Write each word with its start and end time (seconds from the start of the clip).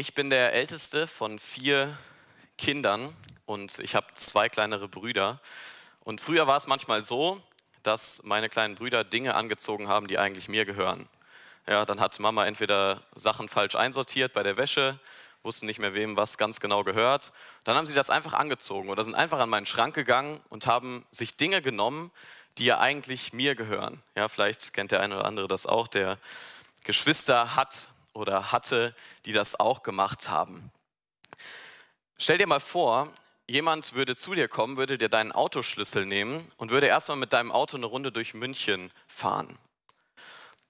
Ich 0.00 0.14
bin 0.14 0.30
der 0.30 0.54
älteste 0.54 1.06
von 1.06 1.38
vier 1.38 1.94
Kindern 2.56 3.14
und 3.44 3.80
ich 3.80 3.94
habe 3.94 4.06
zwei 4.14 4.48
kleinere 4.48 4.88
Brüder. 4.88 5.42
Und 6.04 6.22
früher 6.22 6.46
war 6.46 6.56
es 6.56 6.66
manchmal 6.66 7.04
so, 7.04 7.42
dass 7.82 8.22
meine 8.22 8.48
kleinen 8.48 8.76
Brüder 8.76 9.04
Dinge 9.04 9.34
angezogen 9.34 9.88
haben, 9.88 10.08
die 10.08 10.16
eigentlich 10.16 10.48
mir 10.48 10.64
gehören. 10.64 11.06
Ja, 11.66 11.84
dann 11.84 12.00
hat 12.00 12.18
Mama 12.18 12.46
entweder 12.46 13.02
Sachen 13.14 13.50
falsch 13.50 13.76
einsortiert 13.76 14.32
bei 14.32 14.42
der 14.42 14.56
Wäsche, 14.56 14.98
wussten 15.42 15.66
nicht 15.66 15.78
mehr, 15.78 15.92
wem 15.92 16.16
was 16.16 16.38
ganz 16.38 16.60
genau 16.60 16.82
gehört. 16.82 17.30
Dann 17.64 17.76
haben 17.76 17.86
sie 17.86 17.92
das 17.94 18.08
einfach 18.08 18.32
angezogen 18.32 18.88
oder 18.88 19.04
sind 19.04 19.14
einfach 19.14 19.38
an 19.38 19.50
meinen 19.50 19.66
Schrank 19.66 19.94
gegangen 19.94 20.40
und 20.48 20.66
haben 20.66 21.04
sich 21.10 21.36
Dinge 21.36 21.60
genommen, 21.60 22.10
die 22.56 22.64
ja 22.64 22.78
eigentlich 22.78 23.34
mir 23.34 23.54
gehören. 23.54 24.02
Ja, 24.14 24.30
vielleicht 24.30 24.72
kennt 24.72 24.92
der 24.92 25.00
eine 25.00 25.16
oder 25.16 25.26
andere 25.26 25.46
das 25.46 25.66
auch, 25.66 25.88
der 25.88 26.16
Geschwister 26.84 27.54
hat 27.54 27.90
oder 28.12 28.52
hatte, 28.52 28.94
die 29.24 29.32
das 29.32 29.58
auch 29.58 29.82
gemacht 29.82 30.28
haben. 30.28 30.70
Stell 32.18 32.38
dir 32.38 32.46
mal 32.46 32.60
vor, 32.60 33.08
jemand 33.46 33.94
würde 33.94 34.16
zu 34.16 34.34
dir 34.34 34.48
kommen, 34.48 34.76
würde 34.76 34.98
dir 34.98 35.08
deinen 35.08 35.32
Autoschlüssel 35.32 36.06
nehmen 36.06 36.50
und 36.56 36.70
würde 36.70 36.86
erstmal 36.86 37.16
mit 37.16 37.32
deinem 37.32 37.50
Auto 37.50 37.76
eine 37.76 37.86
Runde 37.86 38.12
durch 38.12 38.34
München 38.34 38.90
fahren. 39.06 39.58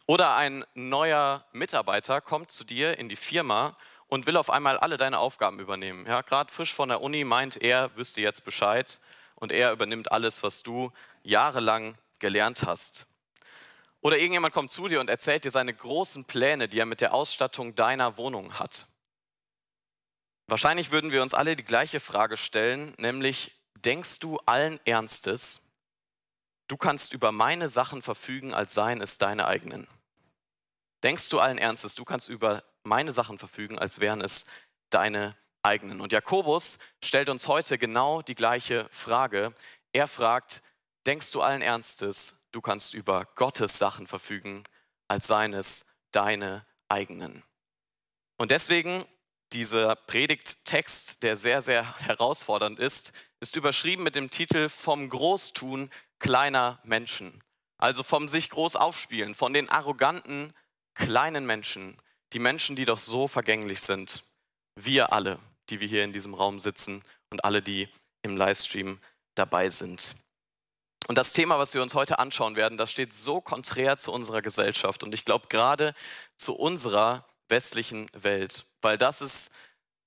Oder 0.07 0.35
ein 0.35 0.65
neuer 0.75 1.45
Mitarbeiter 1.53 2.21
kommt 2.21 2.51
zu 2.51 2.65
dir 2.65 2.99
in 2.99 3.09
die 3.09 3.16
Firma 3.16 3.77
und 4.09 4.27
will 4.27 4.37
auf 4.37 4.51
einmal 4.51 4.77
alle 4.79 4.97
deine 4.97 5.19
Aufgaben 5.19 5.61
übernehmen. 5.61 6.07
Ja, 6.07 6.23
Gerade 6.23 6.52
frisch 6.52 6.75
von 6.75 6.88
der 6.88 7.01
Uni 7.01 7.25
meint 7.25 7.57
er, 7.57 7.97
wüsste 7.97 8.21
jetzt 8.21 8.45
Bescheid 8.45 8.99
und 9.37 9.52
er 9.52 9.73
übernimmt 9.73 10.11
alles, 10.11 10.43
was 10.43 10.63
du 10.63 10.93
jahrelang 11.23 11.97
gelernt 12.19 12.65
hast. 12.65 13.07
Oder 14.03 14.17
irgendjemand 14.17 14.55
kommt 14.55 14.73
zu 14.73 14.89
dir 14.89 15.01
und 15.01 15.11
erzählt 15.11 15.45
dir 15.45 15.51
seine 15.51 15.75
großen 15.75 16.25
Pläne, 16.25 16.69
die 16.69 16.79
er 16.79 16.87
mit 16.87 17.01
der 17.01 17.13
Ausstattung 17.13 17.75
deiner 17.75 18.17
Wohnung 18.17 18.59
hat. 18.59 18.87
Wahrscheinlich 20.47 20.91
würden 20.91 21.13
wir 21.13 21.23
uns 21.23 21.35
alle 21.35 21.55
die 21.55 21.65
gleiche 21.65 22.01
Frage 22.01 22.37
stellen, 22.37 22.95
nämlich, 22.99 23.52
denkst 23.77 24.19
du 24.19 24.39
allen 24.47 24.80
Ernstes, 24.85 25.73
du 26.66 26.77
kannst 26.77 27.13
über 27.13 27.30
meine 27.30 27.69
Sachen 27.69 28.02
verfügen, 28.02 28.52
als 28.55 28.74
seien 28.74 29.01
es 29.01 29.19
deine 29.19 29.47
eigenen? 29.47 29.87
Denkst 31.02 31.29
du 31.29 31.39
allen 31.39 31.59
Ernstes, 31.59 31.95
du 31.95 32.05
kannst 32.05 32.29
über 32.29 32.65
meine 32.83 33.13
Sachen 33.13 33.39
verfügen, 33.39 33.79
als 33.79 34.01
wären 34.01 34.21
es 34.21 34.46
deine 34.91 35.37
eigenen? 35.63 36.01
Und 36.01 36.13
Jakobus 36.13 36.79
stellt 37.02 37.29
uns 37.29 37.46
heute 37.49 37.79
genau 37.79 38.23
die 38.23 38.35
gleiche 38.35 38.89
Frage. 38.91 39.55
Er 39.93 40.09
fragt, 40.09 40.63
denkst 41.07 41.33
du 41.33 41.43
allen 41.43 41.63
Ernstes, 41.63 42.40
du 42.52 42.60
kannst 42.60 42.95
über 42.95 43.26
Gottes 43.34 43.79
Sachen 43.79 44.06
verfügen, 44.06 44.65
als 45.09 45.26
seien 45.26 45.54
es 45.54 45.87
deine 46.12 46.66
eigenen? 46.88 47.43
Und 48.37 48.51
deswegen 48.51 49.04
dieser 49.52 49.96
Predigttext, 49.96 51.23
der 51.23 51.37
sehr, 51.37 51.60
sehr 51.60 51.98
herausfordernd 52.01 52.78
ist, 52.78 53.12
ist 53.40 53.56
überschrieben 53.56 54.04
mit 54.04 54.15
dem 54.15 54.30
Titel 54.30 54.68
Vom 54.68 55.09
Großtun 55.09 55.90
kleiner 56.18 56.80
Menschen. 56.84 57.43
Also 57.78 58.02
vom 58.02 58.28
sich 58.28 58.51
groß 58.51 58.76
aufspielen, 58.76 59.34
von 59.34 59.52
den 59.52 59.68
arroganten 59.68 60.52
kleinen 60.95 61.46
Menschen, 61.46 61.96
die 62.32 62.38
Menschen, 62.38 62.76
die 62.76 62.84
doch 62.84 62.98
so 62.98 63.26
vergänglich 63.26 63.80
sind. 63.80 64.25
Wir 64.76 65.12
alle, 65.12 65.38
die 65.71 65.81
wir 65.81 65.88
hier 65.88 66.04
in 66.04 66.12
diesem 66.12 66.34
Raum 66.34 66.59
sitzen 66.59 67.03
und 67.31 67.44
alle, 67.44 67.62
die 67.62 67.88
im 68.22 68.37
Livestream 68.37 69.00
dabei 69.34 69.71
sind. 69.71 70.15
Und 71.06 71.19
das 71.19 71.32
Thema, 71.32 71.59
was 71.59 71.75
wir 71.75 71.82
uns 71.82 71.94
heute 71.94 72.19
anschauen 72.19 72.56
werden, 72.56 72.78
das 72.78 72.91
steht 72.91 73.12
so 73.12 73.41
konträr 73.41 73.98
zu 73.98 74.12
unserer 74.12 74.43
Gesellschaft 74.43 75.03
und 75.03 75.12
ich 75.12 75.25
glaube 75.25 75.48
gerade 75.48 75.94
zu 76.37 76.54
unserer 76.54 77.26
westlichen 77.48 78.09
Welt, 78.12 78.65
weil 78.81 78.97
das 78.97 79.21
ist 79.21 79.53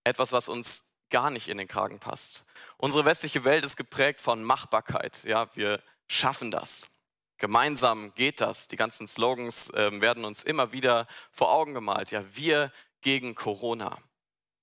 etwas, 0.03 0.31
was 0.31 0.49
uns 0.49 0.83
gar 1.09 1.29
nicht 1.29 1.49
in 1.49 1.57
den 1.57 1.67
Kragen 1.67 1.99
passt. 1.99 2.45
Unsere 2.77 3.05
westliche 3.05 3.43
Welt 3.43 3.63
ist 3.63 3.77
geprägt 3.77 4.19
von 4.19 4.43
Machbarkeit. 4.43 5.23
Ja, 5.23 5.53
wir 5.55 5.81
schaffen 6.07 6.51
das. 6.51 6.89
Gemeinsam 7.37 8.13
geht 8.15 8.41
das. 8.41 8.67
Die 8.67 8.75
ganzen 8.75 9.07
Slogans 9.07 9.69
äh, 9.71 10.01
werden 10.01 10.25
uns 10.25 10.43
immer 10.43 10.71
wieder 10.71 11.07
vor 11.31 11.51
Augen 11.53 11.73
gemalt. 11.73 12.11
Ja, 12.11 12.23
wir 12.35 12.71
gegen 13.01 13.35
Corona. 13.35 13.97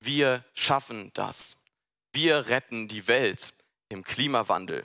Wir 0.01 0.45
schaffen 0.55 1.11
das. 1.15 1.65
Wir 2.13 2.49
retten 2.49 2.89
die 2.89 3.07
Welt 3.07 3.53
im 3.89 4.03
Klimawandel. 4.03 4.85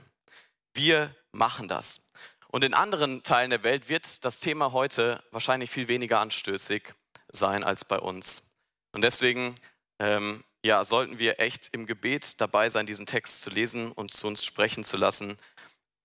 Wir 0.75 1.16
machen 1.31 1.68
das. 1.68 2.12
Und 2.50 2.63
in 2.63 2.74
anderen 2.74 3.24
Teilen 3.24 3.50
der 3.50 3.63
Welt 3.63 3.90
wird 3.90 4.24
das 4.24 4.40
Thema 4.40 4.72
heute 4.74 5.24
wahrscheinlich 5.31 5.72
viel 5.72 5.88
weniger 5.88 6.19
anstößig 6.19 6.94
sein 7.31 7.63
als 7.63 7.86
bei 7.86 7.97
uns. 7.97 8.53
Und 8.91 9.02
deswegen 9.02 9.56
ähm, 10.00 10.44
ja, 10.64 10.84
sollten 10.84 11.18
wir 11.18 11.40
echt 11.40 11.69
im 11.72 11.85
Gebet 11.85 12.41
dabei 12.41 12.69
sein, 12.69 12.85
diesen 12.85 13.06
Text 13.06 13.41
zu 13.41 13.50
lesen 13.50 13.91
und 13.91 14.12
zu 14.12 14.28
uns 14.28 14.44
sprechen 14.44 14.84
zu 14.84 14.97
lassen. 14.97 15.38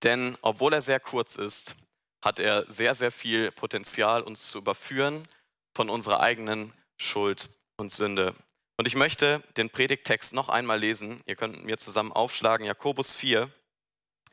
Denn 0.03 0.37
obwohl 0.41 0.73
er 0.73 0.81
sehr 0.81 0.99
kurz 0.99 1.35
ist, 1.35 1.75
hat 2.23 2.39
er 2.39 2.65
sehr, 2.71 2.93
sehr 2.93 3.11
viel 3.11 3.51
Potenzial, 3.51 4.21
uns 4.21 4.51
zu 4.51 4.59
überführen 4.59 5.27
von 5.75 5.89
unserer 5.89 6.21
eigenen 6.21 6.73
Schuld 6.97 7.49
und 7.77 7.91
Sünde. 7.91 8.35
Und 8.77 8.87
ich 8.87 8.95
möchte 8.95 9.43
den 9.57 9.69
Predigttext 9.69 10.33
noch 10.33 10.49
einmal 10.49 10.79
lesen. 10.79 11.21
Ihr 11.25 11.35
könnt 11.35 11.65
mir 11.65 11.77
zusammen 11.77 12.11
aufschlagen, 12.11 12.65
Jakobus 12.65 13.15
4, 13.15 13.51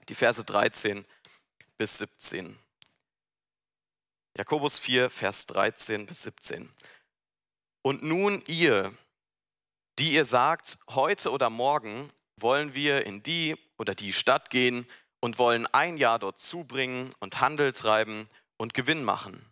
die 0.09 0.15
Verse 0.15 0.43
13 0.43 1.05
bis 1.77 1.99
17. 1.99 2.59
Jakobus 4.37 4.79
4, 4.79 5.11
Vers 5.11 5.47
13 5.47 6.07
bis 6.07 6.23
17. 6.23 6.73
Und 7.83 8.03
nun 8.03 8.43
ihr, 8.47 8.95
die 9.99 10.13
ihr 10.13 10.25
sagt, 10.25 10.79
heute 10.91 11.31
oder 11.31 11.51
morgen 11.51 12.11
wollen 12.37 12.75
wir 12.75 13.05
in 13.05 13.23
die 13.23 13.57
oder 13.79 13.95
die 13.95 14.13
Stadt 14.13 14.51
gehen 14.51 14.87
und 15.21 15.39
wollen 15.39 15.67
ein 15.67 15.97
Jahr 15.97 16.19
dort 16.19 16.39
zubringen 16.39 17.13
und 17.19 17.41
Handel 17.41 17.73
treiben 17.73 18.29
und 18.57 18.75
Gewinn 18.75 19.05
machen. 19.05 19.45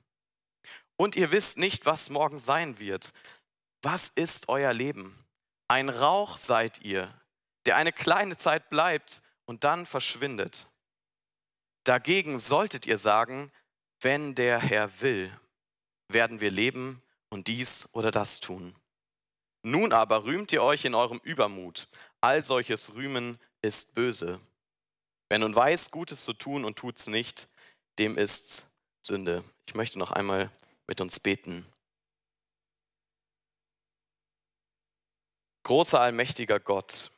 Und 0.96 1.16
ihr 1.16 1.30
wisst 1.30 1.58
nicht, 1.58 1.84
was 1.84 2.10
morgen 2.10 2.38
sein 2.38 2.78
wird. 2.78 3.12
Was 3.82 4.08
ist 4.08 4.48
euer 4.48 4.72
Leben? 4.72 5.24
Ein 5.68 5.88
Rauch 5.88 6.38
seid 6.38 6.80
ihr, 6.82 7.12
der 7.66 7.76
eine 7.76 7.92
kleine 7.92 8.36
Zeit 8.36 8.70
bleibt 8.70 9.20
und 9.46 9.64
dann 9.64 9.86
verschwindet. 9.86 10.66
Dagegen 11.84 12.38
solltet 12.38 12.86
ihr 12.86 12.98
sagen, 12.98 13.50
wenn 14.00 14.34
der 14.34 14.58
Herr 14.58 15.00
will, 15.00 15.32
werden 16.08 16.40
wir 16.40 16.50
leben 16.50 17.02
und 17.30 17.46
dies 17.46 17.88
oder 17.94 18.10
das 18.10 18.40
tun. 18.40 18.74
Nun 19.62 19.92
aber 19.92 20.24
rühmt 20.24 20.52
ihr 20.52 20.62
euch 20.62 20.84
in 20.84 20.94
eurem 20.94 21.20
Übermut. 21.24 21.88
All 22.20 22.44
solches 22.44 22.94
Rühmen 22.94 23.40
ist 23.62 23.94
böse. 23.94 24.40
Wer 25.28 25.40
nun 25.40 25.54
weiß, 25.54 25.90
Gutes 25.90 26.24
zu 26.24 26.32
tun 26.34 26.64
und 26.64 26.76
tut's 26.76 27.08
nicht, 27.08 27.48
dem 27.98 28.16
ist's 28.16 28.70
Sünde. 29.02 29.42
Ich 29.66 29.74
möchte 29.74 29.98
noch 29.98 30.12
einmal 30.12 30.50
mit 30.86 31.00
uns 31.00 31.18
beten. 31.18 31.66
Großer, 35.64 36.00
allmächtiger 36.00 36.60
Gott, 36.60 37.10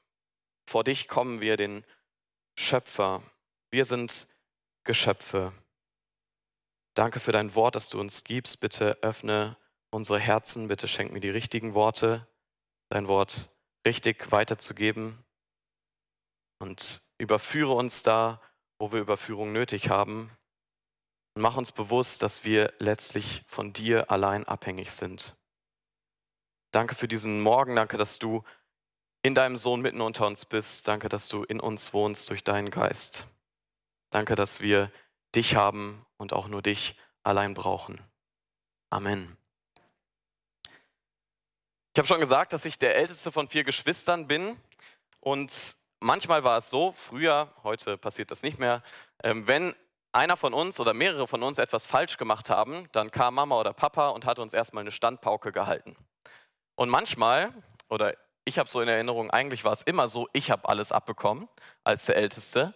vor 0.67 0.85
dich 0.85 1.07
kommen 1.07 1.43
wir, 1.43 1.59
den 1.59 1.85
Schöpfer. 2.61 3.23
Wir 3.71 3.85
sind 3.85 4.27
Geschöpfe. 4.83 5.53
Danke 6.95 7.21
für 7.21 7.31
dein 7.31 7.55
Wort, 7.55 7.77
das 7.77 7.89
du 7.89 8.01
uns 8.01 8.25
gibst. 8.25 8.59
Bitte 8.59 8.99
öffne 9.01 9.57
unsere 9.91 10.19
Herzen. 10.19 10.67
Bitte 10.67 10.89
schenk 10.89 11.13
mir 11.13 11.21
die 11.21 11.31
richtigen 11.31 11.75
Worte, 11.75 12.27
dein 12.89 13.07
Wort 13.07 13.51
richtig 13.87 14.33
weiterzugeben. 14.33 15.25
Und 16.61 17.01
überführe 17.17 17.75
uns 17.75 18.03
da, 18.03 18.43
wo 18.81 18.91
wir 18.91 19.01
Überführung 19.01 19.53
nötig 19.53 19.89
haben. 19.89 20.37
Und 21.37 21.43
mach 21.43 21.57
uns 21.57 21.71
bewusst, 21.71 22.25
dass 22.25 22.43
wir 22.43 22.75
letztlich 22.81 23.45
von 23.47 23.73
dir 23.73 24.11
allein 24.11 24.45
abhängig 24.45 24.91
sind. 24.91 25.37
Danke 26.73 26.97
für 26.97 27.07
diesen 27.07 27.41
Morgen. 27.41 27.77
Danke, 27.77 27.99
dass 27.99 28.19
du 28.19 28.43
in 29.23 29.35
deinem 29.35 29.57
Sohn 29.57 29.81
mitten 29.81 30.01
unter 30.01 30.27
uns 30.27 30.45
bist. 30.45 30.89
Danke, 30.89 31.09
dass 31.09 31.29
du 31.29 31.45
in 31.45 31.61
uns 31.61 31.93
wohnst 31.93 32.31
durch 32.31 32.45
deinen 32.45 32.71
Geist. 32.71 33.27
Danke, 34.11 34.37
dass 34.37 34.61
wir 34.61 34.91
dich 35.35 35.57
haben 35.57 36.07
und 36.17 36.33
auch 36.33 36.49
nur 36.49 36.63
dich 36.63 36.97
allein 37.23 37.55
brauchen. 37.55 38.01
Amen. 38.91 39.37
Ich 41.93 41.99
habe 41.99 42.07
schon 42.07 42.21
gesagt, 42.21 42.53
dass 42.53 42.65
ich 42.65 42.79
der 42.79 42.97
älteste 42.97 43.33
von 43.33 43.49
vier 43.49 43.65
Geschwistern 43.65 44.29
bin 44.29 44.57
und 45.21 45.77
manchmal 46.01 46.45
war 46.45 46.59
es 46.59 46.71
so, 46.71 46.93
früher, 46.93 47.53
heute 47.65 47.99
passiert 47.99 48.31
das 48.31 48.43
nicht 48.43 48.59
mehr, 48.59 48.83
ähm, 49.23 49.47
wenn 49.47 49.75
einer 50.13 50.37
von 50.37 50.55
uns 50.55 50.81
oder 50.81 50.95
mehrere 50.95 51.29
von 51.29 51.43
uns 51.43 51.59
etwas 51.59 51.87
falsch 51.87 52.17
gemacht 52.17 52.51
haben, 52.51 52.89
dann 52.93 53.11
kam 53.11 53.35
Mama 53.35 53.59
oder 53.61 53.73
Papa 53.73 54.09
und 54.09 54.25
hat 54.25 54.39
uns 54.39 54.55
erstmal 54.55 54.83
eine 54.83 54.91
Standpauke 54.91 55.53
gehalten. 55.53 55.97
Und 56.77 56.89
manchmal, 56.89 57.53
oder 57.89 58.15
ich 58.49 58.59
habe 58.59 58.69
so 58.69 58.81
in 58.81 58.89
Erinnerung, 58.89 59.31
eigentlich 59.31 59.63
war 59.65 59.73
es 59.73 59.83
immer 59.83 60.09
so, 60.09 60.27
ich 60.33 60.51
habe 60.51 60.67
alles 60.71 60.91
abbekommen 60.91 61.49
als 61.85 62.07
der 62.07 62.17
Älteste. 62.17 62.73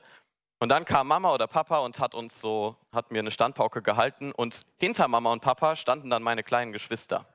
Und 0.60 0.68
dann 0.68 0.84
kam 0.84 1.08
Mama 1.08 1.32
oder 1.32 1.46
Papa 1.46 1.78
und 1.78 1.98
hat 1.98 2.14
uns 2.14 2.40
so, 2.40 2.76
hat 2.92 3.10
mir 3.10 3.20
eine 3.20 3.30
Standpauke 3.30 3.80
gehalten 3.80 4.32
und 4.32 4.66
hinter 4.78 5.08
Mama 5.08 5.32
und 5.32 5.40
Papa 5.40 5.74
standen 5.74 6.10
dann 6.10 6.22
meine 6.22 6.42
kleinen 6.42 6.72
Geschwister. 6.72 7.26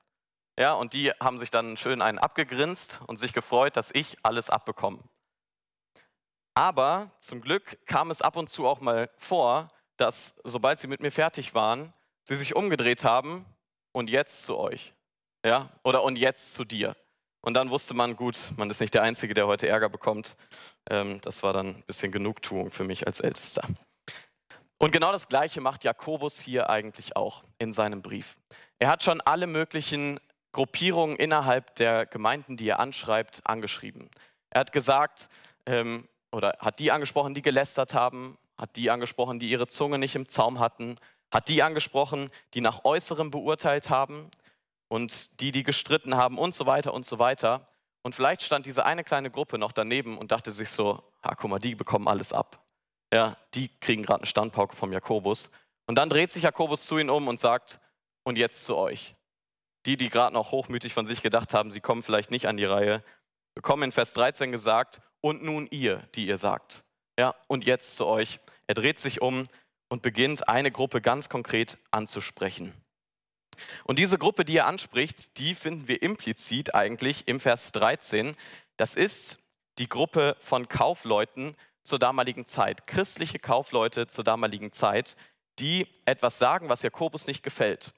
Ja, 0.57 0.73
und 0.73 0.93
die 0.93 1.11
haben 1.19 1.39
sich 1.39 1.49
dann 1.49 1.77
schön 1.77 2.01
einen 2.01 2.19
abgegrinst 2.19 3.01
und 3.07 3.17
sich 3.17 3.33
gefreut, 3.33 3.75
dass 3.75 3.89
ich 3.91 4.17
alles 4.21 4.51
abbekomme. 4.51 4.99
Aber 6.53 7.11
zum 7.19 7.41
Glück 7.41 7.79
kam 7.87 8.11
es 8.11 8.21
ab 8.21 8.35
und 8.35 8.51
zu 8.51 8.67
auch 8.67 8.81
mal 8.81 9.09
vor, 9.17 9.71
dass 9.97 10.35
sobald 10.43 10.77
sie 10.79 10.87
mit 10.87 11.01
mir 11.01 11.11
fertig 11.11 11.55
waren, 11.55 11.91
sie 12.23 12.35
sich 12.35 12.55
umgedreht 12.55 13.03
haben 13.03 13.45
und 13.93 14.11
jetzt 14.11 14.43
zu 14.43 14.57
euch. 14.57 14.93
Ja, 15.43 15.71
oder 15.83 16.03
und 16.03 16.17
jetzt 16.17 16.53
zu 16.53 16.65
dir. 16.65 16.95
Und 17.41 17.53
dann 17.53 17.69
wusste 17.69 17.93
man, 17.93 18.15
gut, 18.15 18.51
man 18.57 18.69
ist 18.69 18.81
nicht 18.81 18.93
der 18.93 19.03
Einzige, 19.03 19.33
der 19.33 19.47
heute 19.47 19.67
Ärger 19.67 19.89
bekommt. 19.89 20.35
Ähm, 20.89 21.21
das 21.21 21.43
war 21.43 21.53
dann 21.53 21.67
ein 21.67 21.83
bisschen 21.85 22.11
Genugtuung 22.11 22.71
für 22.71 22.83
mich 22.83 23.07
als 23.07 23.19
Ältester. 23.19 23.63
Und 24.77 24.91
genau 24.91 25.11
das 25.11 25.27
Gleiche 25.27 25.61
macht 25.61 25.83
Jakobus 25.83 26.39
hier 26.39 26.69
eigentlich 26.69 27.15
auch 27.15 27.43
in 27.57 27.73
seinem 27.73 28.01
Brief. 28.01 28.37
Er 28.79 28.89
hat 28.89 29.03
schon 29.03 29.21
alle 29.21 29.47
möglichen 29.47 30.19
Gruppierungen 30.51 31.17
innerhalb 31.17 31.75
der 31.75 32.05
Gemeinden, 32.05 32.57
die 32.57 32.69
er 32.69 32.79
anschreibt, 32.79 33.41
angeschrieben. 33.43 34.09
Er 34.49 34.61
hat 34.61 34.71
gesagt, 34.71 35.29
ähm, 35.65 36.07
oder 36.31 36.57
hat 36.59 36.79
die 36.79 36.91
angesprochen, 36.91 37.33
die 37.33 37.41
gelästert 37.41 37.93
haben, 37.93 38.37
hat 38.57 38.75
die 38.75 38.89
angesprochen, 38.89 39.39
die 39.39 39.49
ihre 39.49 39.67
Zunge 39.67 39.97
nicht 39.97 40.15
im 40.15 40.29
Zaum 40.29 40.59
hatten, 40.59 40.97
hat 41.31 41.49
die 41.49 41.63
angesprochen, 41.63 42.29
die 42.53 42.61
nach 42.61 42.85
Äußerem 42.85 43.31
beurteilt 43.31 43.89
haben 43.89 44.29
und 44.87 45.39
die, 45.41 45.51
die 45.51 45.63
gestritten 45.63 46.15
haben 46.15 46.37
und 46.37 46.55
so 46.55 46.65
weiter 46.65 46.93
und 46.93 47.05
so 47.05 47.19
weiter. 47.19 47.67
Und 48.03 48.15
vielleicht 48.15 48.41
stand 48.41 48.65
diese 48.65 48.85
eine 48.85 49.03
kleine 49.03 49.29
Gruppe 49.29 49.57
noch 49.57 49.71
daneben 49.71 50.17
und 50.17 50.31
dachte 50.31 50.51
sich 50.51 50.69
so, 50.69 51.03
ah, 51.21 51.35
guck 51.35 51.49
mal, 51.49 51.59
die 51.59 51.75
bekommen 51.75 52.07
alles 52.07 52.33
ab. 52.33 52.63
Ja, 53.13 53.37
die 53.53 53.69
kriegen 53.79 54.03
gerade 54.03 54.21
eine 54.21 54.27
Standpauke 54.27 54.75
vom 54.75 54.93
Jakobus. 54.93 55.51
Und 55.87 55.97
dann 55.97 56.09
dreht 56.09 56.31
sich 56.31 56.43
Jakobus 56.43 56.85
zu 56.85 56.97
ihnen 56.97 57.09
um 57.09 57.27
und 57.27 57.39
sagt, 57.39 57.79
und 58.23 58.37
jetzt 58.37 58.65
zu 58.65 58.75
euch. 58.75 59.15
Die, 59.85 59.95
die 59.95 60.09
gerade 60.09 60.33
noch 60.33 60.51
hochmütig 60.51 60.93
von 60.93 61.07
sich 61.07 61.21
gedacht 61.21 61.53
haben, 61.53 61.71
sie 61.71 61.79
kommen 61.79 62.03
vielleicht 62.03 62.29
nicht 62.29 62.47
an 62.47 62.57
die 62.57 62.65
Reihe, 62.65 63.03
bekommen 63.55 63.83
in 63.83 63.91
Vers 63.91 64.13
13 64.13 64.51
gesagt, 64.51 65.01
und 65.21 65.43
nun 65.43 65.67
ihr, 65.67 66.03
die 66.15 66.27
ihr 66.27 66.37
sagt. 66.37 66.83
Ja, 67.19 67.33
und 67.47 67.65
jetzt 67.65 67.95
zu 67.95 68.05
euch. 68.05 68.39
Er 68.67 68.75
dreht 68.75 68.99
sich 68.99 69.21
um 69.21 69.43
und 69.89 70.01
beginnt 70.01 70.47
eine 70.47 70.71
Gruppe 70.71 71.01
ganz 71.01 71.29
konkret 71.29 71.77
anzusprechen. 71.91 72.73
Und 73.83 73.99
diese 73.99 74.17
Gruppe, 74.17 74.45
die 74.45 74.57
er 74.57 74.67
anspricht, 74.67 75.37
die 75.37 75.55
finden 75.55 75.87
wir 75.87 76.01
implizit 76.01 76.75
eigentlich 76.75 77.27
im 77.27 77.39
Vers 77.39 77.71
13. 77.71 78.35
Das 78.77 78.95
ist 78.95 79.39
die 79.77 79.89
Gruppe 79.89 80.35
von 80.39 80.67
Kaufleuten 80.67 81.55
zur 81.83 81.99
damaligen 81.99 82.45
Zeit, 82.47 82.85
christliche 82.87 83.39
Kaufleute 83.39 84.07
zur 84.07 84.23
damaligen 84.23 84.71
Zeit, 84.71 85.15
die 85.59 85.87
etwas 86.05 86.37
sagen, 86.37 86.69
was 86.69 86.81
Jakobus 86.81 87.27
nicht 87.27 87.43
gefällt. 87.43 87.93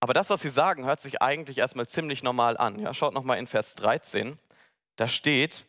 Aber 0.00 0.14
das, 0.14 0.30
was 0.30 0.40
sie 0.40 0.48
sagen, 0.48 0.84
hört 0.84 1.00
sich 1.00 1.20
eigentlich 1.20 1.58
erstmal 1.58 1.86
ziemlich 1.86 2.22
normal 2.22 2.56
an. 2.56 2.78
Ja, 2.78 2.94
schaut 2.94 3.12
nochmal 3.12 3.38
in 3.38 3.46
Vers 3.46 3.74
13. 3.74 4.38
Da 4.96 5.08
steht, 5.08 5.66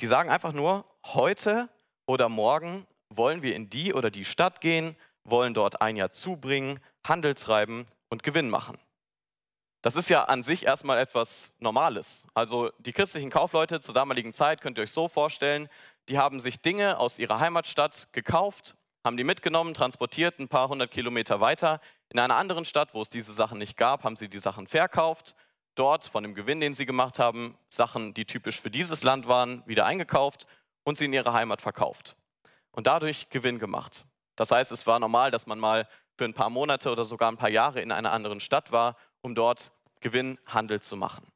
die 0.00 0.06
sagen 0.06 0.30
einfach 0.30 0.52
nur, 0.52 0.84
heute 1.04 1.68
oder 2.06 2.28
morgen 2.28 2.86
wollen 3.08 3.42
wir 3.42 3.54
in 3.54 3.70
die 3.70 3.94
oder 3.94 4.10
die 4.10 4.24
Stadt 4.24 4.60
gehen, 4.60 4.96
wollen 5.24 5.54
dort 5.54 5.80
ein 5.80 5.96
Jahr 5.96 6.10
zubringen, 6.10 6.80
Handel 7.04 7.34
treiben 7.34 7.86
und 8.12 8.22
Gewinn 8.22 8.50
machen. 8.50 8.78
Das 9.80 9.96
ist 9.96 10.10
ja 10.10 10.24
an 10.24 10.42
sich 10.42 10.66
erstmal 10.66 10.98
etwas 10.98 11.54
Normales. 11.60 12.26
Also 12.34 12.70
die 12.78 12.92
christlichen 12.92 13.30
Kaufleute 13.30 13.80
zur 13.80 13.94
damaligen 13.94 14.34
Zeit 14.34 14.60
könnt 14.60 14.78
ihr 14.78 14.82
euch 14.82 14.92
so 14.92 15.08
vorstellen, 15.08 15.66
die 16.10 16.18
haben 16.18 16.38
sich 16.38 16.60
Dinge 16.60 16.98
aus 16.98 17.18
ihrer 17.18 17.40
Heimatstadt 17.40 18.08
gekauft, 18.12 18.76
haben 19.02 19.16
die 19.16 19.24
mitgenommen, 19.24 19.72
transportiert 19.72 20.38
ein 20.38 20.48
paar 20.48 20.68
hundert 20.68 20.90
Kilometer 20.90 21.40
weiter. 21.40 21.80
In 22.10 22.18
einer 22.18 22.36
anderen 22.36 22.66
Stadt, 22.66 22.92
wo 22.92 23.00
es 23.00 23.08
diese 23.08 23.32
Sachen 23.32 23.56
nicht 23.56 23.78
gab, 23.78 24.04
haben 24.04 24.16
sie 24.16 24.28
die 24.28 24.40
Sachen 24.40 24.66
verkauft. 24.66 25.34
Dort 25.74 26.04
von 26.04 26.22
dem 26.22 26.34
Gewinn, 26.34 26.60
den 26.60 26.74
sie 26.74 26.84
gemacht 26.84 27.18
haben, 27.18 27.56
Sachen, 27.68 28.12
die 28.12 28.26
typisch 28.26 28.60
für 28.60 28.70
dieses 28.70 29.02
Land 29.02 29.26
waren, 29.26 29.62
wieder 29.66 29.86
eingekauft 29.86 30.46
und 30.84 30.98
sie 30.98 31.06
in 31.06 31.14
ihre 31.14 31.32
Heimat 31.32 31.62
verkauft. 31.62 32.14
Und 32.72 32.86
dadurch 32.86 33.30
Gewinn 33.30 33.58
gemacht. 33.58 34.04
Das 34.36 34.50
heißt, 34.50 34.70
es 34.70 34.86
war 34.86 34.98
normal, 34.98 35.30
dass 35.30 35.46
man 35.46 35.58
mal 35.58 35.88
für 36.16 36.24
ein 36.24 36.34
paar 36.34 36.50
Monate 36.50 36.90
oder 36.90 37.04
sogar 37.04 37.30
ein 37.30 37.36
paar 37.36 37.48
Jahre 37.48 37.80
in 37.80 37.92
einer 37.92 38.12
anderen 38.12 38.40
Stadt 38.40 38.72
war, 38.72 38.96
um 39.22 39.34
dort 39.34 39.72
Gewinnhandel 40.00 40.80
zu 40.80 40.96
machen. 40.96 41.26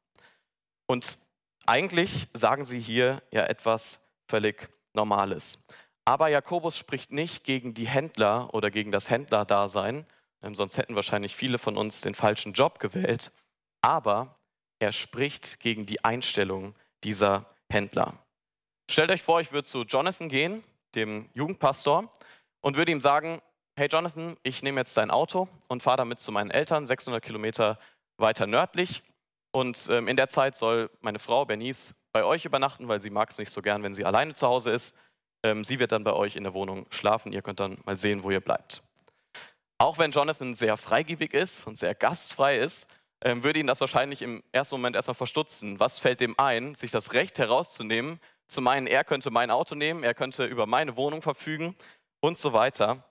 Und 0.85 1.19
eigentlich 1.65 2.27
sagen 2.33 2.65
sie 2.65 2.79
hier 2.79 3.21
ja 3.31 3.43
etwas 3.43 4.01
völlig 4.27 4.69
Normales. 4.93 5.59
Aber 6.05 6.29
Jakobus 6.29 6.77
spricht 6.77 7.11
nicht 7.11 7.43
gegen 7.43 7.73
die 7.73 7.87
Händler 7.87 8.53
oder 8.53 8.71
gegen 8.71 8.91
das 8.91 9.09
Händlerdasein, 9.09 10.05
sonst 10.53 10.77
hätten 10.77 10.95
wahrscheinlich 10.95 11.35
viele 11.35 11.59
von 11.59 11.77
uns 11.77 12.01
den 12.01 12.15
falschen 12.15 12.53
Job 12.53 12.79
gewählt. 12.79 13.31
Aber 13.81 14.37
er 14.79 14.91
spricht 14.91 15.59
gegen 15.59 15.85
die 15.85 16.05
Einstellung 16.05 16.75
dieser 17.03 17.45
Händler. 17.69 18.13
Stellt 18.89 19.11
euch 19.11 19.21
vor, 19.21 19.41
ich 19.41 19.51
würde 19.51 19.67
zu 19.67 19.81
Jonathan 19.81 20.29
gehen, 20.29 20.63
dem 20.95 21.29
Jugendpastor, 21.33 22.11
und 22.61 22.77
würde 22.77 22.91
ihm 22.91 23.01
sagen, 23.01 23.41
hey 23.77 23.87
Jonathan, 23.87 24.35
ich 24.41 24.63
nehme 24.63 24.81
jetzt 24.81 24.97
dein 24.97 25.11
Auto 25.11 25.47
und 25.67 25.83
fahre 25.83 25.97
damit 25.97 26.19
zu 26.19 26.31
meinen 26.31 26.49
Eltern, 26.49 26.87
600 26.87 27.23
Kilometer 27.23 27.77
weiter 28.17 28.47
nördlich. 28.47 29.03
Und 29.51 29.87
ähm, 29.91 30.07
in 30.07 30.17
der 30.17 30.29
Zeit 30.29 30.57
soll 30.57 30.89
meine 31.01 31.19
Frau 31.19 31.45
Bernice 31.45 31.93
bei 32.11 32.25
euch 32.25 32.43
übernachten, 32.43 32.87
weil 32.87 33.01
sie 33.01 33.11
mag 33.11 33.29
es 33.29 33.37
nicht 33.37 33.51
so 33.51 33.61
gern, 33.61 33.83
wenn 33.83 33.93
sie 33.93 34.03
alleine 34.03 34.33
zu 34.33 34.47
Hause 34.47 34.71
ist. 34.71 34.95
Ähm, 35.43 35.63
sie 35.63 35.77
wird 35.77 35.91
dann 35.91 36.03
bei 36.03 36.13
euch 36.13 36.35
in 36.35 36.43
der 36.43 36.55
Wohnung 36.55 36.87
schlafen. 36.89 37.31
Ihr 37.31 37.43
könnt 37.43 37.59
dann 37.59 37.77
mal 37.85 37.97
sehen, 37.97 38.23
wo 38.23 38.31
ihr 38.31 38.39
bleibt. 38.39 38.81
Auch 39.77 39.99
wenn 39.99 40.09
Jonathan 40.09 40.55
sehr 40.55 40.75
freigebig 40.75 41.35
ist 41.35 41.67
und 41.67 41.77
sehr 41.77 41.93
gastfrei 41.93 42.57
ist, 42.57 42.87
ähm, 43.23 43.43
würde 43.43 43.59
ihn 43.59 43.67
das 43.67 43.79
wahrscheinlich 43.79 44.23
im 44.23 44.43
ersten 44.51 44.73
Moment 44.73 44.95
erstmal 44.95 45.13
verstutzen. 45.13 45.79
Was 45.79 45.99
fällt 45.99 46.19
dem 46.19 46.33
ein, 46.39 46.73
sich 46.73 46.89
das 46.89 47.13
Recht 47.13 47.37
herauszunehmen, 47.37 48.19
zu 48.47 48.59
meinen, 48.61 48.87
er 48.87 49.03
könnte 49.03 49.29
mein 49.29 49.51
Auto 49.51 49.75
nehmen, 49.75 50.03
er 50.03 50.15
könnte 50.15 50.45
über 50.45 50.65
meine 50.65 50.95
Wohnung 50.95 51.21
verfügen 51.21 51.75
und 52.21 52.39
so 52.39 52.53
weiter. 52.53 53.03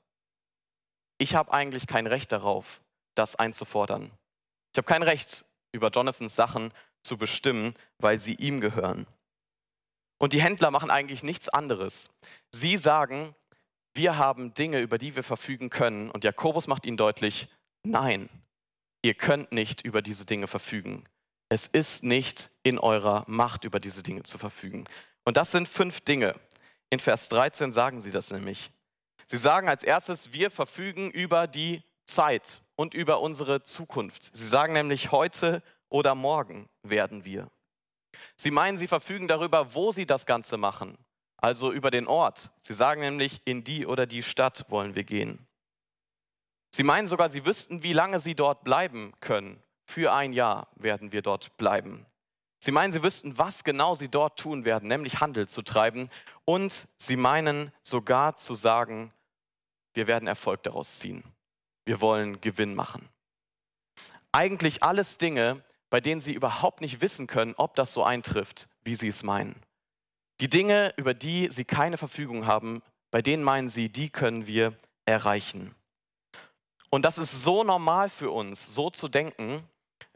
Ich 1.18 1.34
habe 1.34 1.52
eigentlich 1.52 1.86
kein 1.86 2.06
Recht 2.06 2.32
darauf, 2.32 2.80
das 3.14 3.36
einzufordern. 3.36 4.10
Ich 4.72 4.78
habe 4.78 4.86
kein 4.86 5.02
Recht, 5.02 5.44
über 5.72 5.90
Jonathans 5.90 6.36
Sachen 6.36 6.72
zu 7.02 7.16
bestimmen, 7.16 7.74
weil 7.98 8.20
sie 8.20 8.34
ihm 8.34 8.60
gehören. 8.60 9.06
Und 10.18 10.32
die 10.32 10.42
Händler 10.42 10.70
machen 10.70 10.90
eigentlich 10.90 11.22
nichts 11.22 11.48
anderes. 11.48 12.10
Sie 12.50 12.76
sagen, 12.76 13.34
wir 13.94 14.18
haben 14.18 14.54
Dinge, 14.54 14.80
über 14.80 14.98
die 14.98 15.16
wir 15.16 15.22
verfügen 15.22 15.70
können. 15.70 16.10
Und 16.10 16.24
Jakobus 16.24 16.66
macht 16.66 16.86
ihnen 16.86 16.96
deutlich, 16.96 17.48
nein, 17.82 18.28
ihr 19.02 19.14
könnt 19.14 19.52
nicht 19.52 19.82
über 19.82 20.02
diese 20.02 20.26
Dinge 20.26 20.46
verfügen. 20.46 21.04
Es 21.48 21.66
ist 21.66 22.02
nicht 22.02 22.50
in 22.62 22.78
eurer 22.78 23.24
Macht, 23.26 23.64
über 23.64 23.78
diese 23.78 24.02
Dinge 24.02 24.24
zu 24.24 24.36
verfügen. 24.38 24.84
Und 25.24 25.36
das 25.36 25.52
sind 25.52 25.68
fünf 25.68 26.00
Dinge. 26.00 26.34
In 26.90 27.00
Vers 27.00 27.28
13 27.28 27.72
sagen 27.72 28.00
sie 28.00 28.10
das 28.10 28.30
nämlich. 28.30 28.70
Sie 29.26 29.36
sagen 29.36 29.68
als 29.68 29.82
erstes, 29.82 30.32
wir 30.32 30.50
verfügen 30.50 31.10
über 31.10 31.46
die 31.46 31.82
Zeit 32.04 32.62
und 32.76 32.94
über 32.94 33.20
unsere 33.20 33.64
Zukunft. 33.64 34.36
Sie 34.36 34.46
sagen 34.46 34.72
nämlich, 34.72 35.10
heute 35.10 35.62
oder 35.88 36.14
morgen 36.14 36.68
werden 36.82 37.24
wir. 37.24 37.50
Sie 38.36 38.50
meinen, 38.50 38.78
sie 38.78 38.88
verfügen 38.88 39.28
darüber, 39.28 39.74
wo 39.74 39.92
sie 39.92 40.06
das 40.06 40.26
Ganze 40.26 40.56
machen, 40.56 40.96
also 41.38 41.72
über 41.72 41.90
den 41.90 42.06
Ort. 42.06 42.52
Sie 42.60 42.74
sagen 42.74 43.00
nämlich, 43.00 43.40
in 43.44 43.64
die 43.64 43.86
oder 43.86 44.06
die 44.06 44.22
Stadt 44.22 44.66
wollen 44.68 44.94
wir 44.94 45.04
gehen. 45.04 45.46
Sie 46.70 46.82
meinen 46.82 47.08
sogar, 47.08 47.28
sie 47.30 47.46
wüssten, 47.46 47.82
wie 47.82 47.94
lange 47.94 48.18
sie 48.18 48.34
dort 48.34 48.62
bleiben 48.62 49.12
können. 49.20 49.62
Für 49.84 50.12
ein 50.12 50.32
Jahr 50.32 50.68
werden 50.76 51.12
wir 51.12 51.22
dort 51.22 51.56
bleiben. 51.56 52.06
Sie 52.58 52.72
meinen, 52.72 52.92
sie 52.92 53.02
wüssten, 53.02 53.38
was 53.38 53.64
genau 53.64 53.94
sie 53.94 54.08
dort 54.08 54.38
tun 54.38 54.64
werden, 54.64 54.88
nämlich 54.88 55.20
Handel 55.20 55.48
zu 55.48 55.62
treiben. 55.62 56.08
Und 56.44 56.88
sie 56.98 57.16
meinen 57.16 57.72
sogar 57.82 58.36
zu 58.36 58.54
sagen, 58.54 59.12
wir 59.96 60.06
werden 60.06 60.28
Erfolg 60.28 60.62
daraus 60.62 60.98
ziehen. 60.98 61.24
Wir 61.84 62.00
wollen 62.00 62.40
Gewinn 62.40 62.74
machen. 62.74 63.08
Eigentlich 64.32 64.82
alles 64.82 65.18
Dinge, 65.18 65.64
bei 65.88 66.00
denen 66.00 66.20
sie 66.20 66.34
überhaupt 66.34 66.80
nicht 66.80 67.00
wissen 67.00 67.26
können, 67.26 67.54
ob 67.56 67.74
das 67.74 67.92
so 67.92 68.04
eintrifft, 68.04 68.68
wie 68.84 68.94
sie 68.94 69.08
es 69.08 69.22
meinen. 69.22 69.56
Die 70.40 70.50
Dinge, 70.50 70.92
über 70.96 71.14
die 71.14 71.48
sie 71.50 71.64
keine 71.64 71.96
Verfügung 71.96 72.46
haben, 72.46 72.82
bei 73.10 73.22
denen 73.22 73.42
meinen 73.42 73.68
sie, 73.68 73.88
die 73.88 74.10
können 74.10 74.46
wir 74.46 74.76
erreichen. 75.06 75.74
Und 76.90 77.04
das 77.04 77.18
ist 77.18 77.42
so 77.42 77.64
normal 77.64 78.10
für 78.10 78.30
uns, 78.30 78.74
so 78.74 78.90
zu 78.90 79.08
denken, 79.08 79.62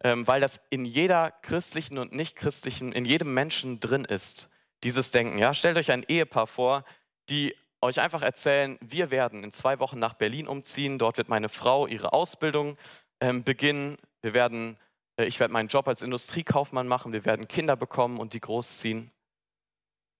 ähm, 0.03 0.27
weil 0.27 0.41
das 0.41 0.61
in 0.71 0.85
jeder 0.85 1.31
christlichen 1.31 1.99
und 1.99 2.13
nicht 2.13 2.37
christlichen, 2.37 2.93
in 2.93 3.05
jedem 3.05 3.33
Menschen 3.33 3.81
drin 3.81 4.05
ist, 4.05 4.51
dieses 4.83 5.11
Denken. 5.11 5.39
Ja, 5.39 5.55
stellt 5.55 5.77
euch 5.77 5.91
ein 5.91 6.05
Ehepaar 6.07 6.47
vor, 6.47 6.85
die 7.29 7.55
euch 7.83 8.01
einfach 8.01 8.23
erzählen, 8.23 8.79
wir 8.81 9.11
werden 9.11 9.45
in 9.45 9.53
zwei 9.53 9.79
Wochen 9.79 9.99
nach 9.99 10.15
Berlin 10.15 10.47
umziehen, 10.47 10.99
dort 10.99 11.17
wird 11.17 11.29
meine 11.29 11.49
Frau 11.49 11.87
ihre 11.87 12.13
Ausbildung 12.13 12.77
ähm, 13.21 13.43
beginnen, 13.43 13.97
wir 14.23 14.35
werden, 14.35 14.77
äh, 15.19 15.25
ich 15.25 15.41
werde 15.41 15.53
meinen 15.53 15.69
Job 15.69 15.89
als 15.89 16.03
Industriekaufmann 16.03 16.89
machen, 16.89 17.13
wir 17.13 17.25
werden 17.25 17.49
Kinder 17.49 17.77
bekommen 17.77 18.19
und 18.19 18.35
die 18.35 18.41
großziehen. 18.41 19.11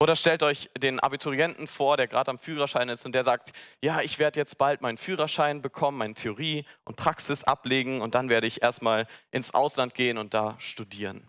Oder 0.01 0.15
stellt 0.15 0.41
euch 0.41 0.71
den 0.75 0.99
Abiturienten 0.99 1.67
vor, 1.67 1.95
der 1.95 2.07
gerade 2.07 2.31
am 2.31 2.39
Führerschein 2.39 2.89
ist 2.89 3.05
und 3.05 3.13
der 3.13 3.23
sagt, 3.23 3.53
ja, 3.83 4.01
ich 4.01 4.17
werde 4.17 4.39
jetzt 4.39 4.57
bald 4.57 4.81
meinen 4.81 4.97
Führerschein 4.97 5.61
bekommen, 5.61 5.99
meine 5.99 6.15
Theorie 6.15 6.65
und 6.85 6.95
Praxis 6.95 7.43
ablegen 7.43 8.01
und 8.01 8.15
dann 8.15 8.27
werde 8.27 8.47
ich 8.47 8.63
erstmal 8.63 9.05
ins 9.29 9.53
Ausland 9.53 9.93
gehen 9.93 10.17
und 10.17 10.33
da 10.33 10.55
studieren. 10.57 11.27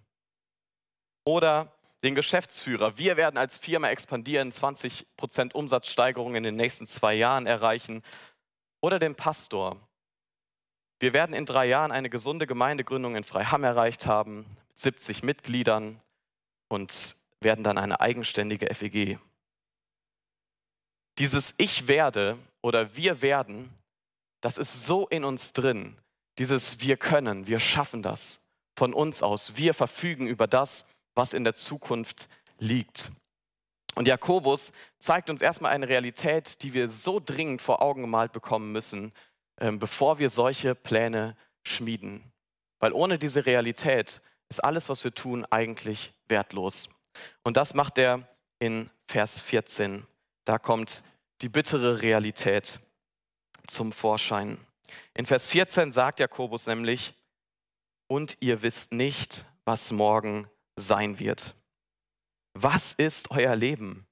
Oder 1.26 1.70
den 2.02 2.14
Geschäftsführer, 2.14 2.98
wir 2.98 3.16
werden 3.16 3.38
als 3.38 3.58
Firma 3.58 3.88
expandieren, 3.88 4.52
20% 4.52 5.52
Umsatzsteigerung 5.52 6.34
in 6.34 6.42
den 6.42 6.56
nächsten 6.56 6.86
zwei 6.86 7.14
Jahren 7.14 7.46
erreichen. 7.46 8.02
Oder 8.80 8.98
den 8.98 9.14
Pastor, 9.14 9.76
wir 10.98 11.12
werden 11.12 11.34
in 11.34 11.46
drei 11.46 11.66
Jahren 11.66 11.92
eine 11.92 12.10
gesunde 12.10 12.46
Gemeindegründung 12.46 13.16
in 13.16 13.24
Freiham 13.24 13.64
erreicht 13.64 14.06
haben, 14.06 14.46
70 14.74 15.22
Mitgliedern 15.22 16.00
und 16.68 17.16
werden 17.40 17.64
dann 17.64 17.78
eine 17.78 18.00
eigenständige 18.00 18.72
FEG. 18.74 19.18
Dieses 21.18 21.54
Ich 21.58 21.88
werde 21.88 22.38
oder 22.62 22.96
wir 22.96 23.22
werden, 23.22 23.72
das 24.40 24.58
ist 24.58 24.86
so 24.86 25.06
in 25.06 25.24
uns 25.24 25.52
drin. 25.52 25.96
Dieses 26.38 26.80
Wir 26.80 26.96
können, 26.96 27.46
wir 27.46 27.60
schaffen 27.60 28.02
das 28.02 28.40
von 28.76 28.94
uns 28.94 29.22
aus. 29.22 29.56
Wir 29.56 29.74
verfügen 29.74 30.26
über 30.26 30.46
das, 30.46 30.86
was 31.14 31.32
in 31.32 31.44
der 31.44 31.54
Zukunft 31.54 32.28
liegt. 32.58 33.10
Und 33.94 34.08
Jakobus 34.08 34.72
zeigt 34.98 35.28
uns 35.28 35.42
erstmal 35.42 35.72
eine 35.72 35.88
Realität, 35.88 36.62
die 36.62 36.72
wir 36.72 36.88
so 36.88 37.20
dringend 37.20 37.60
vor 37.60 37.82
Augen 37.82 38.02
gemalt 38.02 38.32
bekommen 38.32 38.72
müssen, 38.72 39.12
ähm, 39.60 39.78
bevor 39.78 40.18
wir 40.18 40.30
solche 40.30 40.74
Pläne 40.74 41.36
schmieden. 41.62 42.32
Weil 42.80 42.92
ohne 42.92 43.18
diese 43.18 43.44
Realität 43.44 44.22
ist 44.48 44.64
alles, 44.64 44.88
was 44.88 45.04
wir 45.04 45.14
tun, 45.14 45.44
eigentlich 45.50 46.14
wertlos. 46.26 46.88
Und 47.42 47.56
das 47.56 47.74
macht 47.74 47.98
er 47.98 48.26
in 48.58 48.90
Vers 49.06 49.40
14. 49.40 50.06
Da 50.44 50.58
kommt 50.58 51.02
die 51.42 51.48
bittere 51.48 52.02
Realität 52.02 52.80
zum 53.66 53.92
Vorschein. 53.92 54.58
In 55.14 55.26
Vers 55.26 55.48
14 55.48 55.92
sagt 55.92 56.20
Jakobus 56.20 56.66
nämlich, 56.66 57.14
und 58.08 58.36
ihr 58.40 58.62
wisst 58.62 58.92
nicht, 58.92 59.46
was 59.64 59.92
morgen 59.92 60.48
sein 60.82 61.18
wird. 61.18 61.56
Was 62.54 62.92
ist 62.92 63.30
euer 63.30 63.56
Leben? 63.56 64.06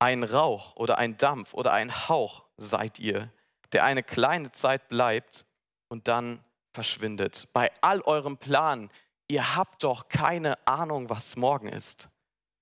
Ein 0.00 0.24
Rauch 0.24 0.74
oder 0.76 0.98
ein 0.98 1.16
Dampf 1.16 1.54
oder 1.54 1.72
ein 1.72 2.08
Hauch 2.08 2.44
seid 2.56 2.98
ihr, 2.98 3.32
der 3.72 3.84
eine 3.84 4.02
kleine 4.02 4.52
Zeit 4.52 4.88
bleibt 4.88 5.44
und 5.88 6.08
dann 6.08 6.44
verschwindet. 6.72 7.48
Bei 7.52 7.70
all 7.80 8.00
eurem 8.02 8.36
Plan, 8.36 8.90
ihr 9.28 9.54
habt 9.54 9.84
doch 9.84 10.08
keine 10.08 10.66
Ahnung, 10.66 11.08
was 11.08 11.36
morgen 11.36 11.68
ist. 11.68 12.08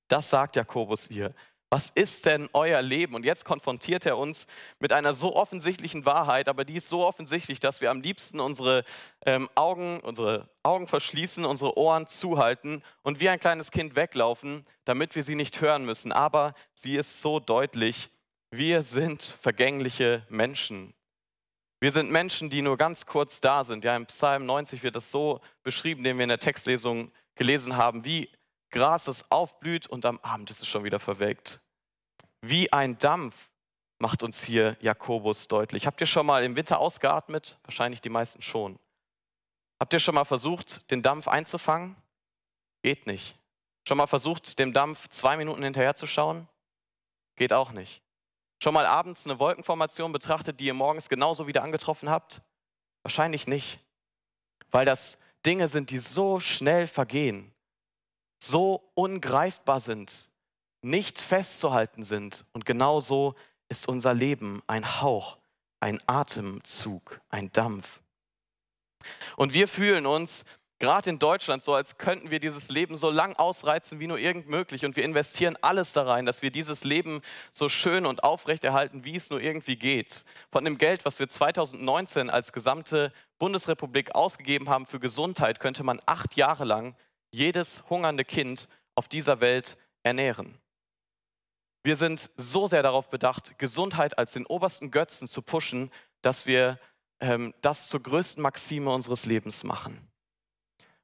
Das 0.08 0.28
sagt 0.28 0.56
Jakobus 0.56 1.08
ihr. 1.08 1.34
Was 1.72 1.88
ist 1.88 2.26
denn 2.26 2.50
euer 2.52 2.82
Leben? 2.82 3.14
Und 3.14 3.24
jetzt 3.24 3.46
konfrontiert 3.46 4.04
er 4.04 4.18
uns 4.18 4.46
mit 4.78 4.92
einer 4.92 5.14
so 5.14 5.34
offensichtlichen 5.34 6.04
Wahrheit, 6.04 6.50
aber 6.50 6.66
die 6.66 6.76
ist 6.76 6.90
so 6.90 7.02
offensichtlich, 7.02 7.60
dass 7.60 7.80
wir 7.80 7.90
am 7.90 8.02
liebsten 8.02 8.40
unsere 8.40 8.84
ähm, 9.24 9.48
Augen, 9.54 9.98
unsere 10.00 10.50
Augen 10.62 10.86
verschließen, 10.86 11.46
unsere 11.46 11.78
Ohren 11.78 12.08
zuhalten 12.08 12.82
und 13.00 13.20
wie 13.20 13.30
ein 13.30 13.40
kleines 13.40 13.70
Kind 13.70 13.96
weglaufen, 13.96 14.66
damit 14.84 15.14
wir 15.14 15.22
sie 15.22 15.34
nicht 15.34 15.62
hören 15.62 15.86
müssen. 15.86 16.12
Aber 16.12 16.54
sie 16.74 16.94
ist 16.94 17.22
so 17.22 17.40
deutlich. 17.40 18.10
Wir 18.50 18.82
sind 18.82 19.22
vergängliche 19.40 20.26
Menschen. 20.28 20.92
Wir 21.80 21.90
sind 21.90 22.10
Menschen, 22.10 22.50
die 22.50 22.60
nur 22.60 22.76
ganz 22.76 23.06
kurz 23.06 23.40
da 23.40 23.64
sind. 23.64 23.82
Ja, 23.82 23.96
im 23.96 24.04
Psalm 24.04 24.44
90 24.44 24.82
wird 24.82 24.94
das 24.94 25.10
so 25.10 25.40
beschrieben, 25.62 26.04
den 26.04 26.18
wir 26.18 26.24
in 26.24 26.28
der 26.28 26.38
Textlesung 26.38 27.12
gelesen 27.34 27.78
haben, 27.78 28.04
wie 28.04 28.28
Gras, 28.72 29.04
das 29.04 29.30
aufblüht 29.30 29.86
und 29.86 30.04
am 30.04 30.18
Abend 30.20 30.50
ist 30.50 30.60
es 30.60 30.68
schon 30.68 30.84
wieder 30.84 31.00
verwelkt. 31.00 31.61
Wie 32.42 32.72
ein 32.72 32.98
Dampf 32.98 33.50
macht 33.98 34.22
uns 34.22 34.42
hier 34.42 34.76
Jakobus 34.80 35.48
deutlich. 35.48 35.86
Habt 35.86 36.00
ihr 36.00 36.06
schon 36.06 36.26
mal 36.26 36.44
im 36.44 36.56
Winter 36.56 36.78
ausgeatmet? 36.78 37.58
Wahrscheinlich 37.62 38.00
die 38.00 38.08
meisten 38.08 38.42
schon. 38.42 38.78
Habt 39.80 39.92
ihr 39.92 40.00
schon 40.00 40.14
mal 40.14 40.24
versucht, 40.24 40.90
den 40.90 41.02
Dampf 41.02 41.28
einzufangen? 41.28 41.96
Geht 42.82 43.06
nicht. 43.06 43.38
Schon 43.86 43.96
mal 43.96 44.06
versucht, 44.06 44.58
dem 44.58 44.72
Dampf 44.72 45.08
zwei 45.08 45.36
Minuten 45.36 45.62
hinterherzuschauen? 45.62 46.48
Geht 47.36 47.52
auch 47.52 47.70
nicht. 47.72 48.02
Schon 48.62 48.74
mal 48.74 48.86
abends 48.86 49.26
eine 49.26 49.38
Wolkenformation 49.38 50.12
betrachtet, 50.12 50.60
die 50.60 50.66
ihr 50.66 50.74
morgens 50.74 51.08
genauso 51.08 51.46
wieder 51.46 51.62
angetroffen 51.62 52.10
habt? 52.10 52.42
Wahrscheinlich 53.02 53.46
nicht. 53.46 53.80
Weil 54.70 54.84
das 54.84 55.18
Dinge 55.46 55.68
sind, 55.68 55.90
die 55.90 55.98
so 55.98 56.38
schnell 56.38 56.86
vergehen 56.86 57.52
so 58.42 58.90
ungreifbar 58.94 59.80
sind, 59.80 60.28
nicht 60.82 61.20
festzuhalten 61.20 62.04
sind. 62.04 62.44
Und 62.52 62.66
genauso 62.66 63.34
ist 63.68 63.88
unser 63.88 64.14
Leben 64.14 64.62
ein 64.66 65.00
Hauch, 65.00 65.38
ein 65.80 66.00
Atemzug, 66.06 67.20
ein 67.30 67.50
Dampf. 67.52 68.00
Und 69.36 69.54
wir 69.54 69.68
fühlen 69.68 70.06
uns 70.06 70.44
gerade 70.82 71.10
in 71.10 71.20
Deutschland 71.20 71.62
so, 71.62 71.74
als 71.74 71.96
könnten 71.96 72.32
wir 72.32 72.40
dieses 72.40 72.68
Leben 72.68 72.96
so 72.96 73.08
lang 73.08 73.36
ausreizen 73.36 74.00
wie 74.00 74.08
nur 74.08 74.18
irgend 74.18 74.48
möglich. 74.48 74.84
Und 74.84 74.96
wir 74.96 75.04
investieren 75.04 75.56
alles 75.60 75.92
da 75.92 76.02
rein, 76.02 76.26
dass 76.26 76.42
wir 76.42 76.50
dieses 76.50 76.82
Leben 76.82 77.22
so 77.52 77.68
schön 77.68 78.04
und 78.04 78.24
aufrechterhalten, 78.24 79.04
wie 79.04 79.14
es 79.14 79.30
nur 79.30 79.40
irgendwie 79.40 79.76
geht. 79.76 80.24
Von 80.50 80.64
dem 80.64 80.78
Geld, 80.78 81.04
was 81.04 81.20
wir 81.20 81.28
2019 81.28 82.30
als 82.30 82.52
gesamte 82.52 83.12
Bundesrepublik 83.38 84.16
ausgegeben 84.16 84.68
haben 84.68 84.86
für 84.86 84.98
Gesundheit, 84.98 85.60
könnte 85.60 85.84
man 85.84 86.00
acht 86.04 86.34
Jahre 86.34 86.64
lang 86.64 86.96
jedes 87.30 87.84
hungernde 87.88 88.24
Kind 88.24 88.68
auf 88.96 89.06
dieser 89.06 89.40
Welt 89.40 89.78
ernähren. 90.02 90.58
Wir 91.82 91.96
sind 91.96 92.30
so 92.36 92.66
sehr 92.66 92.82
darauf 92.82 93.10
bedacht, 93.10 93.58
Gesundheit 93.58 94.18
als 94.18 94.32
den 94.32 94.46
obersten 94.46 94.90
Götzen 94.90 95.26
zu 95.26 95.42
pushen, 95.42 95.90
dass 96.20 96.46
wir 96.46 96.78
ähm, 97.20 97.54
das 97.60 97.88
zur 97.88 98.02
größten 98.02 98.42
Maxime 98.42 98.90
unseres 98.90 99.26
Lebens 99.26 99.64
machen. 99.64 100.08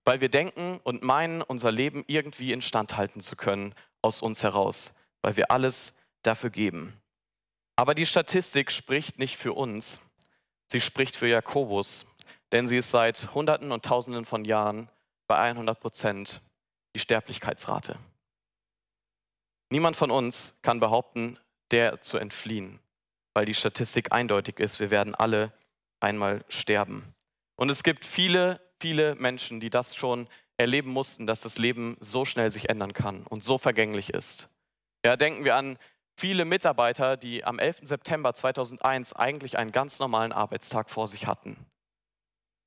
Weil 0.05 0.21
wir 0.21 0.29
denken 0.29 0.81
und 0.85 1.03
meinen, 1.03 1.43
unser 1.43 1.73
Leben 1.73 2.05
irgendwie 2.07 2.53
instand 2.53 2.97
halten 2.97 3.21
zu 3.21 3.37
können 3.37 3.75
aus 4.03 4.23
uns 4.23 4.43
heraus, 4.43 4.95
weil 5.23 5.37
wir 5.37 5.51
alles 5.51 5.95
dafür 6.23 6.51
geben. 6.51 6.95
Aber 7.77 7.95
die 7.95 8.07
Statistik 8.07 8.71
spricht 8.71 9.19
nicht 9.19 9.37
für 9.37 9.53
uns, 9.53 10.01
sie 10.67 10.81
spricht 10.81 11.17
für 11.17 11.29
Jakobus, 11.29 12.07
denn 12.53 12.67
sie 12.67 12.79
ist 12.79 12.91
seit 12.91 13.35
Hunderten 13.35 13.73
und 13.73 13.85
Tausenden 13.85 14.25
von 14.25 14.45
Jahren 14.45 14.89
bei 15.27 15.37
100 15.37 15.79
Prozent 15.79 16.41
die 16.95 17.01
Sterblichkeitsrate. 17.01 17.97
Niemand 19.71 19.97
von 19.97 20.11
uns 20.11 20.57
kann 20.63 20.81
behaupten, 20.81 21.39
der 21.71 22.01
zu 22.01 22.19
entfliehen, 22.19 22.79
weil 23.35 23.45
die 23.45 23.55
Statistik 23.55 24.13
eindeutig 24.13 24.59
ist, 24.59 24.81
wir 24.81 24.91
werden 24.91 25.15
alle 25.15 25.53
einmal 26.01 26.45
sterben. 26.49 27.15
Und 27.57 27.69
es 27.69 27.83
gibt 27.83 28.05
viele, 28.05 28.61
viele 28.81 29.15
Menschen, 29.17 29.61
die 29.61 29.71
das 29.71 29.95
schon 29.95 30.29
erleben 30.57 30.91
mussten, 30.91 31.27
dass 31.27 31.41
das 31.41 31.59
Leben 31.59 31.97
so 32.01 32.25
schnell 32.25 32.51
sich 32.51 32.71
ändern 32.71 32.93
kann 32.93 33.25
und 33.27 33.45
so 33.45 33.59
vergänglich 33.59 34.11
ist. 34.11 34.49
Ja, 35.05 35.17
denken 35.17 35.45
wir 35.45 35.55
an 35.55 35.79
viele 36.17 36.45
Mitarbeiter, 36.45 37.17
die 37.17 37.45
am 37.45 37.59
11. 37.59 37.81
September 37.83 38.35
2001 38.35 39.13
eigentlich 39.13 39.59
einen 39.59 39.73
ganz 39.73 39.99
normalen 39.99 40.33
Arbeitstag 40.33 40.91
vor 40.91 41.07
sich 41.07 41.27
hatten. 41.27 41.57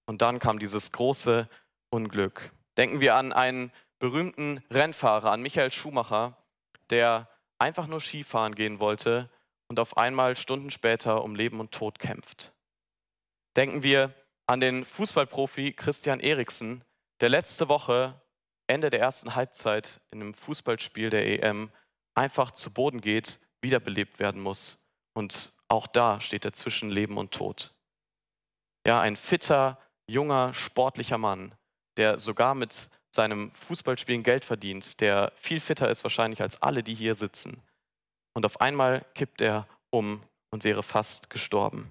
Und 0.05 0.21
dann 0.21 0.39
kam 0.39 0.59
dieses 0.59 0.91
große 0.91 1.49
Unglück. 1.89 2.51
Denken 2.77 3.01
wir 3.01 3.15
an 3.15 3.33
einen 3.33 3.71
berühmten 3.99 4.63
Rennfahrer, 4.71 5.31
an 5.31 5.41
Michael 5.41 5.71
Schumacher, 5.71 6.37
der 6.91 7.29
einfach 7.57 7.87
nur 7.87 7.99
Skifahren 7.99 8.55
gehen 8.55 8.79
wollte 8.79 9.29
und 9.67 9.79
auf 9.79 9.97
einmal 9.97 10.35
Stunden 10.35 10.69
später 10.69 11.23
um 11.23 11.35
Leben 11.35 11.59
und 11.59 11.71
Tod 11.71 11.97
kämpft. 11.99 12.53
Denken 13.55 13.83
wir 13.83 14.13
an 14.45 14.59
den 14.59 14.85
Fußballprofi 14.85 15.73
Christian 15.73 16.19
Eriksen, 16.19 16.83
der 17.21 17.29
letzte 17.29 17.69
Woche, 17.69 18.21
Ende 18.67 18.89
der 18.89 18.99
ersten 18.99 19.35
Halbzeit 19.35 20.01
in 20.11 20.21
einem 20.21 20.33
Fußballspiel 20.33 21.09
der 21.09 21.43
EM, 21.43 21.71
einfach 22.15 22.51
zu 22.51 22.73
Boden 22.73 23.01
geht, 23.01 23.39
wiederbelebt 23.61 24.19
werden 24.19 24.41
muss. 24.41 24.79
Und 25.13 25.53
auch 25.67 25.87
da 25.87 26.19
steht 26.19 26.45
er 26.45 26.53
zwischen 26.53 26.89
Leben 26.89 27.17
und 27.17 27.31
Tod. 27.33 27.73
Ja, 28.85 28.99
ein 28.99 29.15
fitter, 29.15 29.79
junger, 30.07 30.53
sportlicher 30.53 31.17
Mann, 31.17 31.55
der 31.97 32.19
sogar 32.19 32.55
mit 32.55 32.89
seinem 33.11 33.51
Fußballspielen 33.51 34.23
Geld 34.23 34.45
verdient, 34.45 35.01
der 35.01 35.31
viel 35.35 35.59
fitter 35.59 35.89
ist 35.89 36.03
wahrscheinlich 36.03 36.41
als 36.41 36.61
alle, 36.61 36.83
die 36.83 36.95
hier 36.95 37.15
sitzen. 37.15 37.61
Und 38.33 38.45
auf 38.45 38.61
einmal 38.61 39.05
kippt 39.13 39.41
er 39.41 39.67
um 39.89 40.21
und 40.49 40.63
wäre 40.63 40.83
fast 40.83 41.29
gestorben. 41.29 41.89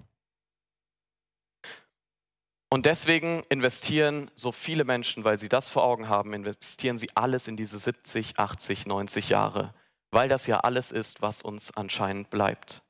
Und 2.72 2.86
deswegen 2.86 3.42
investieren 3.48 4.30
so 4.36 4.52
viele 4.52 4.84
Menschen, 4.84 5.24
weil 5.24 5.38
sie 5.38 5.48
das 5.48 5.68
vor 5.68 5.82
Augen 5.82 6.08
haben, 6.08 6.32
investieren 6.32 6.98
sie 6.98 7.08
alles 7.16 7.48
in 7.48 7.56
diese 7.56 7.78
70, 7.78 8.38
80, 8.38 8.86
90 8.86 9.28
Jahre, 9.28 9.74
weil 10.12 10.28
das 10.28 10.46
ja 10.46 10.60
alles 10.60 10.92
ist, 10.92 11.20
was 11.20 11.42
uns 11.42 11.76
anscheinend 11.76 12.30
bleibt. 12.30 12.82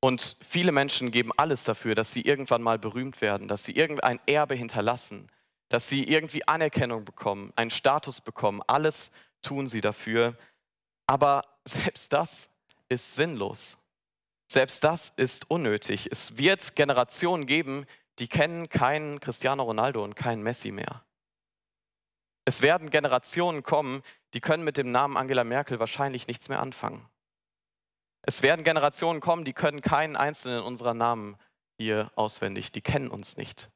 Und 0.00 0.36
viele 0.48 0.72
Menschen 0.72 1.10
geben 1.10 1.32
alles 1.36 1.64
dafür, 1.64 1.94
dass 1.94 2.12
sie 2.12 2.22
irgendwann 2.22 2.62
mal 2.62 2.78
berühmt 2.78 3.20
werden, 3.20 3.48
dass 3.48 3.64
sie 3.64 3.72
irgendein 3.72 4.20
Erbe 4.26 4.54
hinterlassen, 4.54 5.28
dass 5.68 5.88
sie 5.88 6.04
irgendwie 6.04 6.46
Anerkennung 6.46 7.04
bekommen, 7.04 7.52
einen 7.56 7.70
Status 7.70 8.20
bekommen. 8.20 8.62
Alles 8.66 9.10
tun 9.42 9.66
sie 9.68 9.80
dafür. 9.80 10.36
Aber 11.06 11.44
selbst 11.64 12.12
das 12.12 12.50
ist 12.88 13.14
sinnlos. 13.14 13.78
Selbst 14.50 14.82
das 14.82 15.12
ist 15.16 15.50
unnötig. 15.50 16.08
Es 16.10 16.38
wird 16.38 16.74
Generationen 16.74 17.46
geben, 17.46 17.86
die 18.18 18.28
kennen 18.28 18.68
keinen 18.68 19.20
Cristiano 19.20 19.62
Ronaldo 19.62 20.02
und 20.02 20.16
keinen 20.16 20.42
Messi 20.42 20.70
mehr. 20.70 21.04
Es 22.46 22.62
werden 22.62 22.88
Generationen 22.88 23.62
kommen, 23.62 24.02
die 24.32 24.40
können 24.40 24.64
mit 24.64 24.78
dem 24.78 24.90
Namen 24.90 25.18
Angela 25.18 25.44
Merkel 25.44 25.78
wahrscheinlich 25.80 26.26
nichts 26.26 26.48
mehr 26.48 26.60
anfangen. 26.60 27.06
Es 28.22 28.42
werden 28.42 28.64
Generationen 28.64 29.20
kommen, 29.20 29.44
die 29.44 29.52
können 29.52 29.82
keinen 29.82 30.16
einzelnen 30.16 30.62
unserer 30.62 30.94
Namen 30.94 31.36
hier 31.78 32.10
auswendig, 32.16 32.72
die 32.72 32.80
kennen 32.80 33.08
uns 33.08 33.36
nicht. 33.36 33.70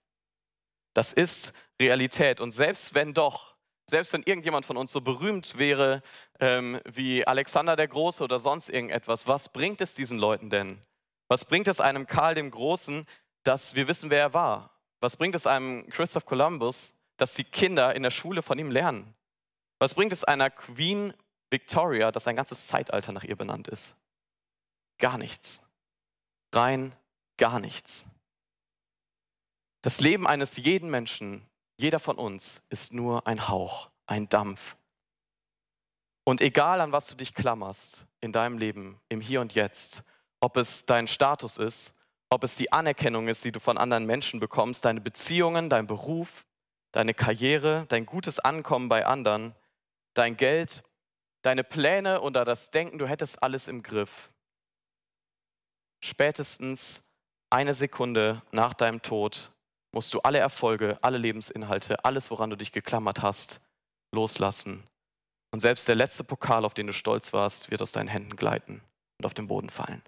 Das 0.94 1.12
ist 1.12 1.52
Realität. 1.82 2.40
Und 2.40 2.52
selbst 2.52 2.94
wenn 2.94 3.12
doch, 3.12 3.54
selbst 3.86 4.12
wenn 4.12 4.22
irgendjemand 4.22 4.64
von 4.64 4.76
uns 4.76 4.92
so 4.92 5.00
berühmt 5.00 5.58
wäre 5.58 6.02
ähm, 6.40 6.80
wie 6.84 7.26
Alexander 7.26 7.74
der 7.76 7.88
Große 7.88 8.22
oder 8.22 8.38
sonst 8.38 8.68
irgendetwas, 8.68 9.26
was 9.26 9.48
bringt 9.48 9.80
es 9.80 9.94
diesen 9.94 10.18
Leuten 10.18 10.48
denn? 10.48 10.80
Was 11.28 11.44
bringt 11.44 11.66
es 11.66 11.80
einem 11.80 12.06
Karl 12.06 12.34
dem 12.34 12.50
Großen, 12.50 13.06
dass 13.42 13.74
wir 13.74 13.88
wissen, 13.88 14.10
wer 14.10 14.20
er 14.20 14.34
war? 14.34 14.70
Was 15.00 15.16
bringt 15.16 15.34
es 15.34 15.46
einem 15.46 15.88
Christoph 15.90 16.24
Columbus, 16.24 16.94
dass 17.16 17.34
die 17.34 17.44
Kinder 17.44 17.94
in 17.96 18.04
der 18.04 18.10
Schule 18.10 18.42
von 18.42 18.58
ihm 18.58 18.70
lernen? 18.70 19.14
Was 19.78 19.94
bringt 19.94 20.12
es 20.12 20.22
einer 20.22 20.48
Queen 20.48 21.12
Victoria, 21.50 22.12
dass 22.12 22.28
ein 22.28 22.36
ganzes 22.36 22.68
Zeitalter 22.68 23.10
nach 23.12 23.24
ihr 23.24 23.36
benannt 23.36 23.66
ist? 23.66 23.96
Gar 24.98 25.18
nichts. 25.18 25.60
Rein 26.54 26.94
gar 27.36 27.58
nichts. 27.58 28.06
Das 29.82 30.00
Leben 30.00 30.26
eines 30.28 30.56
jeden 30.56 30.88
Menschen, 30.90 31.44
jeder 31.76 31.98
von 31.98 32.16
uns, 32.16 32.62
ist 32.68 32.92
nur 32.92 33.26
ein 33.26 33.48
Hauch, 33.48 33.90
ein 34.06 34.28
Dampf. 34.28 34.76
Und 36.24 36.40
egal 36.40 36.80
an 36.80 36.92
was 36.92 37.08
du 37.08 37.16
dich 37.16 37.34
klammerst 37.34 38.06
in 38.20 38.32
deinem 38.32 38.58
Leben, 38.58 39.00
im 39.08 39.20
Hier 39.20 39.40
und 39.40 39.54
Jetzt, 39.54 40.02
ob 40.40 40.56
es 40.56 40.86
dein 40.86 41.08
Status 41.08 41.58
ist, 41.58 41.94
ob 42.30 42.44
es 42.44 42.56
die 42.56 42.72
Anerkennung 42.72 43.28
ist, 43.28 43.44
die 43.44 43.52
du 43.52 43.60
von 43.60 43.76
anderen 43.76 44.06
Menschen 44.06 44.40
bekommst, 44.40 44.84
deine 44.84 45.00
Beziehungen, 45.00 45.68
dein 45.68 45.86
Beruf, 45.86 46.46
deine 46.92 47.14
Karriere, 47.14 47.86
dein 47.88 48.06
gutes 48.06 48.38
Ankommen 48.38 48.88
bei 48.88 49.04
anderen, 49.04 49.54
dein 50.14 50.36
Geld, 50.36 50.82
deine 51.42 51.64
Pläne 51.64 52.20
oder 52.20 52.44
das 52.44 52.70
Denken, 52.70 52.98
du 52.98 53.06
hättest 53.06 53.42
alles 53.42 53.68
im 53.68 53.82
Griff. 53.82 54.30
Spätestens 56.00 57.02
eine 57.50 57.74
Sekunde 57.74 58.42
nach 58.50 58.74
deinem 58.74 59.02
Tod 59.02 59.51
musst 59.92 60.12
du 60.14 60.20
alle 60.20 60.38
Erfolge, 60.38 60.98
alle 61.02 61.18
Lebensinhalte, 61.18 62.04
alles, 62.04 62.30
woran 62.30 62.50
du 62.50 62.56
dich 62.56 62.72
geklammert 62.72 63.22
hast, 63.22 63.60
loslassen. 64.12 64.82
Und 65.52 65.60
selbst 65.60 65.86
der 65.86 65.94
letzte 65.94 66.24
Pokal, 66.24 66.64
auf 66.64 66.74
den 66.74 66.86
du 66.86 66.92
stolz 66.92 67.32
warst, 67.32 67.70
wird 67.70 67.82
aus 67.82 67.92
deinen 67.92 68.08
Händen 68.08 68.36
gleiten 68.36 68.82
und 69.18 69.26
auf 69.26 69.34
den 69.34 69.46
Boden 69.46 69.70
fallen. 69.70 70.02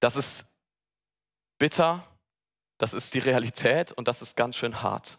Das 0.00 0.16
ist 0.16 0.46
bitter, 1.58 2.06
das 2.78 2.94
ist 2.94 3.14
die 3.14 3.20
Realität 3.20 3.92
und 3.92 4.08
das 4.08 4.22
ist 4.22 4.36
ganz 4.36 4.56
schön 4.56 4.82
hart. 4.82 5.18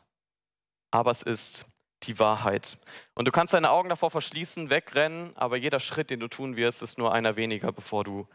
Aber 0.92 1.12
es 1.12 1.22
ist 1.22 1.66
die 2.04 2.20
Wahrheit. 2.20 2.78
Und 3.14 3.28
du 3.28 3.32
kannst 3.32 3.54
deine 3.54 3.72
Augen 3.72 3.90
davor 3.90 4.12
verschließen, 4.12 4.70
wegrennen, 4.70 5.36
aber 5.38 5.56
jeder 5.56 5.80
Schritt, 5.80 6.10
den 6.10 6.20
du 6.20 6.28
tun 6.28 6.56
wirst, 6.56 6.82
ist 6.82 6.98
nur 6.98 7.14
einer 7.14 7.36
weniger, 7.36 7.72
bevor 7.72 8.04
du 8.04 8.28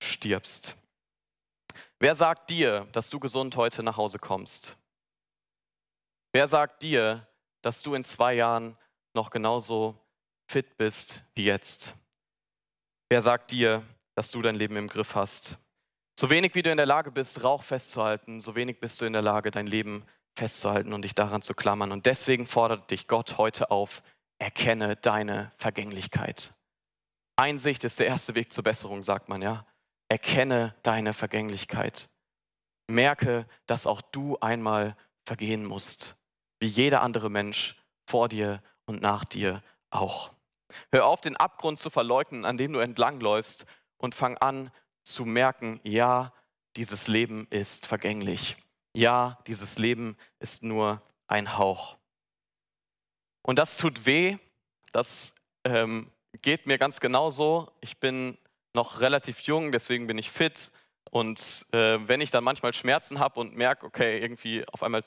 stirbst. 0.00 0.76
Wer 1.98 2.14
sagt 2.14 2.50
dir, 2.50 2.86
dass 2.92 3.08
du 3.08 3.18
gesund 3.18 3.56
heute 3.56 3.82
nach 3.82 3.96
Hause 3.96 4.18
kommst? 4.18 4.76
Wer 6.32 6.46
sagt 6.46 6.82
dir, 6.82 7.26
dass 7.62 7.82
du 7.82 7.94
in 7.94 8.04
zwei 8.04 8.34
Jahren 8.34 8.76
noch 9.14 9.30
genauso 9.30 9.98
fit 10.46 10.76
bist 10.76 11.24
wie 11.34 11.44
jetzt? 11.44 11.94
Wer 13.08 13.22
sagt 13.22 13.50
dir, 13.50 13.82
dass 14.14 14.30
du 14.30 14.42
dein 14.42 14.56
Leben 14.56 14.76
im 14.76 14.88
Griff 14.88 15.14
hast? 15.14 15.58
So 16.18 16.28
wenig 16.28 16.54
wie 16.54 16.62
du 16.62 16.70
in 16.70 16.76
der 16.76 16.86
Lage 16.86 17.10
bist, 17.10 17.42
Rauch 17.42 17.62
festzuhalten, 17.62 18.40
so 18.40 18.54
wenig 18.54 18.80
bist 18.80 19.00
du 19.00 19.06
in 19.06 19.12
der 19.12 19.22
Lage, 19.22 19.50
dein 19.50 19.66
Leben 19.66 20.04
festzuhalten 20.34 20.92
und 20.92 21.02
dich 21.02 21.14
daran 21.14 21.42
zu 21.42 21.54
klammern. 21.54 21.92
Und 21.92 22.04
deswegen 22.04 22.46
fordert 22.46 22.90
dich 22.90 23.08
Gott 23.08 23.38
heute 23.38 23.70
auf, 23.70 24.02
erkenne 24.38 24.96
deine 24.96 25.52
Vergänglichkeit. 25.56 26.52
Einsicht 27.36 27.84
ist 27.84 28.00
der 28.00 28.06
erste 28.06 28.34
Weg 28.34 28.52
zur 28.52 28.64
Besserung, 28.64 29.02
sagt 29.02 29.28
man, 29.28 29.40
ja. 29.40 29.66
Erkenne 30.08 30.74
deine 30.82 31.14
Vergänglichkeit. 31.14 32.08
Merke, 32.88 33.46
dass 33.66 33.86
auch 33.86 34.00
du 34.00 34.38
einmal 34.38 34.96
vergehen 35.24 35.64
musst, 35.64 36.16
wie 36.60 36.68
jeder 36.68 37.02
andere 37.02 37.30
Mensch 37.30 37.76
vor 38.06 38.28
dir 38.28 38.62
und 38.86 39.02
nach 39.02 39.24
dir 39.24 39.62
auch. 39.90 40.30
Hör 40.92 41.06
auf, 41.06 41.20
den 41.20 41.36
Abgrund 41.36 41.78
zu 41.78 41.90
verleugnen, 41.90 42.44
an 42.44 42.56
dem 42.56 42.72
du 42.72 42.78
entlangläufst 42.78 43.66
und 43.98 44.14
fang 44.14 44.36
an, 44.38 44.70
zu 45.02 45.24
merken, 45.24 45.80
ja, 45.84 46.32
dieses 46.76 47.08
Leben 47.08 47.46
ist 47.50 47.86
vergänglich. 47.86 48.56
Ja, 48.94 49.38
dieses 49.46 49.78
Leben 49.78 50.16
ist 50.40 50.62
nur 50.62 51.02
ein 51.28 51.58
Hauch. 51.58 51.96
Und 53.42 53.58
das 53.58 53.78
tut 53.78 54.06
weh, 54.06 54.38
das 54.92 55.34
ähm, 55.64 56.10
geht 56.42 56.66
mir 56.66 56.78
ganz 56.78 56.98
genauso. 56.98 57.70
Ich 57.80 57.98
bin 57.98 58.36
noch 58.76 59.00
relativ 59.00 59.40
jung, 59.40 59.72
deswegen 59.72 60.06
bin 60.06 60.18
ich 60.18 60.30
fit. 60.30 60.70
Und 61.10 61.66
äh, 61.72 61.98
wenn 62.06 62.20
ich 62.20 62.30
dann 62.30 62.44
manchmal 62.44 62.72
Schmerzen 62.72 63.18
habe 63.18 63.40
und 63.40 63.56
merke, 63.56 63.86
okay, 63.86 64.20
irgendwie 64.20 64.64
auf 64.68 64.84
einmal 64.84 65.02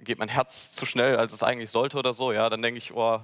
geht 0.00 0.18
mein 0.18 0.28
Herz 0.28 0.72
zu 0.72 0.86
schnell, 0.86 1.16
als 1.16 1.32
es 1.32 1.42
eigentlich 1.42 1.70
sollte 1.70 1.98
oder 1.98 2.12
so, 2.12 2.32
ja, 2.32 2.48
dann 2.48 2.62
denke 2.62 2.78
ich, 2.78 2.92
oh, 2.92 3.20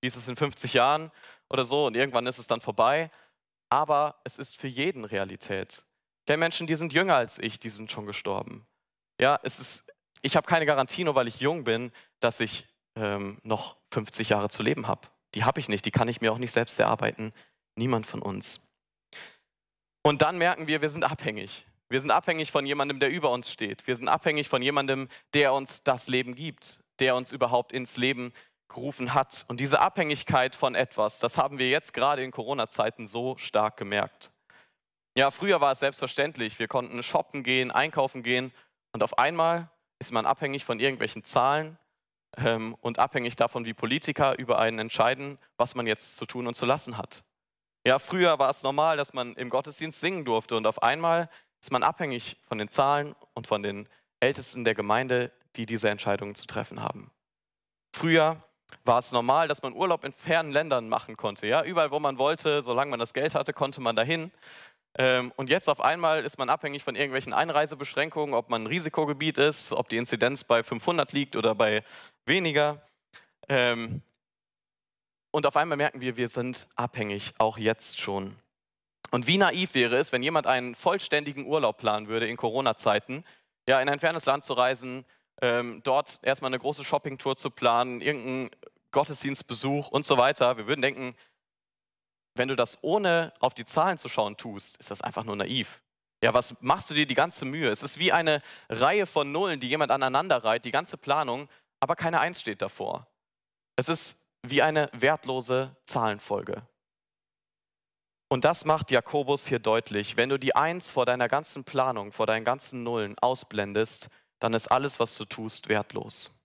wie 0.00 0.08
ist 0.08 0.16
es 0.16 0.26
in 0.26 0.36
50 0.36 0.72
Jahren 0.72 1.12
oder 1.48 1.64
so 1.64 1.86
und 1.86 1.96
irgendwann 1.96 2.26
ist 2.26 2.38
es 2.38 2.46
dann 2.48 2.60
vorbei 2.60 3.10
aber 3.70 4.16
es 4.24 4.38
ist 4.38 4.56
für 4.56 4.68
jeden 4.68 5.04
Realität. 5.04 5.84
Ich 6.26 6.36
Menschen, 6.36 6.66
die 6.66 6.76
sind 6.76 6.92
jünger 6.92 7.16
als 7.16 7.38
ich, 7.38 7.58
die 7.58 7.70
sind 7.70 7.90
schon 7.90 8.06
gestorben. 8.06 8.66
Ja, 9.20 9.40
es 9.42 9.58
ist, 9.58 9.90
ich 10.20 10.36
habe 10.36 10.46
keine 10.46 10.66
Garantie, 10.66 11.04
nur 11.04 11.14
weil 11.14 11.28
ich 11.28 11.40
jung 11.40 11.64
bin, 11.64 11.90
dass 12.20 12.40
ich 12.40 12.66
ähm, 12.96 13.38
noch 13.42 13.76
50 13.92 14.28
Jahre 14.28 14.50
zu 14.50 14.62
leben 14.62 14.86
habe. 14.86 15.08
Die 15.34 15.44
habe 15.44 15.60
ich 15.60 15.68
nicht, 15.68 15.84
die 15.84 15.90
kann 15.90 16.08
ich 16.08 16.20
mir 16.20 16.32
auch 16.32 16.38
nicht 16.38 16.52
selbst 16.52 16.78
erarbeiten. 16.78 17.32
Niemand 17.76 18.06
von 18.06 18.20
uns. 18.20 18.67
Und 20.08 20.22
dann 20.22 20.38
merken 20.38 20.68
wir, 20.68 20.80
wir 20.80 20.88
sind 20.88 21.04
abhängig. 21.04 21.66
Wir 21.90 22.00
sind 22.00 22.10
abhängig 22.10 22.50
von 22.50 22.64
jemandem, 22.64 22.98
der 22.98 23.10
über 23.10 23.30
uns 23.30 23.52
steht. 23.52 23.86
Wir 23.86 23.94
sind 23.94 24.08
abhängig 24.08 24.48
von 24.48 24.62
jemandem, 24.62 25.06
der 25.34 25.52
uns 25.52 25.82
das 25.82 26.08
Leben 26.08 26.34
gibt, 26.34 26.82
der 26.98 27.14
uns 27.14 27.30
überhaupt 27.30 27.74
ins 27.74 27.98
Leben 27.98 28.32
gerufen 28.70 29.12
hat. 29.12 29.44
Und 29.48 29.60
diese 29.60 29.80
Abhängigkeit 29.80 30.56
von 30.56 30.74
etwas, 30.74 31.18
das 31.18 31.36
haben 31.36 31.58
wir 31.58 31.68
jetzt 31.68 31.92
gerade 31.92 32.24
in 32.24 32.30
Corona-Zeiten 32.30 33.06
so 33.06 33.36
stark 33.36 33.76
gemerkt. 33.76 34.30
Ja, 35.14 35.30
früher 35.30 35.60
war 35.60 35.72
es 35.72 35.80
selbstverständlich, 35.80 36.58
wir 36.58 36.68
konnten 36.68 37.02
shoppen 37.02 37.42
gehen, 37.42 37.70
einkaufen 37.70 38.22
gehen 38.22 38.50
und 38.94 39.02
auf 39.02 39.18
einmal 39.18 39.68
ist 39.98 40.10
man 40.10 40.24
abhängig 40.24 40.64
von 40.64 40.80
irgendwelchen 40.80 41.22
Zahlen 41.24 41.76
ähm, 42.38 42.74
und 42.80 42.98
abhängig 42.98 43.36
davon, 43.36 43.66
wie 43.66 43.74
Politiker 43.74 44.38
über 44.38 44.58
einen 44.58 44.78
entscheiden, 44.78 45.36
was 45.58 45.74
man 45.74 45.86
jetzt 45.86 46.16
zu 46.16 46.24
tun 46.24 46.46
und 46.46 46.54
zu 46.54 46.64
lassen 46.64 46.96
hat. 46.96 47.24
Ja, 47.88 47.98
früher 47.98 48.38
war 48.38 48.50
es 48.50 48.62
normal, 48.62 48.98
dass 48.98 49.14
man 49.14 49.32
im 49.36 49.48
Gottesdienst 49.48 49.98
singen 49.98 50.26
durfte 50.26 50.54
und 50.58 50.66
auf 50.66 50.82
einmal 50.82 51.30
ist 51.62 51.72
man 51.72 51.82
abhängig 51.82 52.36
von 52.46 52.58
den 52.58 52.68
Zahlen 52.68 53.14
und 53.32 53.46
von 53.46 53.62
den 53.62 53.88
Ältesten 54.20 54.62
der 54.62 54.74
Gemeinde, 54.74 55.32
die 55.56 55.64
diese 55.64 55.88
Entscheidungen 55.88 56.34
zu 56.34 56.46
treffen 56.46 56.82
haben. 56.82 57.10
Früher 57.96 58.42
war 58.84 58.98
es 58.98 59.10
normal, 59.10 59.48
dass 59.48 59.62
man 59.62 59.72
Urlaub 59.72 60.04
in 60.04 60.12
fernen 60.12 60.52
Ländern 60.52 60.90
machen 60.90 61.16
konnte. 61.16 61.46
Ja? 61.46 61.64
Überall, 61.64 61.90
wo 61.90 61.98
man 61.98 62.18
wollte, 62.18 62.62
solange 62.62 62.90
man 62.90 63.00
das 63.00 63.14
Geld 63.14 63.34
hatte, 63.34 63.54
konnte 63.54 63.80
man 63.80 63.96
dahin. 63.96 64.32
Ähm, 64.98 65.32
und 65.36 65.48
jetzt 65.48 65.70
auf 65.70 65.80
einmal 65.80 66.26
ist 66.26 66.36
man 66.36 66.50
abhängig 66.50 66.84
von 66.84 66.94
irgendwelchen 66.94 67.32
Einreisebeschränkungen, 67.32 68.34
ob 68.34 68.50
man 68.50 68.64
ein 68.64 68.66
Risikogebiet 68.66 69.38
ist, 69.38 69.72
ob 69.72 69.88
die 69.88 69.96
Inzidenz 69.96 70.44
bei 70.44 70.62
500 70.62 71.14
liegt 71.14 71.36
oder 71.36 71.54
bei 71.54 71.82
weniger. 72.26 72.82
Und 75.30 75.46
auf 75.46 75.56
einmal 75.56 75.76
merken 75.76 76.00
wir, 76.00 76.16
wir 76.16 76.28
sind 76.28 76.68
abhängig, 76.76 77.34
auch 77.38 77.58
jetzt 77.58 78.00
schon. 78.00 78.36
Und 79.10 79.26
wie 79.26 79.38
naiv 79.38 79.74
wäre 79.74 79.96
es, 79.96 80.12
wenn 80.12 80.22
jemand 80.22 80.46
einen 80.46 80.74
vollständigen 80.74 81.46
Urlaub 81.46 81.78
planen 81.78 82.08
würde 82.08 82.28
in 82.28 82.36
Corona-Zeiten, 82.36 83.24
ja, 83.68 83.80
in 83.80 83.88
ein 83.88 84.00
fernes 84.00 84.26
Land 84.26 84.44
zu 84.44 84.54
reisen, 84.54 85.04
ähm, 85.40 85.80
dort 85.84 86.18
erstmal 86.22 86.50
eine 86.50 86.58
große 86.58 86.84
Shoppingtour 86.84 87.36
zu 87.36 87.50
planen, 87.50 88.00
irgendeinen 88.00 88.50
Gottesdienstbesuch 88.90 89.88
und 89.88 90.06
so 90.06 90.16
weiter. 90.16 90.56
Wir 90.56 90.66
würden 90.66 90.82
denken, 90.82 91.14
wenn 92.34 92.48
du 92.48 92.56
das 92.56 92.78
ohne 92.82 93.32
auf 93.40 93.54
die 93.54 93.64
Zahlen 93.64 93.98
zu 93.98 94.08
schauen 94.08 94.36
tust, 94.36 94.76
ist 94.78 94.90
das 94.90 95.02
einfach 95.02 95.24
nur 95.24 95.36
naiv. 95.36 95.82
Ja, 96.22 96.34
was 96.34 96.54
machst 96.60 96.90
du 96.90 96.94
dir 96.94 97.06
die 97.06 97.14
ganze 97.14 97.44
Mühe? 97.44 97.70
Es 97.70 97.82
ist 97.82 97.98
wie 97.98 98.12
eine 98.12 98.42
Reihe 98.68 99.06
von 99.06 99.30
Nullen, 99.30 99.60
die 99.60 99.68
jemand 99.68 99.92
aneinander 99.92 100.42
reiht, 100.42 100.64
die 100.64 100.72
ganze 100.72 100.96
Planung, 100.96 101.48
aber 101.80 101.94
keine 101.94 102.20
Eins 102.20 102.40
steht 102.40 102.60
davor. 102.60 103.06
Es 103.76 103.88
ist 103.88 104.18
wie 104.42 104.62
eine 104.62 104.90
wertlose 104.92 105.76
Zahlenfolge. 105.84 106.62
Und 108.30 108.44
das 108.44 108.64
macht 108.64 108.90
Jakobus 108.90 109.46
hier 109.46 109.58
deutlich. 109.58 110.16
Wenn 110.16 110.28
du 110.28 110.38
die 110.38 110.54
Eins 110.54 110.92
vor 110.92 111.06
deiner 111.06 111.28
ganzen 111.28 111.64
Planung, 111.64 112.12
vor 112.12 112.26
deinen 112.26 112.44
ganzen 112.44 112.82
Nullen 112.82 113.18
ausblendest, 113.18 114.08
dann 114.38 114.52
ist 114.52 114.68
alles, 114.68 115.00
was 115.00 115.16
du 115.16 115.24
tust, 115.24 115.68
wertlos. 115.68 116.38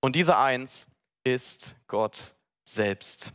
Und 0.00 0.16
diese 0.16 0.38
Eins 0.38 0.86
ist 1.24 1.74
Gott 1.88 2.34
selbst. 2.64 3.32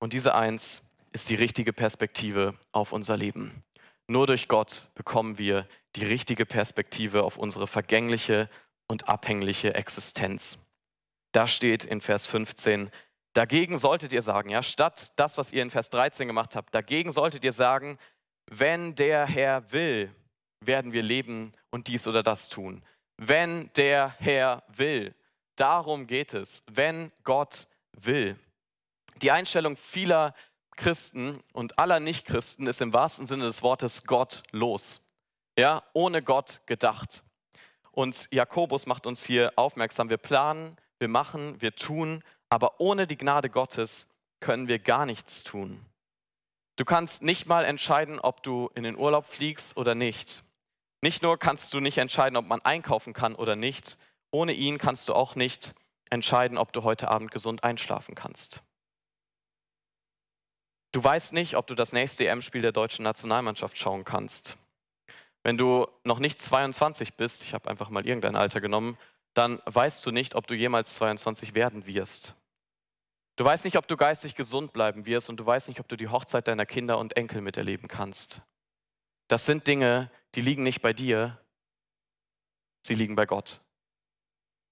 Und 0.00 0.12
diese 0.12 0.34
Eins 0.34 0.82
ist 1.12 1.30
die 1.30 1.34
richtige 1.36 1.72
Perspektive 1.72 2.54
auf 2.72 2.92
unser 2.92 3.16
Leben. 3.16 3.64
Nur 4.08 4.26
durch 4.26 4.48
Gott 4.48 4.88
bekommen 4.94 5.38
wir 5.38 5.68
die 5.96 6.04
richtige 6.04 6.46
Perspektive 6.46 7.24
auf 7.24 7.36
unsere 7.36 7.66
vergängliche 7.66 8.48
und 8.86 9.08
abhängliche 9.08 9.74
Existenz. 9.74 10.58
Da 11.32 11.46
steht 11.46 11.84
in 11.84 12.00
Vers 12.00 12.26
15, 12.26 12.90
dagegen 13.34 13.78
solltet 13.78 14.12
ihr 14.12 14.22
sagen, 14.22 14.50
ja, 14.50 14.62
statt 14.62 15.12
das, 15.16 15.38
was 15.38 15.52
ihr 15.52 15.62
in 15.62 15.70
Vers 15.70 15.90
13 15.90 16.26
gemacht 16.26 16.56
habt, 16.56 16.74
dagegen 16.74 17.12
solltet 17.12 17.44
ihr 17.44 17.52
sagen, 17.52 17.98
wenn 18.50 18.94
der 18.94 19.26
Herr 19.26 19.70
will, 19.72 20.14
werden 20.60 20.92
wir 20.92 21.02
leben 21.02 21.52
und 21.70 21.88
dies 21.88 22.08
oder 22.08 22.22
das 22.22 22.48
tun. 22.48 22.82
Wenn 23.16 23.70
der 23.74 24.14
Herr 24.18 24.62
will. 24.68 25.14
Darum 25.56 26.06
geht 26.06 26.34
es, 26.34 26.62
wenn 26.70 27.12
Gott 27.24 27.66
will. 27.92 28.38
Die 29.22 29.32
Einstellung 29.32 29.76
vieler 29.76 30.34
Christen 30.76 31.42
und 31.52 31.78
aller 31.78 31.98
Nichtchristen 31.98 32.66
ist 32.68 32.80
im 32.80 32.92
wahrsten 32.92 33.26
Sinne 33.26 33.44
des 33.44 33.62
Wortes 33.62 34.04
gottlos. 34.04 35.00
Ja, 35.58 35.82
ohne 35.92 36.22
Gott 36.22 36.60
gedacht. 36.66 37.24
Und 37.90 38.28
Jakobus 38.30 38.86
macht 38.86 39.06
uns 39.06 39.26
hier 39.26 39.52
aufmerksam, 39.56 40.08
wir 40.08 40.18
planen, 40.18 40.76
wir 40.98 41.08
machen, 41.08 41.60
wir 41.60 41.74
tun, 41.74 42.22
aber 42.48 42.80
ohne 42.80 43.06
die 43.06 43.16
Gnade 43.16 43.50
Gottes 43.50 44.08
können 44.40 44.68
wir 44.68 44.78
gar 44.78 45.06
nichts 45.06 45.42
tun. 45.44 45.84
Du 46.76 46.84
kannst 46.84 47.22
nicht 47.22 47.46
mal 47.46 47.64
entscheiden, 47.64 48.20
ob 48.20 48.42
du 48.42 48.70
in 48.74 48.84
den 48.84 48.96
Urlaub 48.96 49.26
fliegst 49.26 49.76
oder 49.76 49.94
nicht. 49.94 50.44
Nicht 51.00 51.22
nur 51.22 51.38
kannst 51.38 51.74
du 51.74 51.80
nicht 51.80 51.98
entscheiden, 51.98 52.36
ob 52.36 52.46
man 52.46 52.60
einkaufen 52.62 53.12
kann 53.12 53.34
oder 53.34 53.56
nicht, 53.56 53.98
ohne 54.30 54.52
ihn 54.52 54.78
kannst 54.78 55.08
du 55.08 55.14
auch 55.14 55.34
nicht 55.34 55.74
entscheiden, 56.10 56.58
ob 56.58 56.72
du 56.72 56.82
heute 56.82 57.08
Abend 57.08 57.30
gesund 57.30 57.64
einschlafen 57.64 58.14
kannst. 58.14 58.62
Du 60.92 61.02
weißt 61.04 61.32
nicht, 61.32 61.56
ob 61.56 61.66
du 61.66 61.74
das 61.74 61.92
nächste 61.92 62.26
EM-Spiel 62.26 62.62
der 62.62 62.72
deutschen 62.72 63.02
Nationalmannschaft 63.02 63.78
schauen 63.78 64.04
kannst. 64.04 64.56
Wenn 65.42 65.58
du 65.58 65.86
noch 66.04 66.18
nicht 66.18 66.40
22 66.40 67.14
bist, 67.14 67.42
ich 67.44 67.54
habe 67.54 67.68
einfach 67.68 67.90
mal 67.90 68.06
irgendein 68.06 68.36
Alter 68.36 68.60
genommen, 68.60 68.96
dann 69.34 69.60
weißt 69.66 70.04
du 70.04 70.10
nicht, 70.10 70.34
ob 70.34 70.46
du 70.46 70.54
jemals 70.54 70.94
22 70.96 71.54
werden 71.54 71.86
wirst. 71.86 72.34
Du 73.36 73.44
weißt 73.44 73.64
nicht, 73.64 73.76
ob 73.76 73.86
du 73.86 73.96
geistig 73.96 74.34
gesund 74.34 74.72
bleiben 74.72 75.06
wirst 75.06 75.28
und 75.28 75.38
du 75.38 75.46
weißt 75.46 75.68
nicht, 75.68 75.80
ob 75.80 75.88
du 75.88 75.96
die 75.96 76.08
Hochzeit 76.08 76.48
deiner 76.48 76.66
Kinder 76.66 76.98
und 76.98 77.16
Enkel 77.16 77.40
miterleben 77.40 77.88
kannst. 77.88 78.42
Das 79.28 79.46
sind 79.46 79.66
Dinge, 79.66 80.10
die 80.34 80.40
liegen 80.40 80.62
nicht 80.62 80.82
bei 80.82 80.92
dir, 80.92 81.38
sie 82.82 82.94
liegen 82.94 83.14
bei 83.14 83.26
Gott. 83.26 83.60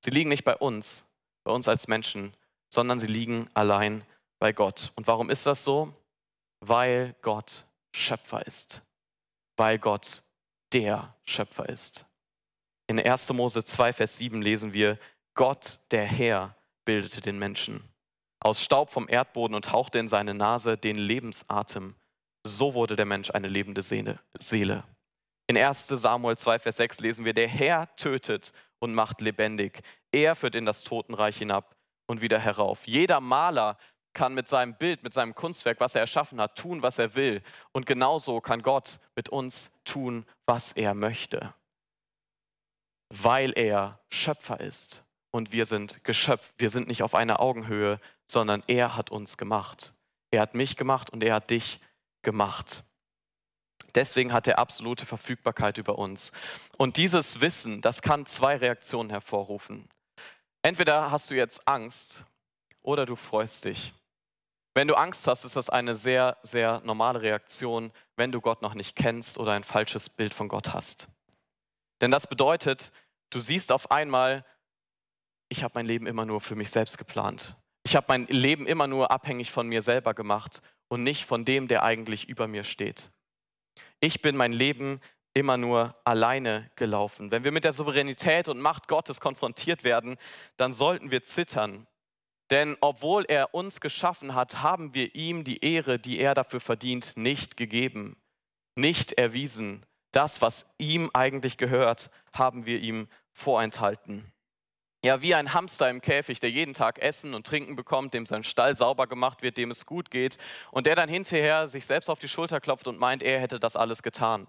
Sie 0.04 0.10
liegen 0.10 0.30
nicht 0.30 0.44
bei 0.44 0.56
uns, 0.56 1.06
bei 1.44 1.52
uns 1.52 1.68
als 1.68 1.88
Menschen, 1.88 2.36
sondern 2.72 2.98
sie 2.98 3.06
liegen 3.06 3.48
allein 3.54 4.04
bei 4.38 4.52
Gott. 4.52 4.92
Und 4.96 5.06
warum 5.06 5.30
ist 5.30 5.46
das 5.46 5.62
so? 5.62 5.94
weil 6.60 7.14
Gott 7.22 7.66
Schöpfer 7.92 8.46
ist, 8.46 8.82
weil 9.56 9.78
Gott 9.78 10.22
der 10.72 11.14
Schöpfer 11.24 11.68
ist. 11.68 12.06
In 12.88 13.00
1. 13.00 13.32
Mose 13.32 13.64
2, 13.64 13.92
Vers 13.92 14.18
7 14.18 14.40
lesen 14.42 14.72
wir, 14.72 14.98
Gott, 15.34 15.80
der 15.90 16.04
Herr, 16.04 16.56
bildete 16.84 17.20
den 17.20 17.38
Menschen 17.38 17.82
aus 18.46 18.62
Staub 18.62 18.90
vom 18.90 19.08
Erdboden 19.08 19.54
und 19.54 19.72
hauchte 19.72 19.98
in 19.98 20.08
seine 20.08 20.32
Nase 20.32 20.78
den 20.78 20.96
Lebensatem. 20.96 21.96
So 22.46 22.74
wurde 22.74 22.94
der 22.94 23.04
Mensch 23.04 23.30
eine 23.30 23.48
lebende 23.48 23.82
Seele. 23.82 24.84
In 25.48 25.56
1 25.56 25.88
Samuel 25.88 26.38
2, 26.38 26.60
Vers 26.60 26.76
6 26.76 27.00
lesen 27.00 27.24
wir, 27.24 27.34
der 27.34 27.48
Herr 27.48 27.94
tötet 27.96 28.52
und 28.78 28.94
macht 28.94 29.20
lebendig. 29.20 29.80
Er 30.12 30.36
führt 30.36 30.54
in 30.54 30.64
das 30.64 30.84
Totenreich 30.84 31.38
hinab 31.38 31.74
und 32.06 32.20
wieder 32.20 32.38
herauf. 32.38 32.86
Jeder 32.86 33.20
Maler 33.20 33.78
kann 34.12 34.32
mit 34.32 34.48
seinem 34.48 34.76
Bild, 34.76 35.02
mit 35.02 35.12
seinem 35.12 35.34
Kunstwerk, 35.34 35.80
was 35.80 35.94
er 35.94 36.02
erschaffen 36.02 36.40
hat, 36.40 36.56
tun, 36.56 36.82
was 36.82 36.98
er 36.98 37.16
will. 37.16 37.42
Und 37.72 37.84
genauso 37.84 38.40
kann 38.40 38.62
Gott 38.62 39.00
mit 39.16 39.28
uns 39.28 39.72
tun, 39.84 40.24
was 40.46 40.72
er 40.72 40.94
möchte. 40.94 41.52
Weil 43.08 43.52
er 43.56 44.00
Schöpfer 44.10 44.60
ist 44.60 45.04
und 45.30 45.52
wir 45.52 45.66
sind 45.66 46.02
Geschöpf. 46.04 46.52
Wir 46.58 46.70
sind 46.70 46.88
nicht 46.88 47.02
auf 47.02 47.14
einer 47.14 47.40
Augenhöhe, 47.40 48.00
sondern 48.26 48.62
er 48.66 48.96
hat 48.96 49.10
uns 49.10 49.36
gemacht. 49.36 49.92
Er 50.30 50.40
hat 50.40 50.54
mich 50.54 50.76
gemacht 50.76 51.10
und 51.10 51.22
er 51.22 51.34
hat 51.34 51.50
dich 51.50 51.80
gemacht. 52.22 52.82
Deswegen 53.94 54.32
hat 54.32 54.46
er 54.46 54.58
absolute 54.58 55.06
Verfügbarkeit 55.06 55.78
über 55.78 55.98
uns. 55.98 56.32
Und 56.76 56.96
dieses 56.96 57.40
Wissen, 57.40 57.80
das 57.80 58.02
kann 58.02 58.26
zwei 58.26 58.56
Reaktionen 58.56 59.10
hervorrufen. 59.10 59.88
Entweder 60.62 61.10
hast 61.10 61.30
du 61.30 61.34
jetzt 61.34 61.66
Angst 61.66 62.24
oder 62.82 63.06
du 63.06 63.16
freust 63.16 63.64
dich. 63.64 63.94
Wenn 64.74 64.88
du 64.88 64.94
Angst 64.94 65.26
hast, 65.26 65.44
ist 65.44 65.56
das 65.56 65.70
eine 65.70 65.94
sehr, 65.94 66.36
sehr 66.42 66.82
normale 66.84 67.22
Reaktion, 67.22 67.90
wenn 68.16 68.32
du 68.32 68.42
Gott 68.42 68.60
noch 68.60 68.74
nicht 68.74 68.96
kennst 68.96 69.38
oder 69.38 69.52
ein 69.52 69.64
falsches 69.64 70.10
Bild 70.10 70.34
von 70.34 70.48
Gott 70.48 70.74
hast. 70.74 71.08
Denn 72.00 72.10
das 72.10 72.26
bedeutet, 72.26 72.92
du 73.30 73.40
siehst 73.40 73.72
auf 73.72 73.90
einmal, 73.90 74.44
ich 75.48 75.62
habe 75.62 75.72
mein 75.74 75.86
Leben 75.86 76.06
immer 76.06 76.26
nur 76.26 76.40
für 76.40 76.56
mich 76.56 76.70
selbst 76.70 76.98
geplant. 76.98 77.56
Ich 77.84 77.94
habe 77.96 78.06
mein 78.08 78.26
Leben 78.26 78.66
immer 78.66 78.86
nur 78.86 79.10
abhängig 79.10 79.50
von 79.50 79.68
mir 79.68 79.82
selber 79.82 80.12
gemacht 80.14 80.60
und 80.88 81.02
nicht 81.02 81.24
von 81.24 81.44
dem, 81.44 81.68
der 81.68 81.82
eigentlich 81.82 82.28
über 82.28 82.48
mir 82.48 82.64
steht. 82.64 83.10
Ich 84.00 84.22
bin 84.22 84.36
mein 84.36 84.52
Leben 84.52 85.00
immer 85.34 85.56
nur 85.56 85.94
alleine 86.04 86.70
gelaufen. 86.76 87.30
Wenn 87.30 87.44
wir 87.44 87.52
mit 87.52 87.64
der 87.64 87.72
Souveränität 87.72 88.48
und 88.48 88.58
Macht 88.58 88.88
Gottes 88.88 89.20
konfrontiert 89.20 89.84
werden, 89.84 90.16
dann 90.56 90.72
sollten 90.72 91.10
wir 91.10 91.22
zittern 91.22 91.86
denn 92.50 92.76
obwohl 92.80 93.24
er 93.26 93.54
uns 93.54 93.80
geschaffen 93.80 94.34
hat, 94.34 94.62
haben 94.62 94.94
wir 94.94 95.14
ihm 95.14 95.42
die 95.44 95.64
Ehre, 95.64 95.98
die 95.98 96.18
er 96.18 96.34
dafür 96.34 96.60
verdient, 96.60 97.16
nicht 97.16 97.56
gegeben, 97.56 98.16
nicht 98.76 99.12
erwiesen. 99.12 99.84
Das, 100.16 100.40
was 100.40 100.64
ihm 100.78 101.10
eigentlich 101.12 101.58
gehört, 101.58 102.08
haben 102.32 102.64
wir 102.64 102.78
ihm 102.78 103.06
vorenthalten. 103.32 104.32
Ja, 105.04 105.20
wie 105.20 105.34
ein 105.34 105.52
Hamster 105.52 105.90
im 105.90 106.00
Käfig, 106.00 106.40
der 106.40 106.50
jeden 106.50 106.72
Tag 106.72 107.00
Essen 107.00 107.34
und 107.34 107.46
Trinken 107.46 107.76
bekommt, 107.76 108.14
dem 108.14 108.24
sein 108.24 108.42
Stall 108.42 108.78
sauber 108.78 109.08
gemacht 109.08 109.42
wird, 109.42 109.58
dem 109.58 109.70
es 109.70 109.84
gut 109.84 110.10
geht 110.10 110.38
und 110.70 110.86
der 110.86 110.94
dann 110.96 111.10
hinterher 111.10 111.68
sich 111.68 111.84
selbst 111.84 112.08
auf 112.08 112.18
die 112.18 112.30
Schulter 112.30 112.62
klopft 112.62 112.88
und 112.88 112.98
meint, 112.98 113.22
er 113.22 113.38
hätte 113.40 113.60
das 113.60 113.76
alles 113.76 114.02
getan. 114.02 114.46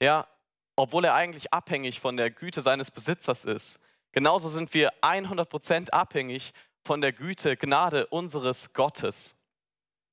Ja, 0.00 0.28
obwohl 0.76 1.06
er 1.06 1.14
eigentlich 1.14 1.52
abhängig 1.52 1.98
von 1.98 2.16
der 2.16 2.30
Güte 2.30 2.60
seines 2.60 2.92
Besitzers 2.92 3.44
ist. 3.44 3.80
Genauso 4.12 4.48
sind 4.48 4.74
wir 4.74 4.92
100% 5.00 5.90
abhängig 5.90 6.52
von 6.84 7.00
der 7.00 7.12
Güte, 7.12 7.56
Gnade 7.56 8.06
unseres 8.06 8.72
Gottes, 8.74 9.34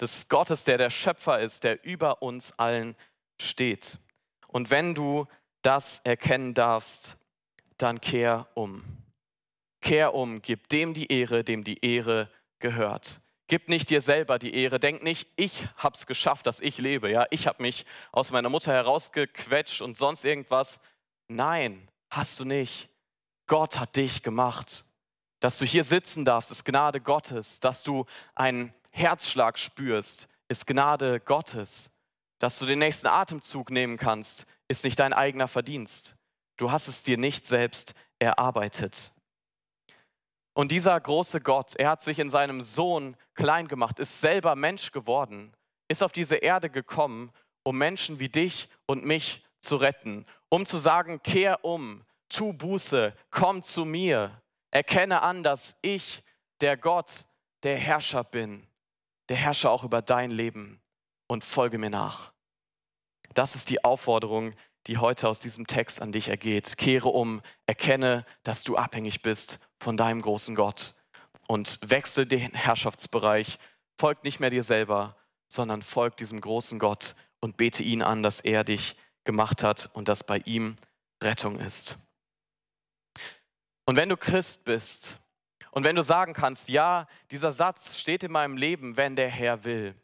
des 0.01 0.27
Gottes, 0.27 0.63
der 0.63 0.79
der 0.79 0.89
Schöpfer 0.89 1.39
ist, 1.39 1.63
der 1.63 1.85
über 1.85 2.23
uns 2.23 2.51
allen 2.57 2.95
steht. 3.39 3.99
Und 4.51 4.69
wenn 4.69 4.95
du 4.95 5.27
das 5.61 5.99
erkennen 6.03 6.53
darfst, 6.53 7.17
dann 7.77 8.01
kehr 8.01 8.47
um. 8.55 8.83
Kehr 9.81 10.13
um, 10.13 10.41
gib 10.41 10.67
dem 10.69 10.93
die 10.93 11.11
Ehre, 11.11 11.43
dem 11.43 11.63
die 11.63 11.83
Ehre 11.85 12.29
gehört. 12.59 13.21
Gib 13.47 13.67
nicht 13.69 13.89
dir 13.89 14.01
selber 14.01 14.37
die 14.37 14.53
Ehre. 14.53 14.79
Denk 14.79 15.01
nicht, 15.01 15.27
ich 15.35 15.67
habe 15.77 15.95
es 15.95 16.05
geschafft, 16.05 16.45
dass 16.45 16.59
ich 16.59 16.77
lebe. 16.77 17.09
Ja, 17.09 17.25
ich 17.31 17.47
habe 17.47 17.63
mich 17.63 17.85
aus 18.11 18.31
meiner 18.31 18.49
Mutter 18.49 18.71
herausgequetscht 18.71 19.81
und 19.81 19.97
sonst 19.97 20.23
irgendwas. 20.23 20.79
Nein, 21.27 21.89
hast 22.09 22.39
du 22.39 22.45
nicht. 22.45 22.89
Gott 23.47 23.79
hat 23.79 23.95
dich 23.95 24.21
gemacht. 24.21 24.85
Dass 25.39 25.57
du 25.57 25.65
hier 25.65 25.83
sitzen 25.83 26.25
darfst, 26.25 26.51
ist 26.51 26.65
Gnade 26.65 27.01
Gottes. 27.01 27.59
Dass 27.59 27.81
du 27.81 28.05
einen 28.35 28.73
Herzschlag 28.91 29.57
spürst, 29.57 30.27
ist 30.47 30.67
Gnade 30.67 31.19
Gottes. 31.19 31.89
Dass 32.39 32.57
du 32.57 32.65
den 32.65 32.79
nächsten 32.79 33.07
Atemzug 33.07 33.69
nehmen 33.69 33.97
kannst, 33.97 34.45
ist 34.69 34.85
nicht 34.85 34.97
dein 34.99 35.13
eigener 35.13 35.47
Verdienst. 35.47 36.15
Du 36.57 36.71
hast 36.71 36.87
es 36.87 37.03
dir 37.03 37.17
nicht 37.17 37.45
selbst 37.45 37.93
erarbeitet. 38.17 39.13
Und 40.53 40.71
dieser 40.71 40.99
große 40.99 41.41
Gott, 41.41 41.75
er 41.75 41.89
hat 41.89 42.03
sich 42.03 42.19
in 42.19 42.29
seinem 42.29 42.61
Sohn 42.61 43.15
klein 43.33 43.67
gemacht, 43.67 43.99
ist 43.99 44.19
selber 44.19 44.55
Mensch 44.55 44.91
geworden, 44.91 45.53
ist 45.87 46.03
auf 46.03 46.11
diese 46.11 46.37
Erde 46.37 46.69
gekommen, 46.69 47.31
um 47.63 47.77
Menschen 47.77 48.19
wie 48.19 48.29
dich 48.29 48.69
und 48.85 49.05
mich 49.05 49.43
zu 49.61 49.75
retten, 49.75 50.25
um 50.49 50.65
zu 50.65 50.77
sagen, 50.77 51.21
kehr 51.21 51.63
um, 51.63 52.03
tu 52.29 52.53
Buße, 52.53 53.13
komm 53.31 53.63
zu 53.63 53.85
mir. 53.85 54.41
Erkenne 54.71 55.21
an, 55.21 55.43
dass 55.43 55.77
ich 55.81 56.23
der 56.61 56.77
Gott, 56.77 57.25
der 57.63 57.77
Herrscher 57.77 58.23
bin, 58.23 58.67
der 59.29 59.37
Herrscher 59.37 59.71
auch 59.71 59.83
über 59.83 60.01
dein 60.01 60.31
Leben 60.31 60.81
und 61.29 61.45
folge 61.45 61.77
mir 61.77 61.89
nach. 61.89 62.33
Das 63.35 63.55
ist 63.55 63.69
die 63.69 63.83
Aufforderung, 63.83 64.53
die 64.87 64.97
heute 64.97 65.29
aus 65.29 65.39
diesem 65.39 65.67
Text 65.67 66.01
an 66.01 66.11
dich 66.11 66.29
ergeht. 66.29 66.77
Kehre 66.77 67.09
um, 67.09 67.41
erkenne, 67.67 68.25
dass 68.43 68.63
du 68.63 68.75
abhängig 68.75 69.21
bist 69.21 69.59
von 69.79 69.95
deinem 69.95 70.21
großen 70.21 70.55
Gott 70.55 70.95
und 71.47 71.79
wechsle 71.83 72.25
den 72.25 72.53
Herrschaftsbereich. 72.53 73.59
Folg 73.99 74.23
nicht 74.23 74.39
mehr 74.39 74.49
dir 74.49 74.63
selber, 74.63 75.15
sondern 75.47 75.83
folg 75.83 76.17
diesem 76.17 76.41
großen 76.41 76.79
Gott 76.79 77.15
und 77.39 77.57
bete 77.57 77.83
ihn 77.83 78.01
an, 78.01 78.23
dass 78.23 78.39
er 78.39 78.63
dich 78.63 78.97
gemacht 79.23 79.61
hat 79.63 79.89
und 79.93 80.07
dass 80.07 80.23
bei 80.23 80.39
ihm 80.45 80.77
Rettung 81.23 81.59
ist. 81.59 81.97
Und 83.85 83.95
wenn 83.95 84.09
du 84.09 84.17
Christ 84.17 84.63
bist 84.63 85.19
Und 85.71 85.83
wenn 85.83 85.95
du 85.95 86.01
sagen 86.01 86.33
kannst, 86.33 86.69
ja, 86.69 87.07
dieser 87.31 87.51
Satz 87.51 87.97
steht 87.97 88.23
in 88.23 88.31
meinem 88.31 88.57
Leben, 88.57 88.97
wenn 88.97 89.15
der 89.15 89.29
Herr 89.29 89.63
will. 89.63 89.95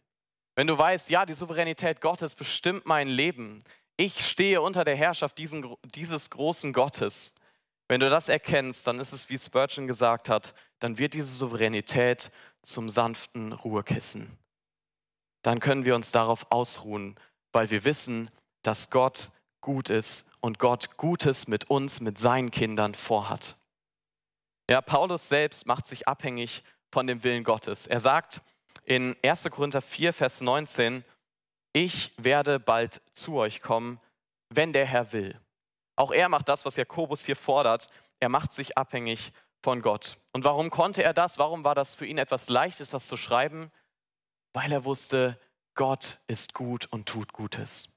Wenn 0.56 0.68
du 0.68 0.78
weißt, 0.78 1.10
ja, 1.10 1.26
die 1.26 1.34
Souveränität 1.34 2.02
Gottes 2.02 2.34
bestimmt 2.34 2.86
mein 2.86 3.08
Leben. 3.08 3.63
Ich 3.98 4.26
stehe 4.26 4.62
unter 4.62 4.86
der 4.86 4.96
Herrschaft 4.96 5.38
diesen, 5.38 5.76
dieses 5.94 6.30
großen 6.30 6.74
Gottes. 6.74 7.34
Wenn 7.88 8.00
du 8.00 8.10
das 8.10 8.30
erkennst, 8.30 8.88
dann 8.88 9.00
ist 9.00 9.12
es, 9.12 9.30
wie 9.30 9.38
Spurgeon 9.38 9.88
gesagt 9.88 10.30
hat, 10.30 10.56
dann 10.80 10.98
wird 10.98 11.13
diese 11.13 11.34
Souveränität 11.34 12.32
zum 12.63 12.89
sanften 12.89 13.52
Ruhekissen. 13.52 14.38
Dann 15.44 15.60
können 15.60 15.86
wir 15.86 15.96
uns 15.96 16.12
darauf 16.12 16.52
ausruhen, 16.52 17.15
weil 17.52 17.70
wir 17.70 17.86
wissen, 17.86 18.32
dass 18.63 18.89
Gott 18.89 19.30
gut 19.62 19.89
ist 19.89 20.26
und 20.39 20.58
Gott 20.58 20.98
Gutes 20.98 21.48
mit 21.48 21.70
uns, 21.70 22.02
mit 22.02 22.18
seinen 22.18 22.50
Kindern 22.50 22.96
vorhat. 22.96 23.56
Ja, 24.70 24.82
Paulus 24.82 25.30
selbst 25.30 25.68
macht 25.68 25.86
sich 25.86 26.08
abhängig 26.08 26.63
von 26.91 27.06
dem 27.06 27.24
Willen 27.24 27.44
Gottes. 27.44 27.86
Er 27.86 28.00
sagt 28.00 28.41
in 28.86 29.15
1. 29.24 29.50
Korinther 29.52 29.82
4, 29.82 30.13
Vers 30.13 30.41
19, 30.41 31.04
ich 31.74 32.13
werde 32.17 32.60
bald 32.60 33.02
zu 33.13 33.36
euch 33.36 33.62
kommen, 33.62 34.00
wenn 34.50 34.74
der 34.74 34.86
Herr 34.86 35.12
will. 35.12 35.39
Auch 35.95 36.12
er 36.12 36.30
macht 36.30 36.48
das, 36.48 36.65
was 36.65 36.76
Jakobus 36.76 37.26
hier 37.26 37.36
fordert. 37.36 37.88
Er 38.19 38.30
macht 38.30 38.54
sich 38.54 38.78
abhängig 38.78 39.34
von 39.62 39.82
Gott. 39.82 40.17
Und 40.32 40.43
warum 40.43 40.69
konnte 40.69 41.04
er 41.04 41.13
das? 41.13 41.38
Warum 41.38 41.63
war 41.63 41.76
das 41.76 41.95
für 41.95 42.06
ihn 42.06 42.17
etwas 42.17 42.50
Leichtes, 42.50 42.91
das 42.91 43.08
zu 43.08 43.17
schreiben? 43.17 43.71
Weil 44.54 44.71
er 44.71 44.86
wusste, 44.86 45.39
Gott 45.74 46.19
ist 46.28 46.54
gut 46.54 46.86
und 46.91 47.08
tut 47.08 47.34
Gutes. 47.34 47.89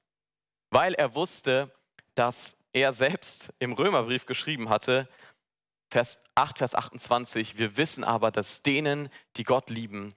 Weil 0.71 0.95
er 0.95 1.15
wusste, 1.15 1.73
dass 2.15 2.57
er 2.73 2.93
selbst 2.93 3.53
im 3.59 3.73
Römerbrief 3.73 4.27
geschrieben 4.27 4.69
hatte, 4.69 5.09
Vers 5.91 6.19
8, 6.35 6.59
Vers 6.59 6.75
28, 6.75 7.59
wir 7.59 7.77
wissen 7.77 8.05
aber, 8.05 8.31
dass 8.31 8.63
denen, 8.63 9.09
die 9.37 9.45
Gott 9.45 9.71
lieben, 9.71 10.15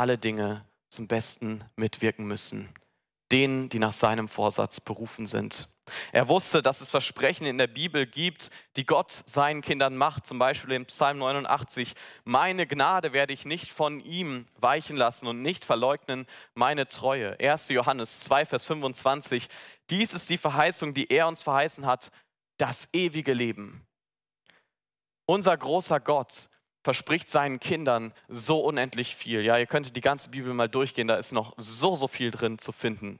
alle 0.00 0.16
Dinge 0.16 0.64
zum 0.88 1.06
Besten 1.06 1.62
mitwirken 1.76 2.26
müssen. 2.26 2.70
Denen, 3.30 3.68
die 3.68 3.78
nach 3.78 3.92
seinem 3.92 4.28
Vorsatz 4.28 4.80
berufen 4.80 5.26
sind. 5.26 5.68
Er 6.10 6.28
wusste, 6.28 6.62
dass 6.62 6.80
es 6.80 6.90
Versprechen 6.90 7.46
in 7.46 7.58
der 7.58 7.66
Bibel 7.66 8.06
gibt, 8.06 8.50
die 8.76 8.86
Gott 8.86 9.12
seinen 9.26 9.60
Kindern 9.60 9.96
macht. 9.96 10.26
Zum 10.26 10.38
Beispiel 10.38 10.72
in 10.72 10.86
Psalm 10.86 11.18
89, 11.18 11.94
meine 12.24 12.66
Gnade 12.66 13.12
werde 13.12 13.34
ich 13.34 13.44
nicht 13.44 13.70
von 13.70 14.00
ihm 14.00 14.46
weichen 14.56 14.96
lassen 14.96 15.26
und 15.26 15.42
nicht 15.42 15.66
verleugnen 15.66 16.26
meine 16.54 16.88
Treue. 16.88 17.38
1. 17.38 17.68
Johannes 17.68 18.20
2, 18.20 18.46
Vers 18.46 18.64
25, 18.64 19.48
dies 19.90 20.14
ist 20.14 20.30
die 20.30 20.38
Verheißung, 20.38 20.94
die 20.94 21.10
er 21.10 21.28
uns 21.28 21.42
verheißen 21.42 21.84
hat, 21.84 22.10
das 22.56 22.88
ewige 22.94 23.34
Leben. 23.34 23.86
Unser 25.26 25.56
großer 25.56 26.00
Gott 26.00 26.48
verspricht 26.82 27.28
seinen 27.28 27.60
Kindern 27.60 28.12
so 28.28 28.60
unendlich 28.60 29.16
viel. 29.16 29.42
Ja, 29.42 29.58
ihr 29.58 29.66
könntet 29.66 29.96
die 29.96 30.00
ganze 30.00 30.30
Bibel 30.30 30.52
mal 30.54 30.68
durchgehen, 30.68 31.08
da 31.08 31.16
ist 31.16 31.32
noch 31.32 31.54
so, 31.56 31.94
so 31.94 32.08
viel 32.08 32.30
drin 32.30 32.58
zu 32.58 32.72
finden, 32.72 33.18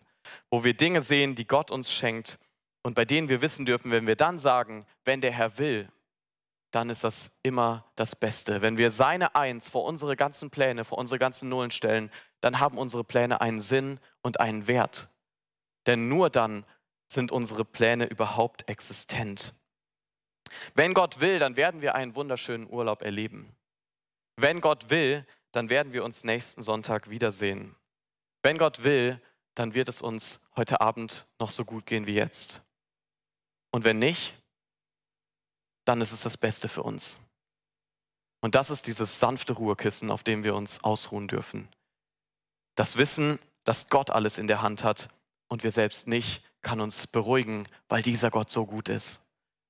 wo 0.51 0.65
wir 0.65 0.75
Dinge 0.75 1.03
sehen, 1.03 1.35
die 1.35 1.47
Gott 1.47 1.71
uns 1.71 1.93
schenkt 1.93 2.39
und 2.83 2.95
bei 2.95 3.05
denen 3.05 3.29
wir 3.29 3.43
wissen 3.43 3.67
dürfen, 3.67 3.91
wenn 3.91 4.07
wir 4.07 4.17
dann 4.17 4.39
sagen, 4.39 4.87
wenn 5.05 5.21
der 5.21 5.33
Herr 5.33 5.59
will, 5.59 5.89
dann 6.71 6.89
ist 6.89 7.05
das 7.05 7.33
immer 7.43 7.85
das 7.97 8.15
Beste. 8.15 8.63
Wenn 8.63 8.79
wir 8.79 8.91
seine 8.91 9.35
Eins 9.35 9.71
vor 9.71 9.85
unsere 9.85 10.17
ganzen 10.17 10.51
Pläne, 10.51 10.85
vor 10.85 10.99
unsere 10.99 11.19
ganzen 11.19 11.49
Nullen 11.49 11.71
stellen, 11.71 12.11
dann 12.41 12.61
haben 12.61 12.79
unsere 12.79 13.05
Pläne 13.05 13.41
einen 13.41 13.61
Sinn 13.61 13.99
und 14.23 14.41
einen 14.41 14.67
Wert. 14.67 15.11
Denn 15.87 16.09
nur 16.09 16.31
dann 16.31 16.65
sind 17.09 17.33
unsere 17.33 17.65
Pläne 17.65 18.07
überhaupt 18.07 18.69
existent. 18.69 19.55
Wenn 20.75 20.95
Gott 20.95 21.21
will, 21.21 21.39
dann 21.39 21.57
werden 21.57 21.81
wir 21.81 21.95
einen 21.95 22.15
wunderschönen 22.15 22.69
Urlaub 22.69 23.03
erleben. 23.03 23.55
Wenn 24.37 24.61
Gott 24.61 24.91
will, 24.91 25.27
dann 25.53 25.69
werden 25.69 25.93
wir 25.93 26.05
uns 26.05 26.25
nächsten 26.25 26.63
Sonntag 26.63 27.11
wiedersehen. 27.11 27.77
Wenn 28.43 28.59
Gott 28.59 28.85
will, 28.85 29.21
dann 29.55 29.75
wird 29.75 29.89
es 29.89 30.01
uns 30.01 30.41
heute 30.57 30.81
Abend 30.81 31.27
noch 31.39 31.51
so 31.51 31.65
gut 31.65 31.87
gehen 31.87 32.07
wie 32.07 32.15
jetzt. 32.15 32.63
Und 33.71 33.85
wenn 33.85 33.99
nicht, 33.99 34.35
dann 35.85 36.01
ist 36.01 36.13
es 36.13 36.23
das 36.23 36.37
Beste 36.37 36.69
für 36.69 36.83
uns. 36.83 37.21
Und 38.41 38.55
das 38.55 38.71
ist 38.71 38.87
dieses 38.87 39.21
sanfte 39.21 39.53
Ruhekissen, 39.53 40.11
auf 40.11 40.23
dem 40.23 40.45
wir 40.45 40.55
uns 40.55 40.83
ausruhen 40.83 41.29
dürfen. 41.29 41.69
Das 42.75 42.97
Wissen, 42.97 43.39
dass 43.65 43.89
Gott 43.89 44.11
alles 44.11 44.39
in 44.39 44.47
der 44.47 44.63
Hand 44.63 44.83
hat 44.83 45.09
und 45.49 45.63
wir 45.65 45.71
selbst 45.71 46.07
nicht, 46.07 46.43
kann 46.63 46.81
uns 46.81 47.07
beruhigen, 47.07 47.69
weil 47.89 48.03
dieser 48.03 48.31
Gott 48.31 48.51
so 48.51 48.67
gut 48.67 48.89
ist, 48.89 49.21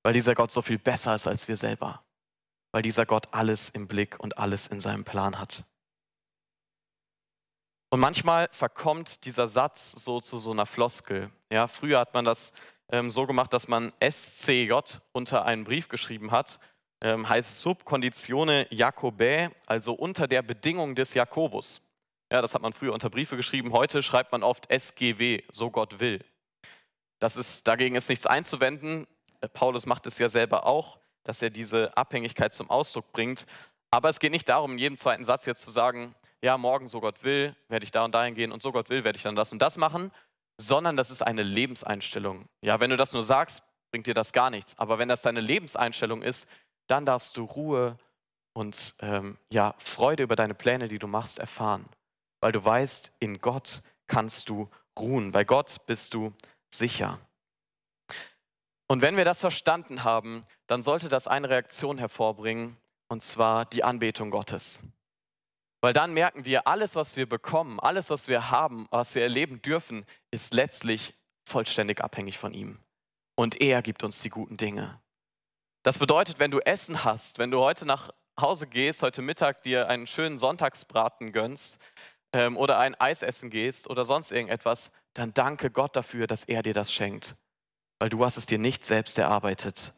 weil 0.03 0.13
dieser 0.13 0.35
Gott 0.35 0.51
so 0.51 0.61
viel 0.61 0.79
besser 0.79 1.15
ist 1.15 1.27
als 1.27 1.47
wir 1.47 1.57
selber, 1.57 2.03
weil 2.71 2.81
dieser 2.81 3.05
Gott 3.05 3.33
alles 3.33 3.69
im 3.69 3.87
Blick 3.87 4.19
und 4.19 4.37
alles 4.37 4.67
in 4.67 4.79
seinem 4.79 5.03
Plan 5.03 5.39
hat. 5.39 5.63
Und 7.93 7.99
manchmal 7.99 8.47
verkommt 8.53 9.25
dieser 9.25 9.47
Satz 9.47 9.91
so 9.91 10.21
zu 10.21 10.37
so 10.37 10.51
einer 10.51 10.65
Floskel. 10.65 11.29
Ja, 11.51 11.67
früher 11.67 11.99
hat 11.99 12.13
man 12.13 12.23
das 12.23 12.53
ähm, 12.89 13.11
so 13.11 13.27
gemacht, 13.27 13.51
dass 13.51 13.67
man 13.67 13.91
SCJ 14.01 14.73
unter 15.11 15.45
einen 15.45 15.65
Brief 15.65 15.89
geschrieben 15.89 16.31
hat. 16.31 16.59
Ähm, 17.03 17.27
heißt 17.27 17.59
Subkonditione 17.61 18.67
Jacobae, 18.69 19.49
also 19.65 19.93
unter 19.93 20.27
der 20.27 20.41
Bedingung 20.41 20.95
des 20.95 21.15
Jakobus. 21.15 21.81
Ja, 22.31 22.41
das 22.41 22.53
hat 22.53 22.61
man 22.61 22.71
früher 22.71 22.93
unter 22.93 23.09
Briefe 23.09 23.35
geschrieben. 23.35 23.73
Heute 23.73 24.03
schreibt 24.03 24.31
man 24.31 24.43
oft 24.43 24.69
SGW, 24.71 25.43
so 25.51 25.69
Gott 25.69 25.99
will. 25.99 26.23
Das 27.19 27.35
ist, 27.35 27.67
dagegen 27.67 27.95
ist 27.95 28.07
nichts 28.07 28.25
einzuwenden. 28.25 29.05
Paulus 29.53 29.85
macht 29.85 30.05
es 30.07 30.17
ja 30.17 30.29
selber 30.29 30.65
auch, 30.65 30.99
dass 31.23 31.41
er 31.41 31.49
diese 31.49 31.95
Abhängigkeit 31.95 32.53
zum 32.53 32.69
Ausdruck 32.69 33.11
bringt. 33.11 33.45
Aber 33.91 34.09
es 34.09 34.19
geht 34.19 34.31
nicht 34.31 34.49
darum, 34.49 34.73
in 34.73 34.77
jedem 34.77 34.97
zweiten 34.97 35.25
Satz 35.25 35.45
jetzt 35.45 35.63
zu 35.63 35.71
sagen, 35.71 36.15
ja, 36.41 36.57
morgen, 36.57 36.87
so 36.87 37.01
Gott 37.01 37.23
will, 37.23 37.55
werde 37.67 37.83
ich 37.83 37.91
da 37.91 38.03
und 38.03 38.15
dahin 38.15 38.35
gehen 38.35 38.51
und 38.51 38.63
so 38.63 38.71
Gott 38.71 38.89
will, 38.89 39.03
werde 39.03 39.17
ich 39.17 39.23
dann 39.23 39.35
das 39.35 39.51
und 39.51 39.61
das 39.61 39.77
machen, 39.77 40.11
sondern 40.57 40.95
das 40.95 41.11
ist 41.11 41.21
eine 41.21 41.43
Lebenseinstellung. 41.43 42.45
Ja, 42.61 42.79
wenn 42.79 42.89
du 42.89 42.97
das 42.97 43.13
nur 43.13 43.23
sagst, 43.23 43.63
bringt 43.91 44.07
dir 44.07 44.13
das 44.13 44.33
gar 44.33 44.49
nichts. 44.49 44.77
Aber 44.79 44.97
wenn 44.97 45.07
das 45.07 45.21
deine 45.21 45.41
Lebenseinstellung 45.41 46.23
ist, 46.23 46.47
dann 46.87 47.05
darfst 47.05 47.37
du 47.37 47.43
Ruhe 47.43 47.97
und 48.53 48.95
ähm, 48.99 49.37
ja, 49.49 49.75
Freude 49.77 50.23
über 50.23 50.35
deine 50.35 50.53
Pläne, 50.53 50.87
die 50.87 50.99
du 50.99 51.07
machst, 51.07 51.39
erfahren. 51.39 51.85
Weil 52.41 52.51
du 52.51 52.63
weißt, 52.63 53.13
in 53.19 53.39
Gott 53.39 53.81
kannst 54.07 54.49
du 54.49 54.69
ruhen. 54.97 55.31
Bei 55.31 55.43
Gott 55.43 55.85
bist 55.85 56.13
du 56.13 56.33
sicher. 56.69 57.19
Und 58.91 59.01
wenn 59.01 59.15
wir 59.15 59.23
das 59.23 59.39
verstanden 59.39 60.03
haben, 60.03 60.45
dann 60.67 60.83
sollte 60.83 61.07
das 61.07 61.25
eine 61.25 61.47
Reaktion 61.47 61.97
hervorbringen, 61.97 62.75
und 63.07 63.23
zwar 63.23 63.63
die 63.63 63.85
Anbetung 63.85 64.31
Gottes. 64.31 64.83
Weil 65.79 65.93
dann 65.93 66.13
merken 66.13 66.43
wir, 66.43 66.67
alles, 66.67 66.97
was 66.97 67.15
wir 67.15 67.25
bekommen, 67.25 67.79
alles, 67.79 68.09
was 68.09 68.27
wir 68.27 68.51
haben, 68.51 68.89
was 68.91 69.15
wir 69.15 69.23
erleben 69.23 69.61
dürfen, 69.61 70.05
ist 70.29 70.53
letztlich 70.53 71.17
vollständig 71.45 72.01
abhängig 72.01 72.37
von 72.37 72.53
ihm. 72.53 72.79
Und 73.35 73.61
er 73.61 73.81
gibt 73.81 74.03
uns 74.03 74.21
die 74.23 74.29
guten 74.29 74.57
Dinge. 74.57 74.99
Das 75.83 75.97
bedeutet, 75.97 76.39
wenn 76.39 76.51
du 76.51 76.59
Essen 76.59 77.05
hast, 77.05 77.39
wenn 77.39 77.49
du 77.49 77.61
heute 77.61 77.85
nach 77.85 78.09
Hause 78.37 78.67
gehst, 78.67 79.03
heute 79.03 79.21
Mittag 79.21 79.63
dir 79.63 79.87
einen 79.87 80.05
schönen 80.05 80.37
Sonntagsbraten 80.37 81.31
gönnst 81.31 81.79
ähm, 82.33 82.57
oder 82.57 82.77
ein 82.77 82.99
Eis 82.99 83.21
essen 83.21 83.49
gehst 83.49 83.89
oder 83.89 84.03
sonst 84.03 84.33
irgendetwas, 84.33 84.91
dann 85.13 85.33
danke 85.33 85.71
Gott 85.71 85.95
dafür, 85.95 86.27
dass 86.27 86.43
er 86.43 86.61
dir 86.61 86.73
das 86.73 86.91
schenkt 86.91 87.37
weil 88.01 88.09
du 88.09 88.25
hast 88.25 88.35
es 88.35 88.47
dir 88.47 88.57
nicht 88.57 88.83
selbst 88.83 89.19
erarbeitet. 89.19 89.93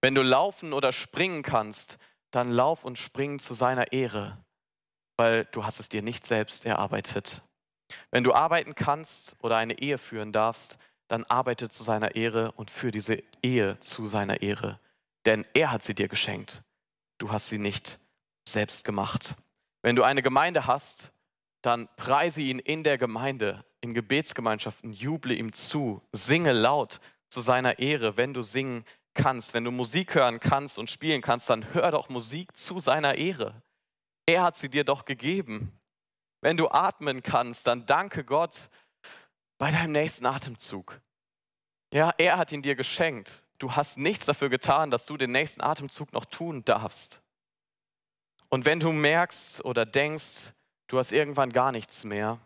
Wenn 0.00 0.14
du 0.14 0.22
laufen 0.22 0.72
oder 0.72 0.92
springen 0.92 1.42
kannst, 1.42 1.98
dann 2.30 2.52
lauf 2.52 2.84
und 2.84 3.00
spring 3.00 3.40
zu 3.40 3.52
seiner 3.52 3.90
Ehre, 3.90 4.38
weil 5.16 5.44
du 5.46 5.64
hast 5.64 5.80
es 5.80 5.88
dir 5.88 6.02
nicht 6.02 6.24
selbst 6.24 6.64
erarbeitet. 6.64 7.42
Wenn 8.12 8.22
du 8.22 8.32
arbeiten 8.32 8.76
kannst 8.76 9.34
oder 9.42 9.56
eine 9.56 9.80
Ehe 9.80 9.98
führen 9.98 10.32
darfst, 10.32 10.78
dann 11.08 11.24
arbeite 11.24 11.68
zu 11.68 11.82
seiner 11.82 12.14
Ehre 12.14 12.52
und 12.52 12.70
für 12.70 12.92
diese 12.92 13.24
Ehe 13.42 13.80
zu 13.80 14.06
seiner 14.06 14.42
Ehre, 14.42 14.78
denn 15.24 15.44
er 15.52 15.72
hat 15.72 15.82
sie 15.82 15.96
dir 15.96 16.06
geschenkt. 16.06 16.62
Du 17.18 17.32
hast 17.32 17.48
sie 17.48 17.58
nicht 17.58 17.98
selbst 18.48 18.84
gemacht. 18.84 19.34
Wenn 19.82 19.96
du 19.96 20.04
eine 20.04 20.22
Gemeinde 20.22 20.68
hast, 20.68 21.10
dann 21.60 21.88
preise 21.96 22.42
ihn 22.42 22.60
in 22.60 22.84
der 22.84 22.98
Gemeinde, 22.98 23.64
in 23.80 23.94
Gebetsgemeinschaften, 23.94 24.92
juble 24.92 25.34
ihm 25.34 25.52
zu, 25.52 26.02
singe 26.12 26.52
laut, 26.52 27.00
zu 27.28 27.40
seiner 27.40 27.78
Ehre, 27.78 28.16
wenn 28.16 28.34
du 28.34 28.42
singen 28.42 28.84
kannst. 29.14 29.54
Wenn 29.54 29.64
du 29.64 29.70
Musik 29.70 30.14
hören 30.14 30.40
kannst 30.40 30.78
und 30.78 30.90
spielen 30.90 31.22
kannst, 31.22 31.50
dann 31.50 31.74
hör 31.74 31.90
doch 31.90 32.08
Musik 32.08 32.56
zu 32.56 32.78
seiner 32.78 33.16
Ehre. 33.16 33.62
Er 34.26 34.42
hat 34.42 34.56
sie 34.56 34.68
dir 34.68 34.84
doch 34.84 35.04
gegeben. 35.04 35.72
Wenn 36.40 36.56
du 36.56 36.68
atmen 36.68 37.22
kannst, 37.22 37.66
dann 37.66 37.86
danke 37.86 38.24
Gott 38.24 38.68
bei 39.58 39.70
deinem 39.70 39.92
nächsten 39.92 40.26
Atemzug. 40.26 41.00
Ja, 41.92 42.12
er 42.18 42.36
hat 42.36 42.52
ihn 42.52 42.62
dir 42.62 42.74
geschenkt. 42.74 43.46
Du 43.58 43.74
hast 43.74 43.96
nichts 43.98 44.26
dafür 44.26 44.50
getan, 44.50 44.90
dass 44.90 45.06
du 45.06 45.16
den 45.16 45.32
nächsten 45.32 45.62
Atemzug 45.62 46.12
noch 46.12 46.26
tun 46.26 46.64
darfst. 46.64 47.22
Und 48.48 48.64
wenn 48.64 48.80
du 48.80 48.92
merkst 48.92 49.64
oder 49.64 49.86
denkst, 49.86 50.52
du 50.88 50.98
hast 50.98 51.12
irgendwann 51.12 51.52
gar 51.52 51.72
nichts 51.72 52.04
mehr, 52.04 52.38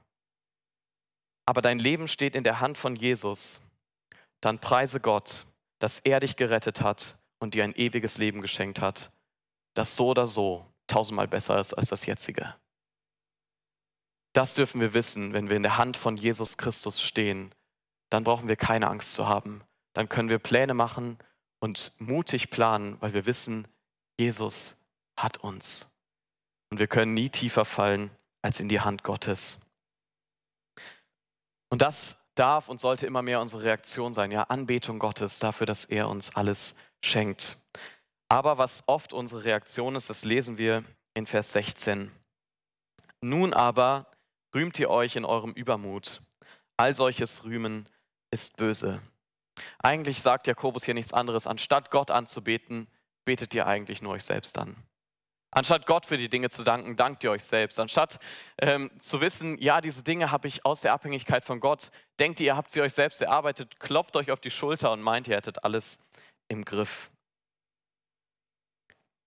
aber 1.46 1.62
dein 1.62 1.78
Leben 1.78 2.06
steht 2.06 2.36
in 2.36 2.44
der 2.44 2.60
Hand 2.60 2.78
von 2.78 2.94
Jesus, 2.94 3.60
dann 4.40 4.58
preise 4.58 5.00
Gott, 5.00 5.46
dass 5.78 6.00
er 6.00 6.20
dich 6.20 6.36
gerettet 6.36 6.80
hat 6.80 7.18
und 7.38 7.54
dir 7.54 7.64
ein 7.64 7.74
ewiges 7.74 8.18
Leben 8.18 8.40
geschenkt 8.42 8.80
hat, 8.80 9.12
das 9.74 9.96
so 9.96 10.08
oder 10.08 10.26
so 10.26 10.66
tausendmal 10.86 11.28
besser 11.28 11.58
ist 11.58 11.74
als 11.74 11.88
das 11.88 12.06
jetzige. 12.06 12.54
Das 14.32 14.54
dürfen 14.54 14.80
wir 14.80 14.94
wissen, 14.94 15.32
wenn 15.32 15.48
wir 15.48 15.56
in 15.56 15.62
der 15.62 15.76
Hand 15.76 15.96
von 15.96 16.16
Jesus 16.16 16.56
Christus 16.56 17.02
stehen. 17.02 17.54
Dann 18.10 18.24
brauchen 18.24 18.48
wir 18.48 18.56
keine 18.56 18.88
Angst 18.88 19.14
zu 19.14 19.26
haben. 19.26 19.62
Dann 19.92 20.08
können 20.08 20.28
wir 20.28 20.38
Pläne 20.38 20.74
machen 20.74 21.18
und 21.60 21.92
mutig 21.98 22.50
planen, 22.50 22.96
weil 23.00 23.12
wir 23.12 23.26
wissen, 23.26 23.66
Jesus 24.18 24.76
hat 25.16 25.38
uns. 25.38 25.90
Und 26.70 26.78
wir 26.78 26.86
können 26.86 27.14
nie 27.14 27.28
tiefer 27.28 27.64
fallen 27.64 28.10
als 28.42 28.60
in 28.60 28.68
die 28.68 28.80
Hand 28.80 29.02
Gottes. 29.02 29.58
Und 31.68 31.82
das 31.82 32.16
darf 32.40 32.68
und 32.68 32.80
sollte 32.80 33.06
immer 33.06 33.22
mehr 33.22 33.40
unsere 33.40 33.62
Reaktion 33.62 34.14
sein, 34.14 34.30
ja, 34.30 34.44
Anbetung 34.44 34.98
Gottes 34.98 35.38
dafür, 35.38 35.66
dass 35.66 35.84
er 35.84 36.08
uns 36.08 36.34
alles 36.34 36.74
schenkt. 37.04 37.56
Aber 38.28 38.58
was 38.58 38.82
oft 38.86 39.12
unsere 39.12 39.44
Reaktion 39.44 39.94
ist, 39.94 40.08
das 40.08 40.24
lesen 40.24 40.56
wir 40.56 40.84
in 41.14 41.26
Vers 41.26 41.52
16. 41.52 42.10
Nun 43.20 43.52
aber 43.52 44.06
rühmt 44.54 44.78
ihr 44.78 44.88
euch 44.88 45.16
in 45.16 45.24
eurem 45.24 45.52
Übermut. 45.52 46.22
All 46.76 46.96
solches 46.96 47.44
Rühmen 47.44 47.86
ist 48.30 48.56
böse. 48.56 49.02
Eigentlich 49.78 50.22
sagt 50.22 50.46
Jakobus 50.46 50.84
hier 50.84 50.94
nichts 50.94 51.12
anderes. 51.12 51.46
Anstatt 51.46 51.90
Gott 51.90 52.10
anzubeten, 52.10 52.86
betet 53.26 53.54
ihr 53.54 53.66
eigentlich 53.66 54.00
nur 54.00 54.12
euch 54.12 54.24
selbst 54.24 54.56
an. 54.56 54.76
Anstatt 55.52 55.86
Gott 55.86 56.06
für 56.06 56.16
die 56.16 56.28
Dinge 56.28 56.48
zu 56.50 56.62
danken, 56.62 56.96
dankt 56.96 57.24
ihr 57.24 57.30
euch 57.32 57.42
selbst. 57.42 57.80
Anstatt 57.80 58.20
ähm, 58.58 58.90
zu 59.00 59.20
wissen, 59.20 59.58
ja, 59.58 59.80
diese 59.80 60.04
Dinge 60.04 60.30
habe 60.30 60.46
ich 60.46 60.64
aus 60.64 60.80
der 60.80 60.92
Abhängigkeit 60.92 61.44
von 61.44 61.58
Gott, 61.58 61.90
denkt 62.20 62.38
ihr, 62.38 62.46
ihr 62.46 62.56
habt 62.56 62.70
sie 62.70 62.80
euch 62.80 62.94
selbst 62.94 63.20
erarbeitet, 63.20 63.80
klopft 63.80 64.16
euch 64.16 64.30
auf 64.30 64.40
die 64.40 64.50
Schulter 64.50 64.92
und 64.92 65.02
meint, 65.02 65.26
ihr 65.26 65.36
hättet 65.36 65.64
alles 65.64 65.98
im 66.48 66.64
Griff. 66.64 67.10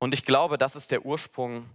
Und 0.02 0.14
ich 0.14 0.24
glaube, 0.24 0.58
das 0.58 0.76
ist 0.76 0.92
der 0.92 1.06
Ursprung, 1.06 1.70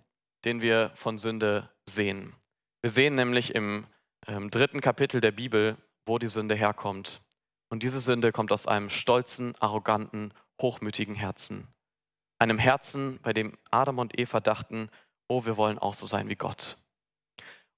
den 0.45 0.63
wir 0.63 0.93
von 0.95 1.19
Sünde 1.19 1.71
sehen. 1.89 2.35
Wir 2.83 2.91
sehen 2.91 3.15
nämlich 3.15 3.55
im 3.55 3.87
ähm, 4.27 4.51
dritten 4.51 4.81
Kapitel 4.81 5.21
der 5.21 5.33
Bibel, 5.33 5.77
wo 6.07 6.19
die 6.19 6.29
Sünde 6.29 6.55
herkommt. 6.55 7.21
Und 7.71 7.83
diese 7.83 8.01
Sünde 8.01 8.33
kommt 8.33 8.53
aus 8.53 8.67
einem 8.67 8.89
stolzen, 8.89 9.55
arroganten, 9.61 10.33
hochmütigen 10.61 11.15
Herzen. 11.15 11.69
Einem 12.39 12.59
Herzen, 12.59 13.19
bei 13.23 13.33
dem 13.33 13.57
Adam 13.71 13.99
und 13.99 14.19
Eva 14.19 14.41
dachten, 14.41 14.91
oh, 15.29 15.45
wir 15.45 15.57
wollen 15.57 15.79
auch 15.79 15.95
so 15.95 16.07
sein 16.07 16.29
wie 16.29 16.37
Gott. 16.37 16.77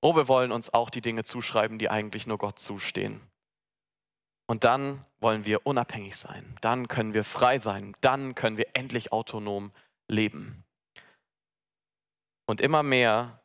Oh, 0.02 0.16
wir 0.16 0.28
wollen 0.28 0.52
uns 0.52 0.72
auch 0.72 0.90
die 0.90 1.02
Dinge 1.02 1.24
zuschreiben, 1.24 1.78
die 1.78 1.90
eigentlich 1.90 2.26
nur 2.26 2.38
Gott 2.38 2.58
zustehen. 2.58 3.20
Und 4.46 4.64
dann 4.64 5.04
wollen 5.20 5.44
wir 5.44 5.66
unabhängig 5.66 6.16
sein. 6.16 6.56
Dann 6.60 6.88
können 6.88 7.14
wir 7.14 7.24
frei 7.24 7.58
sein. 7.58 7.94
Dann 8.00 8.34
können 8.34 8.56
wir 8.56 8.66
endlich 8.74 9.12
autonom 9.12 9.70
leben. 10.08 10.64
Und 12.46 12.60
immer 12.60 12.82
mehr 12.82 13.40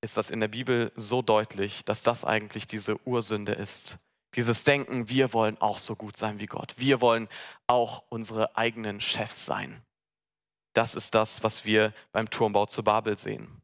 ist 0.00 0.16
das 0.16 0.30
in 0.30 0.38
der 0.38 0.48
Bibel 0.48 0.92
so 0.94 1.22
deutlich, 1.22 1.84
dass 1.84 2.04
das 2.04 2.24
eigentlich 2.24 2.68
diese 2.68 3.04
Ursünde 3.04 3.52
ist. 3.52 3.98
Dieses 4.36 4.62
Denken, 4.62 5.08
wir 5.08 5.32
wollen 5.32 5.60
auch 5.60 5.78
so 5.78 5.96
gut 5.96 6.16
sein 6.16 6.38
wie 6.38 6.46
Gott. 6.46 6.74
Wir 6.76 7.00
wollen 7.00 7.28
auch 7.66 8.04
unsere 8.08 8.56
eigenen 8.56 9.00
Chefs 9.00 9.44
sein. 9.44 9.82
Das 10.74 10.94
ist 10.94 11.14
das, 11.14 11.42
was 11.42 11.64
wir 11.64 11.92
beim 12.12 12.30
Turmbau 12.30 12.66
zu 12.66 12.82
Babel 12.82 13.18
sehen. 13.18 13.62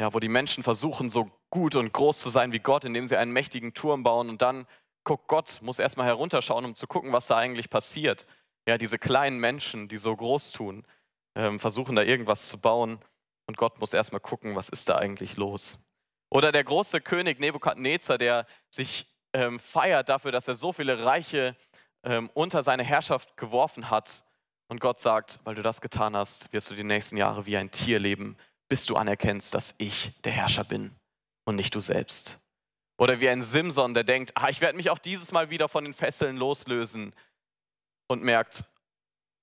Ja, 0.00 0.12
wo 0.12 0.20
die 0.20 0.28
Menschen 0.28 0.62
versuchen, 0.62 1.10
so 1.10 1.30
gut 1.50 1.76
und 1.76 1.92
groß 1.92 2.18
zu 2.18 2.28
sein 2.28 2.52
wie 2.52 2.58
Gott, 2.58 2.84
indem 2.84 3.06
sie 3.06 3.16
einen 3.16 3.32
mächtigen 3.32 3.72
Turm 3.72 4.02
bauen 4.02 4.28
und 4.28 4.42
dann 4.42 4.66
guckt 5.04 5.28
Gott, 5.28 5.60
muss 5.62 5.78
erstmal 5.78 6.06
herunterschauen, 6.06 6.64
um 6.64 6.74
zu 6.74 6.86
gucken, 6.86 7.12
was 7.12 7.28
da 7.28 7.36
eigentlich 7.36 7.70
passiert. 7.70 8.26
Ja, 8.68 8.76
diese 8.76 8.98
kleinen 8.98 9.38
Menschen, 9.38 9.88
die 9.88 9.96
so 9.96 10.14
groß 10.14 10.52
tun, 10.52 10.84
ähm, 11.36 11.60
versuchen 11.60 11.94
da 11.94 12.02
irgendwas 12.02 12.48
zu 12.48 12.58
bauen 12.58 12.98
und 13.46 13.56
Gott 13.56 13.78
muss 13.78 13.94
erstmal 13.94 14.20
gucken, 14.20 14.56
was 14.56 14.68
ist 14.68 14.88
da 14.88 14.96
eigentlich 14.98 15.36
los. 15.36 15.78
Oder 16.30 16.50
der 16.50 16.64
große 16.64 17.00
König 17.00 17.38
Nebukadnezar, 17.38 18.18
der 18.18 18.46
sich 18.68 19.06
ähm, 19.32 19.60
feiert 19.60 20.08
dafür, 20.08 20.32
dass 20.32 20.48
er 20.48 20.56
so 20.56 20.72
viele 20.72 21.04
Reiche 21.04 21.56
ähm, 22.02 22.30
unter 22.34 22.62
seine 22.62 22.82
Herrschaft 22.82 23.36
geworfen 23.36 23.90
hat. 23.90 24.24
Und 24.68 24.80
Gott 24.80 25.00
sagt, 25.00 25.40
weil 25.44 25.54
du 25.54 25.62
das 25.62 25.80
getan 25.80 26.16
hast, 26.16 26.52
wirst 26.52 26.70
du 26.70 26.74
die 26.74 26.84
nächsten 26.84 27.16
Jahre 27.16 27.46
wie 27.46 27.56
ein 27.56 27.70
Tier 27.70 27.98
leben, 27.98 28.36
bis 28.68 28.84
du 28.86 28.96
anerkennst, 28.96 29.54
dass 29.54 29.74
ich 29.78 30.12
der 30.24 30.32
Herrscher 30.32 30.64
bin 30.64 30.90
und 31.44 31.56
nicht 31.56 31.74
du 31.74 31.80
selbst. 31.80 32.40
Oder 32.98 33.20
wie 33.20 33.28
ein 33.28 33.42
Simson, 33.42 33.94
der 33.94 34.04
denkt, 34.04 34.32
ah, 34.34 34.48
ich 34.48 34.60
werde 34.60 34.76
mich 34.76 34.90
auch 34.90 34.98
dieses 34.98 35.30
Mal 35.30 35.50
wieder 35.50 35.68
von 35.68 35.84
den 35.84 35.94
Fesseln 35.94 36.36
loslösen 36.36 37.14
und 38.08 38.22
merkt, 38.22 38.64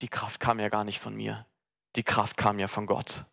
die 0.02 0.10
Kraft 0.10 0.40
kam 0.40 0.60
ja 0.60 0.70
gar 0.70 0.84
nicht 0.84 1.00
von 1.00 1.16
mir 1.16 1.46
die 1.96 2.04
Kraft 2.04 2.38
kam 2.38 2.60
ja 2.60 2.68
von 2.68 2.86
Gott. 2.86 3.26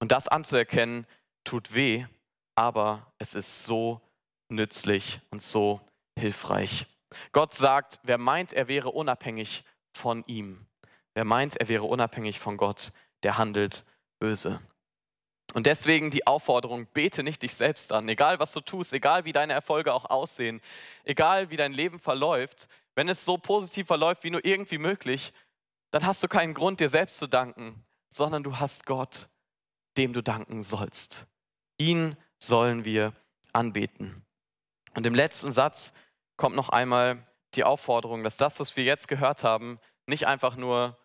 Und 0.00 0.12
das 0.12 0.28
anzuerkennen, 0.28 1.06
tut 1.44 1.74
weh, 1.74 2.06
aber 2.54 3.12
es 3.18 3.34
ist 3.34 3.64
so 3.64 4.00
nützlich 4.48 5.20
und 5.30 5.42
so 5.42 5.80
hilfreich. 6.18 6.86
Gott 7.32 7.54
sagt, 7.54 8.00
wer 8.02 8.18
meint, 8.18 8.52
er 8.52 8.68
wäre 8.68 8.90
unabhängig 8.90 9.64
von 9.96 10.24
ihm, 10.26 10.66
wer 11.18 11.24
meint, 11.24 11.56
er 11.56 11.66
wäre 11.66 11.82
unabhängig 11.82 12.38
von 12.38 12.56
Gott, 12.56 12.92
der 13.24 13.38
handelt 13.38 13.84
böse. 14.20 14.60
Und 15.52 15.66
deswegen 15.66 16.12
die 16.12 16.28
Aufforderung, 16.28 16.86
bete 16.86 17.24
nicht 17.24 17.42
dich 17.42 17.56
selbst 17.56 17.90
an, 17.90 18.08
egal 18.08 18.38
was 18.38 18.52
du 18.52 18.60
tust, 18.60 18.92
egal 18.92 19.24
wie 19.24 19.32
deine 19.32 19.52
Erfolge 19.52 19.92
auch 19.92 20.04
aussehen, 20.04 20.60
egal 21.02 21.50
wie 21.50 21.56
dein 21.56 21.72
Leben 21.72 21.98
verläuft, 21.98 22.68
wenn 22.94 23.08
es 23.08 23.24
so 23.24 23.36
positiv 23.36 23.88
verläuft 23.88 24.22
wie 24.22 24.30
nur 24.30 24.44
irgendwie 24.44 24.78
möglich, 24.78 25.32
dann 25.90 26.06
hast 26.06 26.22
du 26.22 26.28
keinen 26.28 26.54
Grund, 26.54 26.78
dir 26.78 26.88
selbst 26.88 27.18
zu 27.18 27.26
danken, 27.26 27.84
sondern 28.10 28.44
du 28.44 28.60
hast 28.60 28.86
Gott, 28.86 29.28
dem 29.96 30.12
du 30.12 30.22
danken 30.22 30.62
sollst. 30.62 31.26
Ihn 31.78 32.16
sollen 32.38 32.84
wir 32.84 33.12
anbeten. 33.52 34.24
Und 34.94 35.04
im 35.04 35.16
letzten 35.16 35.50
Satz 35.50 35.92
kommt 36.36 36.54
noch 36.54 36.68
einmal 36.68 37.26
die 37.56 37.64
Aufforderung, 37.64 38.22
dass 38.22 38.36
das, 38.36 38.60
was 38.60 38.76
wir 38.76 38.84
jetzt 38.84 39.08
gehört 39.08 39.42
haben, 39.42 39.80
nicht 40.06 40.28
einfach 40.28 40.54
nur 40.54 40.96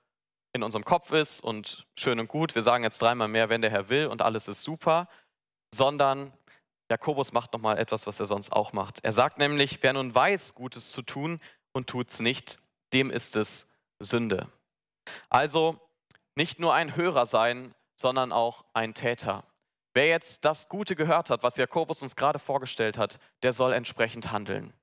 in 0.54 0.64
unserem 0.64 0.86
Kopf 0.86 1.12
ist 1.12 1.42
und 1.42 1.88
schön 1.98 2.20
und 2.20 2.28
gut, 2.28 2.56
wir 2.56 2.62
sagen 2.62 2.84
jetzt 2.84 3.02
dreimal 3.02 3.28
mehr, 3.28 3.50
wenn 3.50 3.62
der 3.62 3.72
Herr 3.72 3.90
will 3.90 4.08
und 4.08 4.22
alles 4.22 4.48
ist 4.48 4.64
super, 4.64 5.08
sondern 5.74 6.32
Jakobus 6.92 7.34
macht 7.34 7.54
nochmal 7.54 7.80
etwas, 7.80 8.06
was 8.06 8.20
er 8.20 8.28
sonst 8.28 8.54
auch 8.54 8.72
macht. 8.72 9.04
Er 9.04 9.14
sagt 9.14 9.40
nämlich, 9.40 9.82
wer 9.82 9.94
nun 9.94 10.14
weiß, 10.14 10.54
Gutes 10.54 10.92
zu 10.92 11.02
tun 11.02 11.42
und 11.72 11.90
tut 11.90 12.12
es 12.12 12.20
nicht, 12.20 12.60
dem 12.94 13.10
ist 13.10 13.36
es 13.36 13.68
Sünde. 14.00 14.48
Also 15.30 15.80
nicht 16.36 16.60
nur 16.60 16.74
ein 16.74 16.96
Hörer 16.96 17.26
sein, 17.26 17.74
sondern 17.96 18.32
auch 18.32 18.64
ein 18.74 18.94
Täter. 18.94 19.44
Wer 19.96 20.08
jetzt 20.08 20.46
das 20.46 20.70
Gute 20.70 20.96
gehört 20.96 21.30
hat, 21.30 21.44
was 21.44 21.58
Jakobus 21.58 22.02
uns 22.02 22.16
gerade 22.16 22.40
vorgestellt 22.40 22.98
hat, 22.98 23.20
der 23.42 23.54
soll 23.54 23.74
entsprechend 23.74 24.32
handeln. 24.32 24.74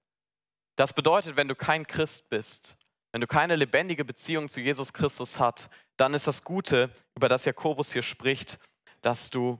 Das 0.76 0.92
bedeutet, 0.92 1.36
wenn 1.36 1.48
du 1.48 1.54
kein 1.54 1.86
Christ 1.86 2.28
bist, 2.28 2.76
wenn 3.12 3.20
du 3.20 3.26
keine 3.26 3.56
lebendige 3.56 4.04
Beziehung 4.04 4.48
zu 4.48 4.60
Jesus 4.60 4.92
Christus 4.92 5.38
hast, 5.38 5.68
dann 5.96 6.14
ist 6.14 6.26
das 6.26 6.44
Gute, 6.44 6.90
über 7.16 7.28
das 7.28 7.44
Jakobus 7.44 7.92
hier 7.92 8.02
spricht, 8.02 8.58
dass 9.00 9.30
du 9.30 9.58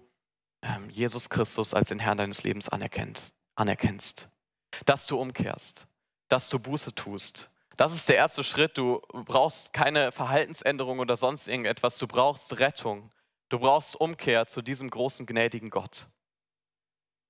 ähm, 0.63 0.89
Jesus 0.91 1.29
Christus 1.29 1.75
als 1.75 1.89
den 1.89 1.99
Herrn 1.99 2.19
deines 2.19 2.43
Lebens 2.43 2.69
anerkennst, 2.69 4.29
dass 4.85 5.07
du 5.07 5.19
umkehrst, 5.19 5.87
dass 6.29 6.49
du 6.49 6.59
Buße 6.59 6.95
tust, 6.95 7.51
das 7.81 7.95
ist 7.95 8.11
der 8.11 8.17
erste 8.17 8.45
Schritt. 8.45 8.77
Du 8.77 9.01
brauchst 9.11 9.73
keine 9.73 10.13
Verhaltensänderung 10.13 10.99
oder 10.99 11.17
sonst 11.17 11.49
irgendetwas. 11.49 11.97
Du 11.97 12.07
brauchst 12.07 12.59
Rettung. 12.59 13.11
Du 13.49 13.59
brauchst 13.59 13.97
Umkehr 13.99 14.47
zu 14.47 14.61
diesem 14.61 14.91
großen, 14.91 15.25
gnädigen 15.25 15.71
Gott. 15.71 16.07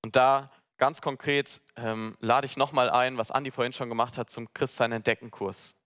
Und 0.03 0.17
da 0.17 0.51
ganz 0.75 0.99
konkret 0.99 1.61
ähm, 1.77 2.17
lade 2.19 2.47
ich 2.47 2.57
nochmal 2.57 2.89
ein, 2.89 3.17
was 3.17 3.31
Andi 3.31 3.49
vorhin 3.49 3.71
schon 3.71 3.87
gemacht 3.87 4.17
hat, 4.17 4.29
zum 4.29 4.53
Christsein 4.53 4.91
Entdeckenkurs. 4.91 5.77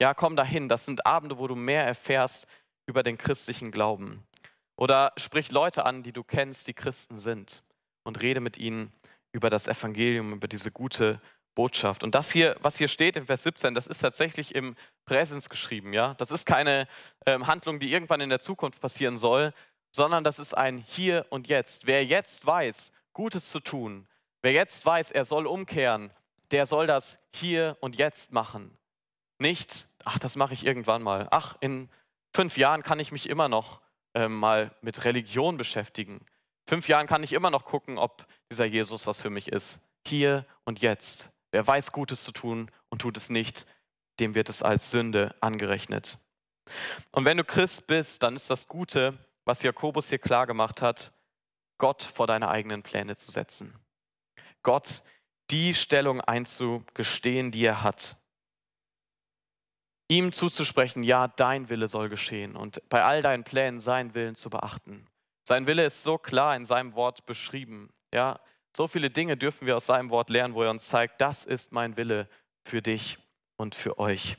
Ja, 0.00 0.14
komm 0.14 0.36
dahin. 0.36 0.68
Das 0.68 0.84
sind 0.84 1.06
Abende, 1.06 1.38
wo 1.38 1.46
du 1.46 1.56
mehr 1.56 1.84
erfährst 1.84 2.46
über 2.86 3.02
den 3.02 3.18
christlichen 3.18 3.70
Glauben. 3.70 4.24
Oder 4.76 5.12
sprich 5.16 5.50
Leute 5.50 5.84
an, 5.84 6.02
die 6.02 6.12
du 6.12 6.22
kennst, 6.22 6.68
die 6.68 6.74
Christen 6.74 7.18
sind 7.18 7.64
und 8.04 8.22
rede 8.22 8.40
mit 8.40 8.56
ihnen 8.56 8.92
über 9.32 9.50
das 9.50 9.66
Evangelium, 9.66 10.32
über 10.32 10.46
diese 10.48 10.70
gute 10.70 11.20
Botschaft. 11.56 12.04
Und 12.04 12.14
das 12.14 12.30
hier, 12.30 12.56
was 12.60 12.78
hier 12.78 12.86
steht 12.86 13.16
in 13.16 13.26
Vers 13.26 13.42
17, 13.42 13.74
das 13.74 13.88
ist 13.88 13.98
tatsächlich 13.98 14.54
im 14.54 14.76
Präsens 15.04 15.48
geschrieben. 15.48 15.92
Ja? 15.92 16.14
Das 16.14 16.30
ist 16.30 16.46
keine 16.46 16.86
ähm, 17.26 17.48
Handlung, 17.48 17.80
die 17.80 17.92
irgendwann 17.92 18.20
in 18.20 18.30
der 18.30 18.40
Zukunft 18.40 18.80
passieren 18.80 19.18
soll, 19.18 19.52
sondern 19.90 20.22
das 20.22 20.38
ist 20.38 20.56
ein 20.56 20.78
Hier 20.78 21.26
und 21.30 21.48
Jetzt. 21.48 21.88
Wer 21.88 22.04
jetzt 22.04 22.46
weiß, 22.46 22.92
Gutes 23.12 23.50
zu 23.50 23.58
tun, 23.58 24.06
wer 24.42 24.52
jetzt 24.52 24.86
weiß, 24.86 25.10
er 25.10 25.24
soll 25.24 25.48
umkehren, 25.48 26.12
der 26.52 26.66
soll 26.66 26.86
das 26.86 27.18
hier 27.34 27.76
und 27.80 27.96
jetzt 27.96 28.32
machen. 28.32 28.78
Nicht, 29.38 29.87
ach, 30.04 30.18
das 30.18 30.36
mache 30.36 30.54
ich 30.54 30.64
irgendwann 30.64 31.02
mal. 31.02 31.28
Ach, 31.30 31.56
in 31.60 31.88
fünf 32.32 32.56
Jahren 32.56 32.82
kann 32.82 33.00
ich 33.00 33.12
mich 33.12 33.28
immer 33.28 33.48
noch 33.48 33.80
ähm, 34.14 34.34
mal 34.34 34.74
mit 34.80 35.04
Religion 35.04 35.56
beschäftigen. 35.56 36.24
Fünf 36.66 36.88
Jahren 36.88 37.06
kann 37.06 37.22
ich 37.22 37.32
immer 37.32 37.50
noch 37.50 37.64
gucken, 37.64 37.98
ob 37.98 38.26
dieser 38.50 38.66
Jesus 38.66 39.06
was 39.06 39.20
für 39.20 39.30
mich 39.30 39.48
ist. 39.48 39.80
Hier 40.06 40.44
und 40.64 40.80
jetzt. 40.80 41.30
Wer 41.50 41.66
weiß 41.66 41.92
Gutes 41.92 42.24
zu 42.24 42.32
tun 42.32 42.70
und 42.90 43.00
tut 43.00 43.16
es 43.16 43.30
nicht, 43.30 43.66
dem 44.20 44.34
wird 44.34 44.48
es 44.48 44.62
als 44.62 44.90
Sünde 44.90 45.34
angerechnet. 45.40 46.18
Und 47.10 47.24
wenn 47.24 47.38
du 47.38 47.44
Christ 47.44 47.86
bist, 47.86 48.22
dann 48.22 48.36
ist 48.36 48.50
das 48.50 48.68
Gute, 48.68 49.16
was 49.44 49.62
Jakobus 49.62 50.10
hier 50.10 50.18
klar 50.18 50.46
gemacht 50.46 50.82
hat, 50.82 51.12
Gott 51.78 52.02
vor 52.02 52.26
deine 52.26 52.48
eigenen 52.48 52.82
Pläne 52.82 53.16
zu 53.16 53.30
setzen. 53.30 53.74
Gott 54.62 55.02
die 55.50 55.74
Stellung 55.74 56.20
einzugestehen, 56.20 57.50
die 57.50 57.64
er 57.64 57.82
hat. 57.82 58.16
Ihm 60.10 60.32
zuzusprechen, 60.32 61.02
ja, 61.02 61.28
dein 61.28 61.68
Wille 61.68 61.88
soll 61.88 62.08
geschehen 62.08 62.56
und 62.56 62.82
bei 62.88 63.04
all 63.04 63.20
deinen 63.20 63.44
Plänen 63.44 63.78
seinen 63.78 64.14
Willen 64.14 64.36
zu 64.36 64.48
beachten. 64.48 65.06
Sein 65.46 65.66
Wille 65.66 65.84
ist 65.84 66.02
so 66.02 66.16
klar 66.16 66.56
in 66.56 66.64
seinem 66.64 66.94
Wort 66.94 67.26
beschrieben. 67.26 67.90
Ja, 68.12 68.40
so 68.74 68.88
viele 68.88 69.10
Dinge 69.10 69.36
dürfen 69.36 69.66
wir 69.66 69.76
aus 69.76 69.86
seinem 69.86 70.10
Wort 70.10 70.30
lernen, 70.30 70.54
wo 70.54 70.62
er 70.62 70.70
uns 70.70 70.88
zeigt, 70.88 71.20
das 71.20 71.44
ist 71.44 71.72
mein 71.72 71.96
Wille 71.96 72.28
für 72.64 72.80
dich 72.80 73.18
und 73.58 73.74
für 73.74 73.98
euch. 73.98 74.38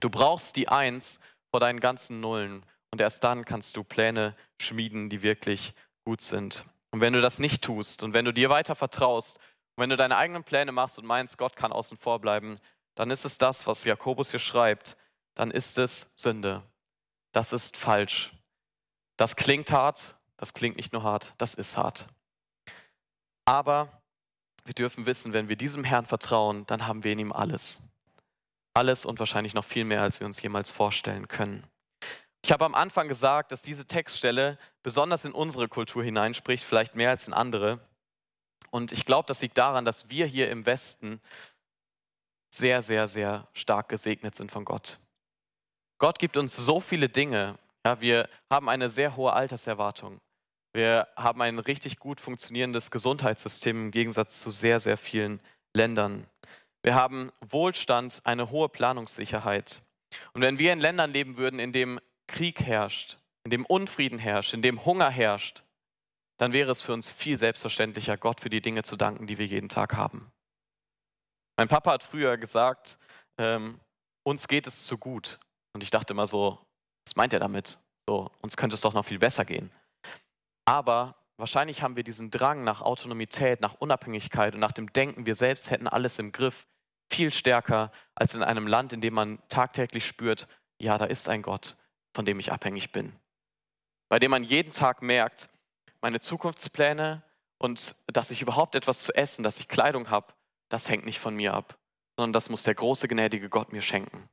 Du 0.00 0.10
brauchst 0.10 0.56
die 0.56 0.68
Eins 0.68 1.20
vor 1.50 1.60
deinen 1.60 1.80
ganzen 1.80 2.20
Nullen 2.20 2.64
und 2.90 3.00
erst 3.00 3.24
dann 3.24 3.44
kannst 3.44 3.76
du 3.76 3.84
Pläne 3.84 4.36
schmieden, 4.60 5.08
die 5.08 5.22
wirklich 5.22 5.74
gut 6.04 6.22
sind. 6.22 6.66
Und 6.90 7.00
wenn 7.00 7.12
du 7.14 7.20
das 7.20 7.38
nicht 7.38 7.62
tust 7.62 8.02
und 8.02 8.12
wenn 8.12 8.24
du 8.24 8.32
dir 8.32 8.50
weiter 8.50 8.74
vertraust 8.74 9.38
und 9.76 9.82
wenn 9.82 9.90
du 9.90 9.96
deine 9.96 10.16
eigenen 10.16 10.44
Pläne 10.44 10.72
machst 10.72 10.98
und 10.98 11.06
meinst, 11.06 11.38
Gott 11.38 11.56
kann 11.56 11.72
außen 11.72 11.96
vor 11.96 12.20
bleiben, 12.20 12.58
dann 12.94 13.10
ist 13.10 13.24
es 13.24 13.38
das, 13.38 13.66
was 13.66 13.84
Jakobus 13.84 14.30
hier 14.30 14.40
schreibt, 14.40 14.96
dann 15.34 15.50
ist 15.50 15.78
es 15.78 16.10
Sünde. 16.14 16.62
Das 17.32 17.52
ist 17.52 17.76
falsch. 17.76 18.32
Das 19.16 19.36
klingt 19.36 19.70
hart, 19.70 20.16
das 20.36 20.52
klingt 20.52 20.76
nicht 20.76 20.92
nur 20.92 21.02
hart, 21.02 21.34
das 21.38 21.54
ist 21.54 21.76
hart. 21.76 22.06
Aber 23.44 24.02
wir 24.64 24.74
dürfen 24.74 25.06
wissen, 25.06 25.32
wenn 25.32 25.48
wir 25.48 25.56
diesem 25.56 25.84
Herrn 25.84 26.06
vertrauen, 26.06 26.66
dann 26.66 26.86
haben 26.86 27.04
wir 27.04 27.12
in 27.12 27.18
ihm 27.18 27.32
alles. 27.32 27.80
Alles 28.74 29.04
und 29.04 29.18
wahrscheinlich 29.18 29.54
noch 29.54 29.64
viel 29.64 29.84
mehr, 29.84 30.02
als 30.02 30.20
wir 30.20 30.26
uns 30.26 30.40
jemals 30.40 30.70
vorstellen 30.70 31.28
können. 31.28 31.66
Ich 32.44 32.50
habe 32.50 32.64
am 32.64 32.74
Anfang 32.74 33.08
gesagt, 33.08 33.52
dass 33.52 33.62
diese 33.62 33.86
Textstelle 33.86 34.58
besonders 34.82 35.24
in 35.24 35.32
unsere 35.32 35.68
Kultur 35.68 36.02
hineinspricht, 36.02 36.64
vielleicht 36.64 36.94
mehr 36.94 37.10
als 37.10 37.28
in 37.28 37.34
andere. 37.34 37.80
Und 38.70 38.90
ich 38.90 39.04
glaube, 39.04 39.26
das 39.28 39.42
liegt 39.42 39.58
daran, 39.58 39.84
dass 39.84 40.10
wir 40.10 40.26
hier 40.26 40.50
im 40.50 40.66
Westen 40.66 41.20
sehr, 42.54 42.82
sehr, 42.82 43.08
sehr 43.08 43.48
stark 43.52 43.88
gesegnet 43.88 44.34
sind 44.34 44.52
von 44.52 44.64
Gott. 44.64 44.98
Gott 45.98 46.18
gibt 46.18 46.36
uns 46.36 46.56
so 46.56 46.80
viele 46.80 47.08
Dinge. 47.08 47.58
Ja, 47.86 48.00
wir 48.00 48.28
haben 48.50 48.68
eine 48.68 48.90
sehr 48.90 49.16
hohe 49.16 49.32
Alterserwartung. 49.32 50.20
Wir 50.74 51.08
haben 51.16 51.42
ein 51.42 51.58
richtig 51.58 51.98
gut 51.98 52.20
funktionierendes 52.20 52.90
Gesundheitssystem 52.90 53.86
im 53.86 53.90
Gegensatz 53.90 54.40
zu 54.40 54.50
sehr, 54.50 54.80
sehr 54.80 54.96
vielen 54.96 55.40
Ländern. 55.74 56.26
Wir 56.82 56.94
haben 56.94 57.30
Wohlstand, 57.40 58.22
eine 58.24 58.50
hohe 58.50 58.68
Planungssicherheit. 58.68 59.80
Und 60.32 60.42
wenn 60.42 60.58
wir 60.58 60.72
in 60.72 60.80
Ländern 60.80 61.12
leben 61.12 61.36
würden, 61.36 61.60
in 61.60 61.72
dem 61.72 62.00
Krieg 62.26 62.62
herrscht, 62.62 63.18
in 63.44 63.50
dem 63.50 63.66
Unfrieden 63.66 64.18
herrscht, 64.18 64.54
in 64.54 64.62
dem 64.62 64.84
Hunger 64.84 65.10
herrscht, 65.10 65.62
dann 66.38 66.52
wäre 66.52 66.70
es 66.70 66.82
für 66.82 66.92
uns 66.92 67.12
viel 67.12 67.38
selbstverständlicher, 67.38 68.16
Gott 68.16 68.40
für 68.40 68.50
die 68.50 68.62
Dinge 68.62 68.82
zu 68.82 68.96
danken, 68.96 69.26
die 69.26 69.38
wir 69.38 69.46
jeden 69.46 69.68
Tag 69.68 69.94
haben. 69.94 70.32
Mein 71.56 71.68
Papa 71.68 71.92
hat 71.92 72.02
früher 72.02 72.36
gesagt, 72.36 72.98
ähm, 73.38 73.80
uns 74.24 74.48
geht 74.48 74.66
es 74.66 74.84
zu 74.84 74.98
gut. 74.98 75.38
Und 75.74 75.82
ich 75.82 75.90
dachte 75.90 76.12
immer 76.12 76.26
so, 76.26 76.58
was 77.06 77.16
meint 77.16 77.32
er 77.32 77.40
damit? 77.40 77.78
So, 78.08 78.30
uns 78.40 78.56
könnte 78.56 78.74
es 78.74 78.80
doch 78.80 78.94
noch 78.94 79.04
viel 79.04 79.18
besser 79.18 79.44
gehen. 79.44 79.70
Aber 80.64 81.16
wahrscheinlich 81.36 81.82
haben 81.82 81.96
wir 81.96 82.04
diesen 82.04 82.30
Drang 82.30 82.64
nach 82.64 82.82
Autonomität, 82.82 83.60
nach 83.60 83.74
Unabhängigkeit 83.74 84.54
und 84.54 84.60
nach 84.60 84.72
dem 84.72 84.92
Denken, 84.92 85.26
wir 85.26 85.34
selbst 85.34 85.70
hätten 85.70 85.88
alles 85.88 86.18
im 86.18 86.32
Griff, 86.32 86.66
viel 87.12 87.32
stärker 87.32 87.92
als 88.14 88.34
in 88.34 88.42
einem 88.42 88.66
Land, 88.66 88.92
in 88.92 89.00
dem 89.00 89.14
man 89.14 89.38
tagtäglich 89.48 90.06
spürt, 90.06 90.48
ja, 90.80 90.96
da 90.98 91.04
ist 91.04 91.28
ein 91.28 91.42
Gott, 91.42 91.76
von 92.14 92.24
dem 92.24 92.40
ich 92.40 92.52
abhängig 92.52 92.90
bin. 92.92 93.14
Bei 94.08 94.18
dem 94.18 94.30
man 94.30 94.44
jeden 94.44 94.72
Tag 94.72 95.02
merkt, 95.02 95.48
meine 96.00 96.20
Zukunftspläne 96.20 97.22
und 97.58 97.96
dass 98.06 98.30
ich 98.30 98.42
überhaupt 98.42 98.74
etwas 98.74 99.02
zu 99.02 99.14
essen, 99.14 99.42
dass 99.42 99.60
ich 99.60 99.68
Kleidung 99.68 100.10
habe, 100.10 100.32
das 100.72 100.88
hängt 100.88 101.04
nicht 101.04 101.18
von 101.18 101.36
mir 101.36 101.52
ab, 101.52 101.78
sondern 102.16 102.32
das 102.32 102.48
muss 102.48 102.62
der 102.62 102.74
große, 102.74 103.06
gnädige 103.06 103.50
Gott 103.50 103.72
mir 103.72 103.82
schenken. 103.82 104.28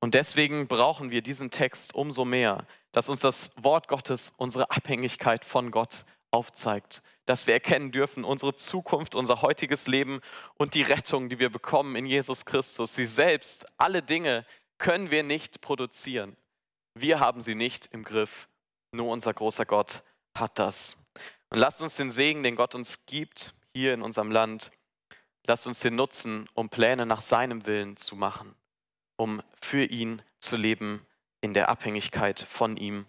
Und 0.00 0.14
deswegen 0.14 0.68
brauchen 0.68 1.10
wir 1.10 1.22
diesen 1.22 1.50
Text 1.50 1.94
umso 1.94 2.24
mehr, 2.24 2.66
dass 2.92 3.10
uns 3.10 3.20
das 3.20 3.50
Wort 3.56 3.88
Gottes 3.88 4.32
unsere 4.38 4.70
Abhängigkeit 4.70 5.44
von 5.44 5.70
Gott 5.70 6.06
aufzeigt, 6.30 7.02
dass 7.26 7.46
wir 7.46 7.52
erkennen 7.52 7.92
dürfen, 7.92 8.24
unsere 8.24 8.54
Zukunft, 8.54 9.14
unser 9.14 9.42
heutiges 9.42 9.86
Leben 9.86 10.20
und 10.54 10.72
die 10.72 10.82
Rettung, 10.82 11.28
die 11.28 11.38
wir 11.38 11.50
bekommen 11.50 11.94
in 11.94 12.06
Jesus 12.06 12.46
Christus, 12.46 12.94
sie 12.94 13.06
selbst, 13.06 13.66
alle 13.76 14.02
Dinge 14.02 14.46
können 14.78 15.10
wir 15.10 15.24
nicht 15.24 15.60
produzieren. 15.60 16.36
Wir 16.94 17.20
haben 17.20 17.42
sie 17.42 17.54
nicht 17.54 17.86
im 17.92 18.02
Griff, 18.02 18.48
nur 18.92 19.10
unser 19.10 19.34
großer 19.34 19.66
Gott 19.66 20.02
hat 20.34 20.58
das. 20.58 20.96
Und 21.50 21.58
lasst 21.58 21.82
uns 21.82 21.96
den 21.96 22.10
Segen, 22.10 22.42
den 22.42 22.56
Gott 22.56 22.74
uns 22.74 23.04
gibt, 23.04 23.54
hier 23.74 23.92
in 23.92 24.02
unserem 24.02 24.30
Land, 24.30 24.70
lasst 25.48 25.66
uns 25.66 25.80
den 25.80 25.96
nutzen, 25.96 26.48
um 26.54 26.68
Pläne 26.68 27.06
nach 27.06 27.22
seinem 27.22 27.66
Willen 27.66 27.96
zu 27.96 28.14
machen, 28.14 28.54
um 29.16 29.42
für 29.60 29.84
ihn 29.84 30.22
zu 30.38 30.56
leben 30.56 31.04
in 31.40 31.54
der 31.54 31.70
Abhängigkeit 31.70 32.40
von 32.40 32.76
ihm. 32.76 33.06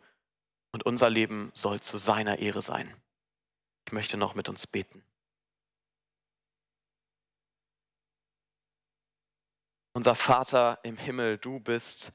Und 0.72 0.86
unser 0.86 1.10
Leben 1.10 1.52
soll 1.54 1.82
zu 1.82 1.98
seiner 1.98 2.40
Ehre 2.40 2.62
sein. 2.62 2.96
Ich 3.86 3.92
möchte 3.92 4.18
noch 4.18 4.36
mit 4.36 4.50
uns 4.50 4.68
beten. 4.68 5.04
Unser 9.94 10.16
Vater 10.16 10.80
im 10.84 10.96
Himmel, 10.96 11.40
du 11.40 11.60
bist 11.60 12.14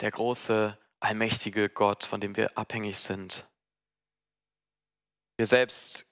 der 0.00 0.10
große 0.10 0.78
allmächtige 1.00 1.68
Gott, 1.68 2.04
von 2.04 2.20
dem 2.20 2.36
wir 2.36 2.56
abhängig 2.56 2.98
sind. 2.98 3.48
Wir 5.38 5.46
selbst 5.46 6.06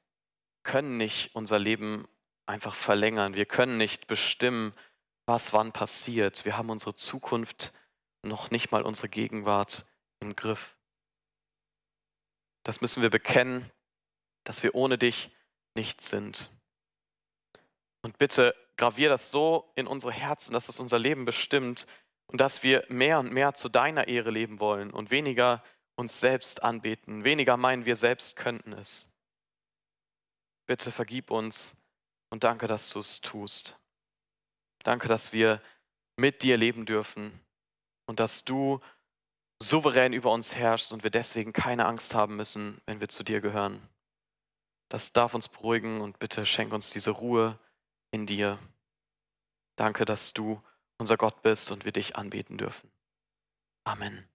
können 0.65 0.97
nicht 0.97 1.35
unser 1.35 1.59
Leben 1.59 2.09
einfach 2.47 2.75
verlängern. 2.75 3.35
Wir 3.35 3.47
können 3.47 3.77
nicht 3.77 4.07
bestimmen, 4.07 4.75
was 5.27 5.53
wann 5.53 5.73
passiert. 5.73 6.45
Wir 6.45 6.57
haben 6.57 6.71
unsere 6.71 6.95
Zukunft, 6.95 7.73
noch 8.23 8.51
nicht 8.51 8.71
mal 8.71 8.83
unsere 8.83 9.09
Gegenwart 9.09 9.87
im 10.21 10.37
Griff. 10.37 10.77
Das 12.63 12.81
müssen 12.81 13.03
wir 13.03 13.11
bekennen, 13.11 13.71
dass 14.45 14.63
wir 14.63 14.75
ohne 14.75 14.99
dich 14.99 15.31
nichts 15.75 16.09
sind. 16.09 16.51
Und 18.03 18.19
bitte 18.19 18.55
gravier 18.77 19.09
das 19.09 19.31
so 19.31 19.73
in 19.75 19.87
unsere 19.87 20.13
Herzen, 20.13 20.53
dass 20.53 20.69
es 20.69 20.81
unser 20.81 20.99
Leben 20.99 21.25
bestimmt, 21.25 21.87
und 22.27 22.41
dass 22.41 22.63
wir 22.63 22.85
mehr 22.89 23.19
und 23.19 23.33
mehr 23.33 23.55
zu 23.55 23.69
deiner 23.69 24.09
Ehre 24.09 24.31
leben 24.31 24.61
wollen 24.61 24.91
und 24.91 25.11
weniger 25.11 25.63
uns 25.97 26.21
selbst 26.21 26.63
anbeten, 26.63 27.25
weniger 27.25 27.57
meinen, 27.57 27.85
wir 27.85 27.97
selbst 27.97 28.37
könnten 28.37 28.73
es. 28.73 29.09
Bitte 30.67 30.91
vergib 30.91 31.31
uns 31.31 31.77
und 32.35 32.43
danke, 32.43 32.67
dass 32.67 32.91
du 32.91 32.99
es 32.99 33.21
tust. 33.21 33.79
Danke, 34.83 35.07
dass 35.07 35.33
wir 35.33 35.63
mit 36.17 36.43
dir 36.43 36.57
leben 36.57 36.85
dürfen 36.85 37.39
und 38.07 38.19
dass 38.19 38.45
du 38.45 38.81
souverän 39.63 40.13
über 40.13 40.33
uns 40.33 40.57
herrschst 40.57 40.91
und 40.91 41.05
wir 41.05 41.13
deswegen 41.13 41.53
keine 41.53 41.87
Angst 41.87 42.13
haben 42.13 42.35
müssen, 42.35 42.81
wenn 42.87 42.99
wir 42.99 43.09
zu 43.09 43.23
dir 43.23 43.41
gehören. 43.41 43.81
Das 44.89 45.13
darf 45.13 45.35
uns 45.35 45.49
beruhigen 45.49 46.01
und 46.01 46.19
bitte 46.19 46.45
schenk 46.45 46.73
uns 46.73 46.91
diese 46.91 47.13
Ruhe 47.13 47.57
in 48.11 48.27
dir. 48.27 48.59
Danke, 49.77 50.05
dass 50.05 50.33
du 50.33 50.61
unser 50.99 51.17
Gott 51.17 51.41
bist 51.43 51.71
und 51.71 51.85
wir 51.85 51.93
dich 51.93 52.17
anbeten 52.17 52.59
dürfen. 52.59 52.91
Amen. 53.85 54.29